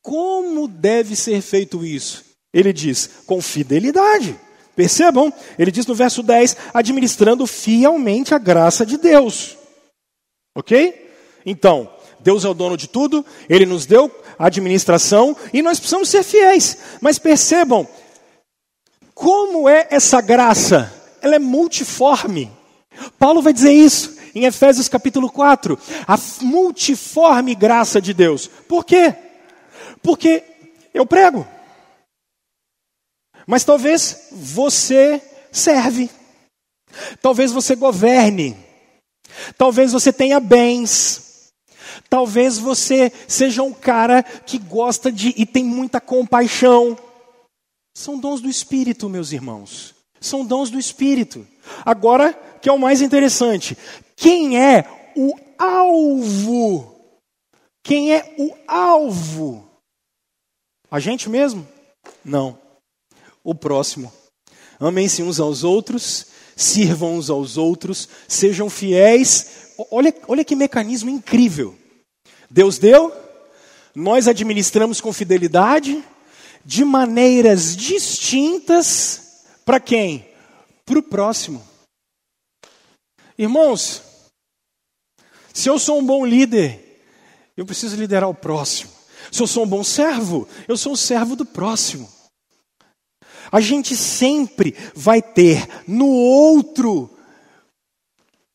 como 0.01 0.67
deve 0.67 1.15
ser 1.15 1.41
feito 1.41 1.83
isso? 1.83 2.23
Ele 2.53 2.71
diz: 2.71 3.09
com 3.25 3.41
fidelidade. 3.41 4.39
Percebam, 4.81 5.31
ele 5.59 5.69
diz 5.69 5.85
no 5.85 5.93
verso 5.93 6.23
10: 6.23 6.57
administrando 6.73 7.45
fielmente 7.45 8.33
a 8.33 8.39
graça 8.39 8.83
de 8.83 8.97
Deus. 8.97 9.55
Ok? 10.55 11.07
Então, 11.45 11.87
Deus 12.19 12.43
é 12.43 12.49
o 12.49 12.53
dono 12.55 12.75
de 12.75 12.87
tudo, 12.87 13.23
ele 13.47 13.67
nos 13.67 13.85
deu 13.85 14.09
a 14.39 14.47
administração 14.47 15.37
e 15.53 15.61
nós 15.61 15.77
precisamos 15.77 16.09
ser 16.09 16.23
fiéis. 16.23 16.79
Mas 16.99 17.19
percebam, 17.19 17.87
como 19.13 19.69
é 19.69 19.85
essa 19.91 20.19
graça? 20.19 20.91
Ela 21.21 21.35
é 21.35 21.39
multiforme. 21.39 22.51
Paulo 23.19 23.39
vai 23.39 23.53
dizer 23.53 23.73
isso 23.73 24.17
em 24.33 24.45
Efésios 24.45 24.89
capítulo 24.89 25.29
4. 25.29 25.77
A 26.07 26.17
multiforme 26.41 27.53
graça 27.53 28.01
de 28.01 28.15
Deus. 28.15 28.49
Por 28.67 28.83
quê? 28.83 29.13
Porque 30.01 30.43
eu 30.91 31.05
prego. 31.05 31.45
Mas 33.51 33.65
talvez 33.65 34.29
você 34.31 35.21
serve. 35.51 36.09
Talvez 37.21 37.51
você 37.51 37.75
governe. 37.75 38.55
Talvez 39.57 39.91
você 39.91 40.13
tenha 40.13 40.39
bens. 40.39 41.51
Talvez 42.09 42.57
você 42.57 43.11
seja 43.27 43.61
um 43.61 43.73
cara 43.73 44.23
que 44.23 44.57
gosta 44.57 45.11
de 45.11 45.33
e 45.35 45.45
tem 45.45 45.65
muita 45.65 45.99
compaixão. 45.99 46.97
São 47.93 48.17
dons 48.17 48.39
do 48.39 48.47
Espírito, 48.47 49.09
meus 49.09 49.33
irmãos. 49.33 49.95
São 50.21 50.45
dons 50.45 50.69
do 50.69 50.79
Espírito. 50.79 51.45
Agora, 51.85 52.31
que 52.61 52.69
é 52.69 52.71
o 52.71 52.79
mais 52.79 53.01
interessante: 53.01 53.77
quem 54.15 54.57
é 54.57 54.85
o 55.13 55.35
alvo? 55.59 56.95
Quem 57.83 58.15
é 58.15 58.33
o 58.39 58.55
alvo? 58.65 59.69
A 60.89 61.01
gente 61.01 61.29
mesmo? 61.29 61.67
Não. 62.23 62.60
O 63.43 63.55
próximo. 63.55 64.11
Amem-se 64.79 65.21
uns 65.21 65.39
aos 65.39 65.63
outros, 65.63 66.27
sirvam 66.55 67.15
uns 67.15 67.29
aos 67.29 67.57
outros, 67.57 68.09
sejam 68.27 68.69
fiéis. 68.69 69.73
Olha, 69.91 70.13
olha 70.27 70.43
que 70.43 70.55
mecanismo 70.55 71.09
incrível. 71.09 71.75
Deus 72.49 72.77
deu, 72.77 73.13
nós 73.95 74.27
administramos 74.27 74.99
com 74.99 75.13
fidelidade, 75.13 76.03
de 76.63 76.83
maneiras 76.85 77.75
distintas, 77.75 79.43
para 79.65 79.79
quem? 79.79 80.27
Para 80.85 80.99
o 80.99 81.03
próximo. 81.03 81.65
Irmãos, 83.37 84.03
se 85.53 85.69
eu 85.69 85.79
sou 85.79 85.99
um 85.99 86.05
bom 86.05 86.25
líder, 86.25 87.03
eu 87.57 87.65
preciso 87.65 87.95
liderar 87.95 88.29
o 88.29 88.35
próximo. 88.35 88.91
Se 89.31 89.41
eu 89.41 89.47
sou 89.47 89.63
um 89.63 89.67
bom 89.67 89.83
servo, 89.83 90.47
eu 90.67 90.77
sou 90.77 90.93
um 90.93 90.95
servo 90.95 91.35
do 91.35 91.45
próximo. 91.45 92.09
A 93.51 93.59
gente 93.59 93.95
sempre 93.97 94.75
vai 94.95 95.21
ter 95.21 95.67
no 95.87 96.07
outro 96.07 97.09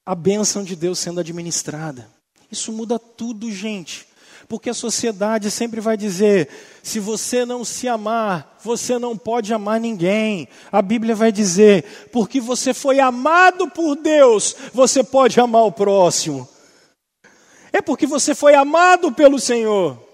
a 0.05 0.15
bênção 0.15 0.63
de 0.63 0.75
Deus 0.75 0.99
sendo 0.99 1.21
administrada. 1.21 2.09
Isso 2.51 2.73
muda 2.73 2.99
tudo, 2.99 3.51
gente. 3.51 4.07
Porque 4.49 4.71
a 4.71 4.75
sociedade 4.75 5.51
sempre 5.51 5.81
vai 5.81 5.97
dizer: 5.97 6.49
se 6.83 7.01
você 7.01 7.45
não 7.45 7.65
se 7.65 7.89
amar, 7.89 8.57
você 8.63 8.99
não 8.99 9.19
pode 9.19 9.53
amar 9.53 9.81
ninguém. 9.81 10.49
A 10.71 10.81
Bíblia 10.81 11.15
vai 11.15 11.33
dizer: 11.33 12.09
porque 12.13 12.41
você 12.41 12.73
foi 12.73 13.01
amado 13.01 13.69
por 13.69 13.97
Deus, 13.97 14.55
você 14.73 15.03
pode 15.03 15.41
amar 15.41 15.65
o 15.65 15.73
próximo. 15.73 16.49
É 17.73 17.83
porque 17.83 18.07
você 18.07 18.35
foi 18.35 18.55
amado 18.55 19.11
pelo 19.13 19.39
Senhor. 19.39 20.06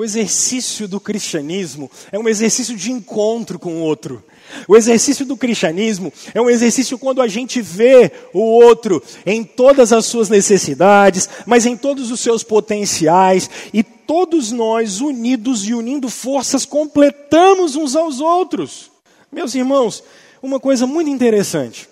O 0.00 0.04
exercício 0.04 0.88
do 0.88 0.98
cristianismo 0.98 1.90
é 2.10 2.18
um 2.18 2.26
exercício 2.26 2.74
de 2.74 2.90
encontro 2.90 3.58
com 3.58 3.74
o 3.74 3.80
outro. 3.82 4.24
O 4.66 4.74
exercício 4.74 5.26
do 5.26 5.36
cristianismo 5.36 6.10
é 6.32 6.40
um 6.40 6.48
exercício 6.48 6.98
quando 6.98 7.20
a 7.20 7.28
gente 7.28 7.60
vê 7.60 8.10
o 8.32 8.40
outro 8.40 9.02
em 9.26 9.44
todas 9.44 9.92
as 9.92 10.06
suas 10.06 10.30
necessidades, 10.30 11.28
mas 11.44 11.66
em 11.66 11.76
todos 11.76 12.10
os 12.10 12.18
seus 12.18 12.42
potenciais, 12.42 13.50
e 13.74 13.82
todos 13.82 14.50
nós, 14.50 15.02
unidos 15.02 15.68
e 15.68 15.74
unindo 15.74 16.08
forças, 16.08 16.64
completamos 16.64 17.76
uns 17.76 17.94
aos 17.94 18.20
outros. 18.20 18.90
Meus 19.30 19.54
irmãos, 19.54 20.02
uma 20.42 20.58
coisa 20.58 20.86
muito 20.86 21.10
interessante. 21.10 21.86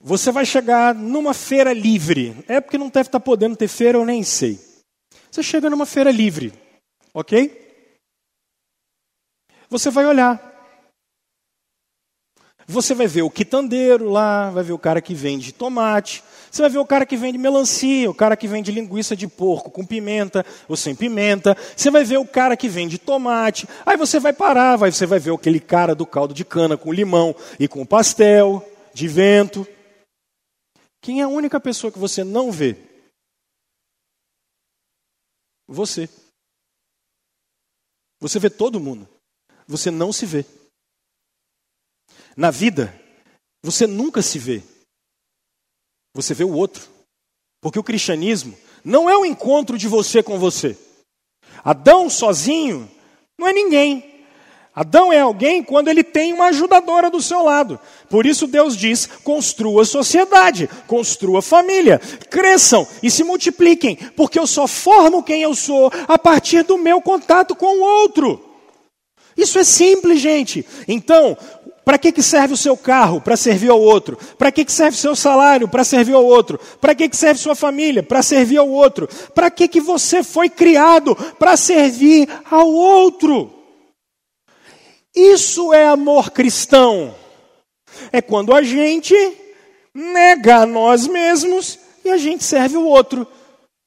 Você 0.00 0.32
vai 0.32 0.46
chegar 0.46 0.94
numa 0.94 1.34
feira 1.34 1.74
livre. 1.74 2.34
É 2.48 2.62
porque 2.62 2.78
não 2.78 2.88
deve 2.88 3.08
estar 3.08 3.20
podendo 3.20 3.56
ter 3.56 3.68
feira, 3.68 3.98
eu 3.98 4.06
nem 4.06 4.22
sei. 4.22 4.58
Você 5.30 5.42
chega 5.42 5.68
numa 5.68 5.86
feira 5.86 6.10
livre, 6.10 6.61
ok? 7.14 7.90
Você 9.68 9.90
vai 9.90 10.06
olhar. 10.06 10.52
Você 12.66 12.94
vai 12.94 13.06
ver 13.06 13.22
o 13.22 13.30
quitandeiro 13.30 14.08
lá, 14.08 14.50
vai 14.50 14.62
ver 14.62 14.72
o 14.72 14.78
cara 14.78 15.00
que 15.00 15.14
vende 15.14 15.52
tomate, 15.52 16.22
você 16.50 16.62
vai 16.62 16.70
ver 16.70 16.78
o 16.78 16.86
cara 16.86 17.04
que 17.04 17.16
vende 17.16 17.36
melancia, 17.36 18.08
o 18.08 18.14
cara 18.14 18.36
que 18.36 18.46
vende 18.46 18.70
linguiça 18.70 19.16
de 19.16 19.26
porco 19.26 19.70
com 19.70 19.84
pimenta 19.84 20.46
ou 20.68 20.76
sem 20.76 20.94
pimenta, 20.94 21.56
você 21.76 21.90
vai 21.90 22.04
ver 22.04 22.18
o 22.18 22.26
cara 22.26 22.56
que 22.56 22.68
vende 22.68 22.98
tomate, 22.98 23.68
aí 23.84 23.96
você 23.96 24.20
vai 24.20 24.32
parar, 24.32 24.76
vai, 24.76 24.92
você 24.92 25.06
vai 25.06 25.18
ver 25.18 25.34
aquele 25.34 25.58
cara 25.58 25.94
do 25.94 26.06
caldo 26.06 26.32
de 26.32 26.44
cana 26.44 26.76
com 26.76 26.92
limão 26.92 27.34
e 27.58 27.66
com 27.66 27.84
pastel 27.84 28.64
de 28.94 29.08
vento. 29.08 29.66
Quem 31.00 31.20
é 31.20 31.24
a 31.24 31.28
única 31.28 31.58
pessoa 31.58 31.92
que 31.92 31.98
você 31.98 32.22
não 32.22 32.52
vê? 32.52 32.76
Você. 35.66 36.08
Você 38.22 38.38
vê 38.38 38.48
todo 38.48 38.78
mundo. 38.78 39.08
Você 39.66 39.90
não 39.90 40.12
se 40.12 40.24
vê. 40.24 40.46
Na 42.36 42.52
vida, 42.52 42.94
você 43.60 43.84
nunca 43.84 44.22
se 44.22 44.38
vê. 44.38 44.62
Você 46.14 46.32
vê 46.32 46.44
o 46.44 46.52
outro. 46.52 46.88
Porque 47.60 47.80
o 47.80 47.82
cristianismo 47.82 48.56
não 48.84 49.10
é 49.10 49.16
o 49.16 49.26
encontro 49.26 49.76
de 49.76 49.88
você 49.88 50.22
com 50.22 50.38
você. 50.38 50.78
Adão 51.64 52.08
sozinho 52.08 52.88
não 53.36 53.48
é 53.48 53.52
ninguém. 53.52 54.11
Adão 54.74 55.12
é 55.12 55.20
alguém 55.20 55.62
quando 55.62 55.88
ele 55.88 56.02
tem 56.02 56.32
uma 56.32 56.46
ajudadora 56.46 57.10
do 57.10 57.20
seu 57.20 57.42
lado. 57.42 57.78
Por 58.08 58.24
isso 58.24 58.46
Deus 58.46 58.74
diz: 58.74 59.06
construa 59.22 59.84
sociedade, 59.84 60.68
construa 60.86 61.42
família, 61.42 62.00
cresçam 62.30 62.86
e 63.02 63.10
se 63.10 63.22
multipliquem, 63.22 63.96
porque 64.16 64.38
eu 64.38 64.46
só 64.46 64.66
formo 64.66 65.22
quem 65.22 65.42
eu 65.42 65.54
sou 65.54 65.92
a 66.08 66.18
partir 66.18 66.64
do 66.64 66.78
meu 66.78 67.02
contato 67.02 67.54
com 67.54 67.66
o 67.66 67.82
outro. 67.82 68.48
Isso 69.36 69.58
é 69.58 69.64
simples, 69.64 70.20
gente. 70.20 70.64
Então, 70.88 71.36
para 71.84 71.98
que, 71.98 72.12
que 72.12 72.22
serve 72.22 72.54
o 72.54 72.56
seu 72.56 72.76
carro? 72.76 73.20
Para 73.20 73.36
servir 73.36 73.70
ao 73.70 73.80
outro. 73.80 74.18
Para 74.38 74.52
que, 74.52 74.64
que 74.64 74.72
serve 74.72 74.96
o 74.96 75.00
seu 75.00 75.16
salário? 75.16 75.68
Para 75.68 75.84
servir 75.84 76.14
ao 76.14 76.24
outro. 76.24 76.58
Para 76.80 76.94
que, 76.94 77.08
que 77.08 77.16
serve 77.16 77.40
sua 77.40 77.54
família? 77.54 78.02
Para 78.02 78.22
servir 78.22 78.58
ao 78.58 78.68
outro. 78.68 79.08
Para 79.34 79.50
que, 79.50 79.66
que 79.66 79.80
você 79.80 80.22
foi 80.22 80.48
criado? 80.48 81.16
Para 81.38 81.56
servir 81.56 82.28
ao 82.50 82.68
outro. 82.70 83.61
Isso 85.14 85.72
é 85.72 85.86
amor 85.86 86.30
cristão. 86.30 87.14
É 88.10 88.22
quando 88.22 88.54
a 88.54 88.62
gente 88.62 89.14
nega 89.94 90.58
a 90.58 90.66
nós 90.66 91.06
mesmos 91.06 91.78
e 92.04 92.10
a 92.10 92.16
gente 92.16 92.42
serve 92.44 92.76
o 92.76 92.86
outro. 92.86 93.26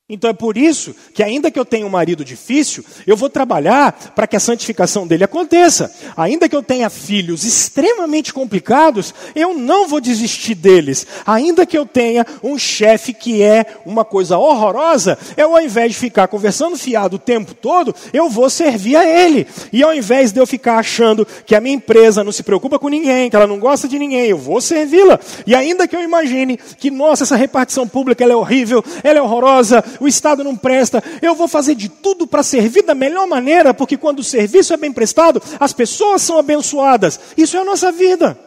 Então 0.07 0.29
é 0.29 0.33
por 0.33 0.55
isso 0.55 0.95
que, 1.15 1.23
ainda 1.23 1.49
que 1.49 1.59
eu 1.59 1.65
tenha 1.65 1.83
um 1.83 1.89
marido 1.89 2.23
difícil, 2.23 2.85
eu 3.07 3.17
vou 3.17 3.27
trabalhar 3.27 3.91
para 4.13 4.27
que 4.27 4.35
a 4.35 4.39
santificação 4.39 5.07
dele 5.07 5.23
aconteça. 5.23 5.91
Ainda 6.15 6.47
que 6.47 6.55
eu 6.55 6.61
tenha 6.61 6.91
filhos 6.91 7.43
extremamente 7.43 8.31
complicados, 8.31 9.15
eu 9.35 9.55
não 9.55 9.87
vou 9.87 9.99
desistir 9.99 10.53
deles. 10.53 11.07
Ainda 11.25 11.65
que 11.65 11.75
eu 11.75 11.87
tenha 11.87 12.23
um 12.43 12.55
chefe 12.55 13.13
que 13.15 13.41
é 13.41 13.65
uma 13.83 14.05
coisa 14.05 14.37
horrorosa, 14.37 15.17
eu, 15.35 15.55
ao 15.55 15.63
invés 15.63 15.93
de 15.93 15.97
ficar 15.97 16.27
conversando 16.27 16.77
fiado 16.77 17.15
o 17.15 17.19
tempo 17.19 17.55
todo, 17.55 17.95
eu 18.13 18.29
vou 18.29 18.47
servir 18.47 18.97
a 18.97 19.03
ele. 19.03 19.47
E 19.73 19.81
ao 19.81 19.91
invés 19.91 20.31
de 20.31 20.39
eu 20.39 20.45
ficar 20.45 20.77
achando 20.77 21.25
que 21.47 21.55
a 21.55 21.59
minha 21.59 21.73
empresa 21.73 22.23
não 22.23 22.31
se 22.31 22.43
preocupa 22.43 22.77
com 22.77 22.89
ninguém, 22.89 23.27
que 23.27 23.35
ela 23.35 23.47
não 23.47 23.57
gosta 23.57 23.87
de 23.87 23.97
ninguém, 23.97 24.27
eu 24.27 24.37
vou 24.37 24.61
servi-la. 24.61 25.19
E 25.47 25.55
ainda 25.55 25.87
que 25.87 25.95
eu 25.95 26.03
imagine 26.03 26.57
que, 26.57 26.91
nossa, 26.91 27.23
essa 27.23 27.35
repartição 27.35 27.87
pública 27.87 28.23
é 28.23 28.35
horrível, 28.35 28.85
ela 29.03 29.17
é 29.17 29.21
horrorosa, 29.23 29.83
o 29.99 30.07
Estado 30.07 30.43
não 30.43 30.55
presta. 30.55 31.03
Eu 31.21 31.35
vou 31.35 31.47
fazer 31.47 31.75
de 31.75 31.89
tudo 31.89 32.27
para 32.27 32.43
servir 32.43 32.83
da 32.83 32.95
melhor 32.95 33.27
maneira, 33.27 33.73
porque 33.73 33.97
quando 33.97 34.19
o 34.19 34.23
serviço 34.23 34.73
é 34.73 34.77
bem 34.77 34.91
prestado, 34.91 35.41
as 35.59 35.73
pessoas 35.73 36.21
são 36.21 36.37
abençoadas. 36.37 37.19
Isso 37.37 37.57
é 37.57 37.59
a 37.59 37.65
nossa 37.65 37.91
vida. 37.91 38.37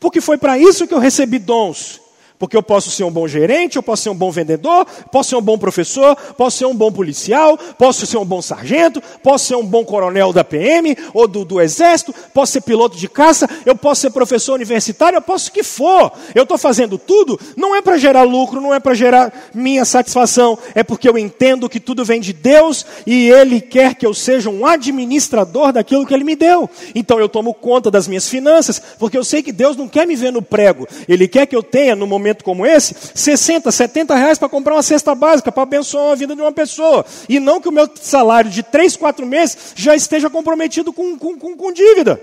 Porque 0.00 0.20
foi 0.20 0.38
para 0.38 0.58
isso 0.58 0.86
que 0.86 0.94
eu 0.94 0.98
recebi 0.98 1.38
dons. 1.38 2.00
Porque 2.38 2.56
eu 2.56 2.62
posso 2.62 2.90
ser 2.90 3.02
um 3.02 3.10
bom 3.10 3.26
gerente, 3.26 3.76
eu 3.76 3.82
posso 3.82 4.04
ser 4.04 4.10
um 4.10 4.14
bom 4.14 4.30
vendedor, 4.30 4.86
posso 5.10 5.30
ser 5.30 5.36
um 5.36 5.42
bom 5.42 5.58
professor, 5.58 6.14
posso 6.36 6.58
ser 6.58 6.66
um 6.66 6.74
bom 6.74 6.92
policial, 6.92 7.58
posso 7.76 8.06
ser 8.06 8.16
um 8.16 8.24
bom 8.24 8.40
sargento, 8.40 9.02
posso 9.22 9.46
ser 9.46 9.56
um 9.56 9.64
bom 9.64 9.84
coronel 9.84 10.32
da 10.32 10.44
PM 10.44 10.96
ou 11.12 11.26
do, 11.26 11.44
do 11.44 11.60
exército, 11.60 12.14
posso 12.32 12.52
ser 12.52 12.60
piloto 12.60 12.96
de 12.96 13.08
caça, 13.08 13.48
eu 13.66 13.74
posso 13.74 14.02
ser 14.02 14.10
professor 14.10 14.54
universitário, 14.54 15.16
eu 15.16 15.22
posso 15.22 15.48
o 15.48 15.52
que 15.52 15.64
for. 15.64 16.12
Eu 16.34 16.44
estou 16.44 16.56
fazendo 16.56 16.96
tudo, 16.96 17.38
não 17.56 17.74
é 17.74 17.82
para 17.82 17.98
gerar 17.98 18.22
lucro, 18.22 18.60
não 18.60 18.72
é 18.72 18.78
para 18.78 18.94
gerar 18.94 19.50
minha 19.52 19.84
satisfação, 19.84 20.56
é 20.74 20.84
porque 20.84 21.08
eu 21.08 21.18
entendo 21.18 21.68
que 21.68 21.80
tudo 21.80 22.04
vem 22.04 22.20
de 22.20 22.32
Deus 22.32 22.86
e 23.04 23.28
Ele 23.28 23.60
quer 23.60 23.96
que 23.96 24.06
eu 24.06 24.14
seja 24.14 24.48
um 24.48 24.64
administrador 24.64 25.72
daquilo 25.72 26.06
que 26.06 26.14
Ele 26.14 26.24
me 26.24 26.36
deu. 26.36 26.70
Então 26.94 27.18
eu 27.18 27.28
tomo 27.28 27.52
conta 27.52 27.90
das 27.90 28.06
minhas 28.06 28.28
finanças, 28.28 28.80
porque 28.96 29.18
eu 29.18 29.24
sei 29.24 29.42
que 29.42 29.50
Deus 29.50 29.76
não 29.76 29.88
quer 29.88 30.06
me 30.06 30.14
ver 30.14 30.30
no 30.30 30.40
prego, 30.40 30.86
Ele 31.08 31.26
quer 31.26 31.44
que 31.44 31.56
eu 31.56 31.62
tenha 31.62 31.96
no 31.96 32.06
momento 32.06 32.27
momento 32.28 32.44
como 32.44 32.66
esse, 32.66 32.94
60, 33.14 33.70
70 33.70 34.14
reais 34.14 34.38
para 34.38 34.48
comprar 34.48 34.74
uma 34.74 34.82
cesta 34.82 35.14
básica, 35.14 35.50
para 35.50 35.62
abençoar 35.62 36.12
a 36.12 36.14
vida 36.14 36.36
de 36.36 36.42
uma 36.42 36.52
pessoa. 36.52 37.04
E 37.28 37.40
não 37.40 37.60
que 37.60 37.68
o 37.68 37.72
meu 37.72 37.88
salário 38.00 38.50
de 38.50 38.62
3, 38.62 38.96
4 38.96 39.26
meses 39.26 39.72
já 39.74 39.96
esteja 39.96 40.28
comprometido 40.28 40.92
com, 40.92 41.18
com, 41.18 41.38
com, 41.38 41.56
com 41.56 41.72
dívida. 41.72 42.20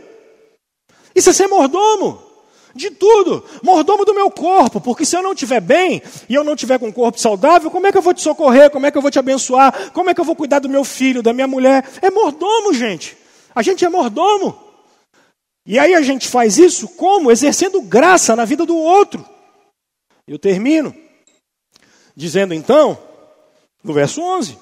Isso 1.15 1.29
é 1.29 1.33
ser 1.33 1.47
mordomo. 1.47 2.23
De 2.75 2.91
tudo, 2.91 3.41
mordomo 3.63 4.03
do 4.03 4.13
meu 4.13 4.29
corpo, 4.29 4.81
porque 4.81 5.05
se 5.05 5.15
eu 5.15 5.23
não 5.23 5.31
estiver 5.31 5.61
bem 5.61 6.01
e 6.27 6.35
eu 6.35 6.43
não 6.43 6.55
estiver 6.55 6.77
com 6.77 6.87
um 6.87 6.91
corpo 6.91 7.17
saudável, 7.17 7.71
como 7.71 7.87
é 7.87 7.91
que 7.91 7.97
eu 7.97 8.01
vou 8.01 8.13
te 8.13 8.21
socorrer? 8.21 8.69
Como 8.69 8.85
é 8.85 8.91
que 8.91 8.97
eu 8.97 9.01
vou 9.01 9.09
te 9.09 9.17
abençoar? 9.17 9.91
Como 9.93 10.09
é 10.09 10.13
que 10.13 10.19
eu 10.19 10.25
vou 10.25 10.35
cuidar 10.35 10.59
do 10.59 10.67
meu 10.67 10.83
filho, 10.83 11.23
da 11.23 11.31
minha 11.31 11.47
mulher? 11.47 11.87
É 12.01 12.11
mordomo, 12.11 12.73
gente. 12.73 13.15
A 13.55 13.61
gente 13.61 13.85
é 13.85 13.89
mordomo. 13.89 14.57
E 15.65 15.79
aí 15.79 15.95
a 15.95 16.01
gente 16.01 16.27
faz 16.27 16.57
isso 16.57 16.89
como? 16.89 17.31
Exercendo 17.31 17.81
graça 17.81 18.35
na 18.35 18.43
vida 18.43 18.65
do 18.65 18.75
outro. 18.75 19.25
Eu 20.27 20.39
termino 20.39 20.95
dizendo 22.15 22.53
então, 22.53 22.97
no 23.83 23.93
verso 23.93 24.21
11, 24.21 24.57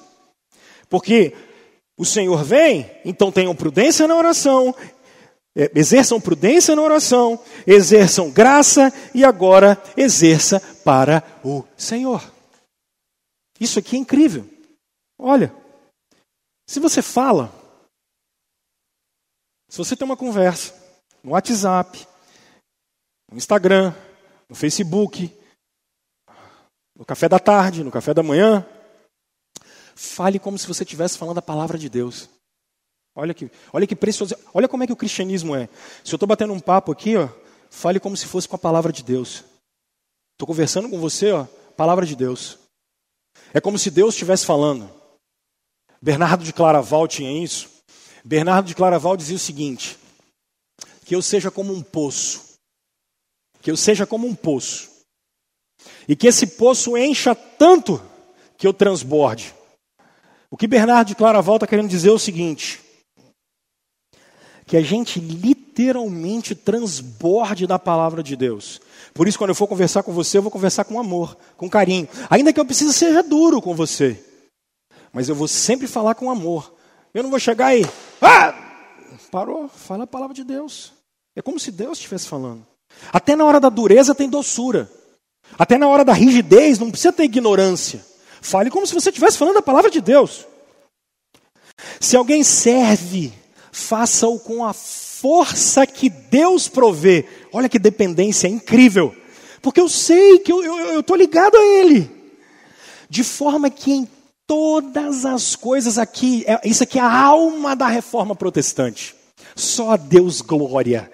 porque 0.88 1.34
o 1.96 2.04
Senhor 2.04 2.42
vem, 2.42 2.90
então 3.04 3.30
tenham 3.30 3.54
prudência 3.54 4.06
na 4.08 4.16
oração, 4.16 4.74
é, 5.56 5.70
exerçam 5.74 6.20
prudência 6.20 6.74
na 6.74 6.82
oração, 6.82 7.42
exerçam 7.66 8.30
graça 8.30 8.92
e 9.14 9.24
agora 9.24 9.80
exerça 9.96 10.60
para 10.84 11.22
o 11.44 11.64
Senhor. 11.76 12.22
Isso 13.60 13.78
aqui 13.78 13.96
é 13.96 14.00
incrível. 14.00 14.48
Olha, 15.16 15.54
se 16.66 16.80
você 16.80 17.00
fala, 17.00 17.52
se 19.68 19.78
você 19.78 19.96
tem 19.96 20.04
uma 20.04 20.16
conversa 20.16 20.74
no 21.22 21.32
WhatsApp, 21.32 22.06
no 23.30 23.38
Instagram, 23.38 23.94
no 24.48 24.56
Facebook, 24.56 25.32
no 26.96 27.04
café 27.04 27.28
da 27.28 27.38
tarde, 27.38 27.82
no 27.82 27.90
café 27.90 28.14
da 28.14 28.22
manhã. 28.22 28.64
Fale 29.94 30.38
como 30.38 30.58
se 30.58 30.66
você 30.66 30.84
estivesse 30.84 31.18
falando 31.18 31.38
a 31.38 31.42
palavra 31.42 31.78
de 31.78 31.88
Deus. 31.88 32.28
Olha 33.14 33.32
que, 33.32 33.50
olha 33.72 33.86
que 33.86 33.94
precioso. 33.94 34.36
Olha 34.52 34.68
como 34.68 34.82
é 34.82 34.86
que 34.86 34.92
o 34.92 34.96
cristianismo 34.96 35.54
é. 35.54 35.68
Se 36.04 36.12
eu 36.12 36.16
estou 36.16 36.26
batendo 36.26 36.52
um 36.52 36.60
papo 36.60 36.90
aqui, 36.90 37.16
ó, 37.16 37.28
fale 37.70 38.00
como 38.00 38.16
se 38.16 38.26
fosse 38.26 38.48
com 38.48 38.56
a 38.56 38.58
palavra 38.58 38.92
de 38.92 39.02
Deus. 39.02 39.44
Estou 40.32 40.46
conversando 40.46 40.88
com 40.88 40.98
você, 40.98 41.30
ó, 41.30 41.44
palavra 41.76 42.04
de 42.04 42.16
Deus. 42.16 42.58
É 43.52 43.60
como 43.60 43.78
se 43.78 43.90
Deus 43.90 44.14
estivesse 44.14 44.44
falando. 44.44 44.90
Bernardo 46.02 46.44
de 46.44 46.52
Claraval 46.52 47.06
tinha 47.06 47.42
isso. 47.42 47.70
Bernardo 48.24 48.66
de 48.66 48.74
Claraval 48.74 49.16
dizia 49.16 49.36
o 49.36 49.38
seguinte: 49.38 49.96
que 51.04 51.14
eu 51.14 51.22
seja 51.22 51.50
como 51.50 51.72
um 51.72 51.82
poço. 51.82 52.54
Que 53.62 53.70
eu 53.70 53.76
seja 53.76 54.06
como 54.06 54.26
um 54.26 54.34
poço 54.34 54.93
e 56.08 56.14
que 56.14 56.26
esse 56.26 56.46
poço 56.46 56.96
encha 56.96 57.34
tanto 57.34 58.00
que 58.56 58.66
eu 58.66 58.72
transborde. 58.72 59.54
O 60.50 60.56
que 60.56 60.66
Bernardo 60.66 61.08
de 61.08 61.14
Claraval 61.14 61.56
está 61.56 61.66
querendo 61.66 61.88
dizer 61.88 62.10
é 62.10 62.12
o 62.12 62.18
seguinte: 62.18 62.80
que 64.66 64.76
a 64.76 64.82
gente 64.82 65.20
literalmente 65.20 66.54
transborde 66.54 67.66
da 67.66 67.78
palavra 67.78 68.22
de 68.22 68.36
Deus. 68.36 68.80
Por 69.12 69.28
isso, 69.28 69.38
quando 69.38 69.50
eu 69.50 69.54
for 69.54 69.66
conversar 69.66 70.02
com 70.02 70.12
você, 70.12 70.38
eu 70.38 70.42
vou 70.42 70.50
conversar 70.50 70.84
com 70.84 70.98
amor, 70.98 71.36
com 71.56 71.68
carinho. 71.68 72.08
Ainda 72.30 72.52
que 72.52 72.60
eu 72.60 72.64
precise 72.64 72.92
seja 72.92 73.22
duro 73.22 73.60
com 73.60 73.74
você. 73.74 74.22
Mas 75.12 75.28
eu 75.28 75.34
vou 75.34 75.46
sempre 75.46 75.86
falar 75.86 76.14
com 76.14 76.30
amor. 76.30 76.74
Eu 77.12 77.22
não 77.22 77.30
vou 77.30 77.38
chegar 77.38 77.66
aí. 77.66 77.84
Ah! 78.20 78.54
Parou, 79.30 79.68
fala 79.68 80.04
a 80.04 80.06
palavra 80.06 80.34
de 80.34 80.42
Deus. 80.42 80.92
É 81.36 81.42
como 81.42 81.58
se 81.58 81.70
Deus 81.70 81.98
estivesse 81.98 82.26
falando. 82.26 82.66
Até 83.12 83.36
na 83.36 83.44
hora 83.44 83.60
da 83.60 83.68
dureza 83.68 84.14
tem 84.14 84.28
doçura. 84.28 84.90
Até 85.58 85.78
na 85.78 85.88
hora 85.88 86.04
da 86.04 86.12
rigidez, 86.12 86.78
não 86.78 86.90
precisa 86.90 87.12
ter 87.12 87.24
ignorância. 87.24 88.04
Fale 88.40 88.70
como 88.70 88.86
se 88.86 88.94
você 88.94 89.10
estivesse 89.10 89.38
falando 89.38 89.58
a 89.58 89.62
palavra 89.62 89.90
de 89.90 90.00
Deus. 90.00 90.46
Se 92.00 92.16
alguém 92.16 92.42
serve, 92.42 93.32
faça-o 93.72 94.38
com 94.38 94.64
a 94.64 94.72
força 94.72 95.86
que 95.86 96.08
Deus 96.10 96.68
provê. 96.68 97.26
Olha 97.52 97.68
que 97.68 97.78
dependência 97.78 98.48
incrível. 98.48 99.14
Porque 99.62 99.80
eu 99.80 99.88
sei 99.88 100.38
que 100.40 100.52
eu 100.52 101.00
estou 101.00 101.16
ligado 101.16 101.56
a 101.56 101.62
Ele. 101.62 102.10
De 103.08 103.24
forma 103.24 103.70
que 103.70 103.92
em 103.92 104.08
todas 104.46 105.24
as 105.24 105.56
coisas 105.56 105.96
aqui, 105.96 106.44
é, 106.46 106.60
isso 106.68 106.82
aqui 106.82 106.98
é 106.98 107.02
a 107.02 107.18
alma 107.18 107.74
da 107.74 107.86
reforma 107.86 108.34
protestante. 108.36 109.14
Só 109.56 109.92
a 109.92 109.96
Deus 109.96 110.40
glória. 110.40 111.10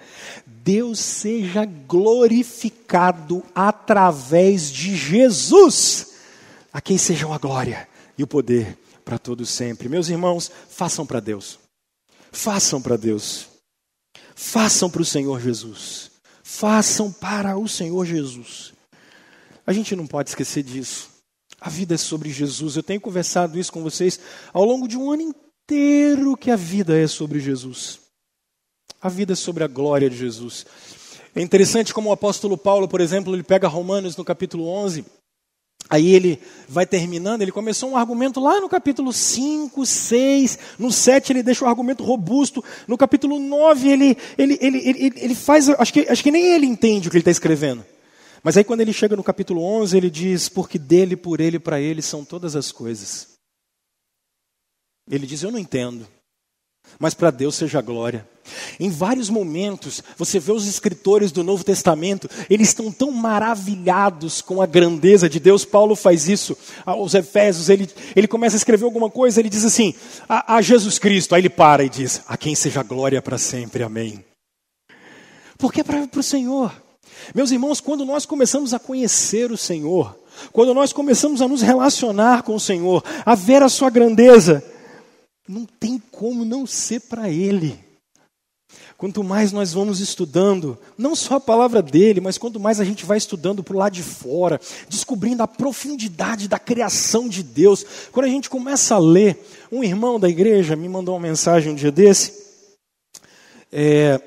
Deus 0.63 0.99
seja 0.99 1.65
glorificado 1.65 3.43
através 3.55 4.71
de 4.71 4.95
Jesus, 4.95 6.13
a 6.71 6.79
quem 6.79 6.97
sejam 6.97 7.33
a 7.33 7.37
glória 7.39 7.87
e 8.17 8.23
o 8.23 8.27
poder 8.27 8.77
para 9.03 9.17
todos 9.17 9.49
sempre. 9.49 9.89
Meus 9.89 10.09
irmãos, 10.09 10.51
façam 10.69 11.05
para 11.05 11.19
Deus. 11.19 11.59
Façam 12.31 12.81
para 12.81 12.95
Deus. 12.95 13.47
Façam 14.35 14.89
para 14.89 15.01
o 15.01 15.05
Senhor 15.05 15.41
Jesus. 15.41 16.11
Façam 16.43 17.11
para 17.11 17.57
o 17.57 17.67
Senhor 17.67 18.05
Jesus. 18.05 18.73
A 19.65 19.73
gente 19.73 19.95
não 19.95 20.05
pode 20.05 20.29
esquecer 20.29 20.61
disso. 20.61 21.09
A 21.59 21.69
vida 21.69 21.95
é 21.95 21.97
sobre 21.97 22.29
Jesus. 22.29 22.75
Eu 22.75 22.83
tenho 22.83 23.01
conversado 23.01 23.57
isso 23.57 23.71
com 23.71 23.81
vocês 23.81 24.19
ao 24.53 24.63
longo 24.63 24.87
de 24.87 24.97
um 24.97 25.11
ano 25.11 25.23
inteiro 25.23 26.37
que 26.37 26.51
a 26.51 26.55
vida 26.55 26.97
é 26.97 27.07
sobre 27.07 27.39
Jesus. 27.39 28.10
A 29.01 29.09
vida 29.09 29.35
sobre 29.35 29.63
a 29.63 29.67
glória 29.67 30.09
de 30.09 30.15
Jesus. 30.15 30.65
É 31.33 31.41
interessante 31.41 31.93
como 31.93 32.09
o 32.09 32.13
apóstolo 32.13 32.57
Paulo, 32.57 32.87
por 32.87 32.99
exemplo, 32.99 33.33
ele 33.33 33.43
pega 33.43 33.67
Romanos 33.67 34.17
no 34.17 34.25
capítulo 34.25 34.67
11, 34.67 35.05
aí 35.89 36.13
ele 36.13 36.39
vai 36.67 36.85
terminando, 36.85 37.41
ele 37.41 37.53
começou 37.53 37.89
um 37.89 37.97
argumento 37.97 38.39
lá 38.39 38.59
no 38.59 38.67
capítulo 38.67 39.13
5, 39.13 39.85
6, 39.85 40.59
no 40.77 40.91
7 40.91 41.31
ele 41.31 41.43
deixa 41.43 41.63
o 41.63 41.67
argumento 41.67 42.03
robusto, 42.03 42.63
no 42.85 42.97
capítulo 42.97 43.39
9 43.39 43.89
ele, 43.89 44.17
ele, 44.37 44.57
ele, 44.61 44.77
ele, 44.77 45.13
ele 45.15 45.35
faz, 45.35 45.69
acho 45.69 45.93
que, 45.93 46.01
acho 46.01 46.21
que 46.21 46.31
nem 46.31 46.53
ele 46.53 46.65
entende 46.65 47.07
o 47.07 47.11
que 47.11 47.15
ele 47.15 47.21
está 47.21 47.31
escrevendo. 47.31 47.85
Mas 48.43 48.57
aí 48.57 48.63
quando 48.63 48.81
ele 48.81 48.91
chega 48.91 49.15
no 49.15 49.23
capítulo 49.23 49.63
11, 49.63 49.95
ele 49.95 50.09
diz, 50.09 50.49
porque 50.49 50.77
dele, 50.77 51.15
por 51.15 51.39
ele, 51.39 51.59
para 51.59 51.79
ele 51.79 52.01
são 52.01 52.25
todas 52.25 52.55
as 52.55 52.71
coisas. 52.71 53.29
Ele 55.09 55.25
diz, 55.25 55.43
eu 55.43 55.51
não 55.51 55.59
entendo 55.59 56.07
mas 57.01 57.15
para 57.15 57.31
Deus 57.31 57.55
seja 57.55 57.79
a 57.79 57.81
glória. 57.81 58.27
Em 58.79 58.87
vários 58.91 59.27
momentos, 59.27 60.03
você 60.15 60.39
vê 60.39 60.51
os 60.51 60.67
escritores 60.67 61.31
do 61.31 61.43
Novo 61.43 61.63
Testamento, 61.63 62.29
eles 62.47 62.67
estão 62.67 62.91
tão 62.91 63.09
maravilhados 63.09 64.39
com 64.39 64.61
a 64.61 64.67
grandeza 64.67 65.27
de 65.27 65.39
Deus. 65.39 65.65
Paulo 65.65 65.95
faz 65.95 66.29
isso 66.29 66.55
aos 66.85 67.15
Efésios, 67.15 67.69
ele, 67.69 67.89
ele 68.15 68.27
começa 68.27 68.55
a 68.55 68.59
escrever 68.59 68.85
alguma 68.85 69.09
coisa, 69.09 69.39
ele 69.39 69.49
diz 69.49 69.65
assim: 69.65 69.95
a, 70.29 70.57
a 70.57 70.61
Jesus 70.61 70.99
Cristo, 70.99 71.33
aí 71.33 71.41
ele 71.41 71.49
para 71.49 71.83
e 71.83 71.89
diz: 71.89 72.21
A 72.27 72.37
quem 72.37 72.53
seja 72.53 72.81
a 72.81 72.83
glória 72.83 73.19
para 73.19 73.39
sempre, 73.39 73.81
amém. 73.81 74.23
Porque 75.57 75.81
é 75.81 75.83
para 75.83 76.07
o 76.15 76.23
Senhor. 76.23 76.71
Meus 77.33 77.49
irmãos, 77.49 77.81
quando 77.81 78.05
nós 78.05 78.27
começamos 78.27 78.75
a 78.75 78.79
conhecer 78.79 79.51
o 79.51 79.57
Senhor, 79.57 80.15
quando 80.51 80.71
nós 80.71 80.93
começamos 80.93 81.41
a 81.41 81.47
nos 81.47 81.63
relacionar 81.63 82.43
com 82.43 82.53
o 82.53 82.59
Senhor, 82.59 83.03
a 83.25 83.33
ver 83.33 83.63
a 83.63 83.69
Sua 83.69 83.89
grandeza, 83.89 84.63
não 85.51 85.65
tem 85.65 86.01
como 86.11 86.45
não 86.45 86.65
ser 86.65 87.01
para 87.01 87.29
Ele. 87.29 87.77
Quanto 88.97 89.23
mais 89.23 89.51
nós 89.51 89.73
vamos 89.73 89.99
estudando, 89.99 90.77
não 90.97 91.13
só 91.15 91.35
a 91.35 91.41
palavra 91.41 91.81
dele, 91.81 92.21
mas 92.21 92.37
quanto 92.37 92.59
mais 92.59 92.79
a 92.79 92.85
gente 92.85 93.05
vai 93.05 93.17
estudando 93.17 93.63
para 93.63 93.75
o 93.75 93.77
lado 93.79 93.93
de 93.93 94.03
fora, 94.03 94.61
descobrindo 94.87 95.43
a 95.43 95.47
profundidade 95.47 96.47
da 96.47 96.57
criação 96.57 97.27
de 97.27 97.43
Deus. 97.43 97.85
Quando 98.11 98.27
a 98.27 98.29
gente 98.29 98.49
começa 98.49 98.95
a 98.95 98.99
ler, 98.99 99.43
um 99.71 99.83
irmão 99.83 100.19
da 100.19 100.29
igreja 100.29 100.75
me 100.75 100.87
mandou 100.87 101.15
uma 101.15 101.27
mensagem 101.27 101.73
um 101.73 101.75
dia 101.75 101.91
desse. 101.91 102.41
É, 103.71 104.21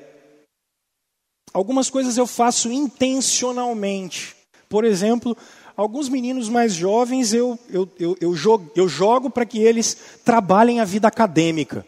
algumas 1.53 1.89
coisas 1.89 2.17
eu 2.17 2.27
faço 2.27 2.71
intencionalmente. 2.71 4.35
Por 4.67 4.83
exemplo, 4.83 5.37
alguns 5.75 6.09
meninos 6.09 6.49
mais 6.49 6.73
jovens 6.73 7.33
eu, 7.33 7.59
eu, 7.69 7.89
eu, 7.99 8.17
eu 8.21 8.35
jogo, 8.35 8.71
eu 8.75 8.87
jogo 8.87 9.29
para 9.29 9.45
que 9.45 9.59
eles 9.59 9.95
trabalhem 10.23 10.79
a 10.79 10.85
vida 10.85 11.07
acadêmica. 11.07 11.85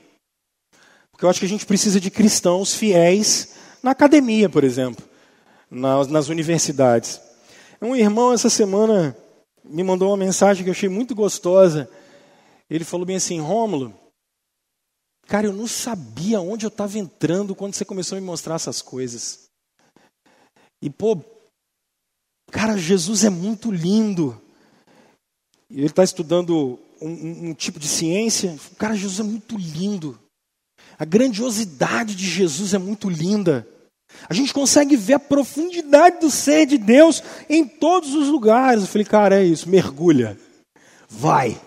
Porque 1.12 1.26
eu 1.26 1.30
acho 1.30 1.40
que 1.40 1.46
a 1.46 1.50
gente 1.50 1.66
precisa 1.66 2.00
de 2.00 2.12
cristãos 2.12 2.76
fiéis 2.76 3.56
na 3.82 3.92
academia, 3.92 4.50
por 4.50 4.64
exemplo, 4.64 5.04
nas, 5.70 6.08
nas 6.08 6.30
universidades. 6.30 7.20
Um 7.82 7.96
irmão 7.96 8.34
essa 8.34 8.50
semana 8.50 9.16
me 9.64 9.84
mandou 9.84 10.10
uma 10.10 10.18
mensagem 10.18 10.64
que 10.64 10.70
eu 10.70 10.74
achei 10.74 10.90
muito 10.90 11.16
gostosa. 11.16 11.90
Ele 12.70 12.84
falou 12.84 13.06
bem 13.06 13.16
assim: 13.16 13.40
Rômulo, 13.40 13.94
cara, 15.28 15.48
eu 15.48 15.54
não 15.54 15.68
sabia 15.68 16.42
onde 16.42 16.66
eu 16.66 16.70
estava 16.70 16.98
entrando 16.98 17.56
quando 17.56 17.74
você 17.74 17.86
começou 17.86 18.18
a 18.18 18.22
me 18.22 18.28
mostrar 18.28 18.56
essas 18.56 18.82
coisas. 18.82 19.48
E, 20.82 20.90
pô, 20.90 21.20
cara, 22.52 22.78
Jesus 22.78 23.24
é 23.24 23.30
muito 23.30 23.72
lindo. 23.72 24.39
Ele 25.70 25.88
está 25.88 26.04
estudando 26.04 26.80
um, 27.02 27.10
um, 27.10 27.50
um 27.50 27.54
tipo 27.54 27.80
de 27.80 27.88
ciência. 27.88 28.56
Cara, 28.78 28.95
Jesus 28.95 29.20
é 29.20 29.24
muito 29.24 29.58
lindo. 29.58 30.18
A 30.98 31.06
grandiosidade 31.06 32.16
de 32.16 32.26
Jesus 32.28 32.74
é 32.74 32.78
muito 32.78 33.10
linda. 33.10 33.68
A 34.30 34.34
gente 34.34 34.54
consegue 34.54 34.95
ver 34.95 35.16
a 35.16 35.20
profundidade 35.20 36.20
do 36.20 36.32
ser 36.32 36.66
de 36.66 36.78
Deus 36.78 37.22
em 37.50 37.66
todos 37.66 38.16
os 38.16 38.30
lugares. 38.30 38.82
Eu 38.82 38.88
falei, 38.88 39.06
cara, 39.06 39.39
é 39.39 39.43
isso, 39.43 39.70
mergulha. 39.70 40.38
Vai. 41.08 41.60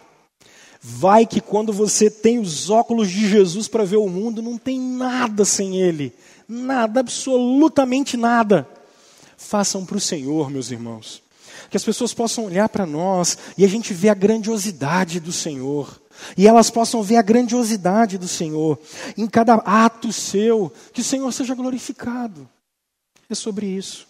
Vai 0.80 1.26
que 1.26 1.40
quando 1.40 1.72
você 1.72 2.10
tem 2.10 2.38
os 2.38 2.70
óculos 2.70 3.10
de 3.10 3.28
Jesus 3.28 3.68
para 3.68 3.84
ver 3.84 3.98
o 3.98 4.08
mundo, 4.08 4.40
não 4.40 4.56
tem 4.56 4.80
nada 4.80 5.44
sem 5.44 5.80
Ele. 5.80 6.12
Nada, 6.48 7.00
absolutamente 7.00 8.16
nada. 8.16 8.66
Façam 9.40 9.86
para 9.86 9.96
o 9.96 10.00
Senhor, 10.00 10.50
meus 10.50 10.70
irmãos. 10.70 11.22
Que 11.70 11.76
as 11.76 11.82
pessoas 11.82 12.12
possam 12.12 12.44
olhar 12.44 12.68
para 12.68 12.84
nós 12.84 13.38
e 13.56 13.64
a 13.64 13.68
gente 13.68 13.94
vê 13.94 14.10
a 14.10 14.14
grandiosidade 14.14 15.18
do 15.18 15.32
Senhor. 15.32 16.00
E 16.36 16.46
elas 16.46 16.70
possam 16.70 17.02
ver 17.02 17.16
a 17.16 17.22
grandiosidade 17.22 18.18
do 18.18 18.28
Senhor 18.28 18.78
em 19.16 19.26
cada 19.26 19.54
ato 19.54 20.12
seu, 20.12 20.70
que 20.92 21.00
o 21.00 21.04
Senhor 21.04 21.32
seja 21.32 21.54
glorificado. 21.54 22.48
É 23.30 23.34
sobre 23.34 23.66
isso. 23.66 24.06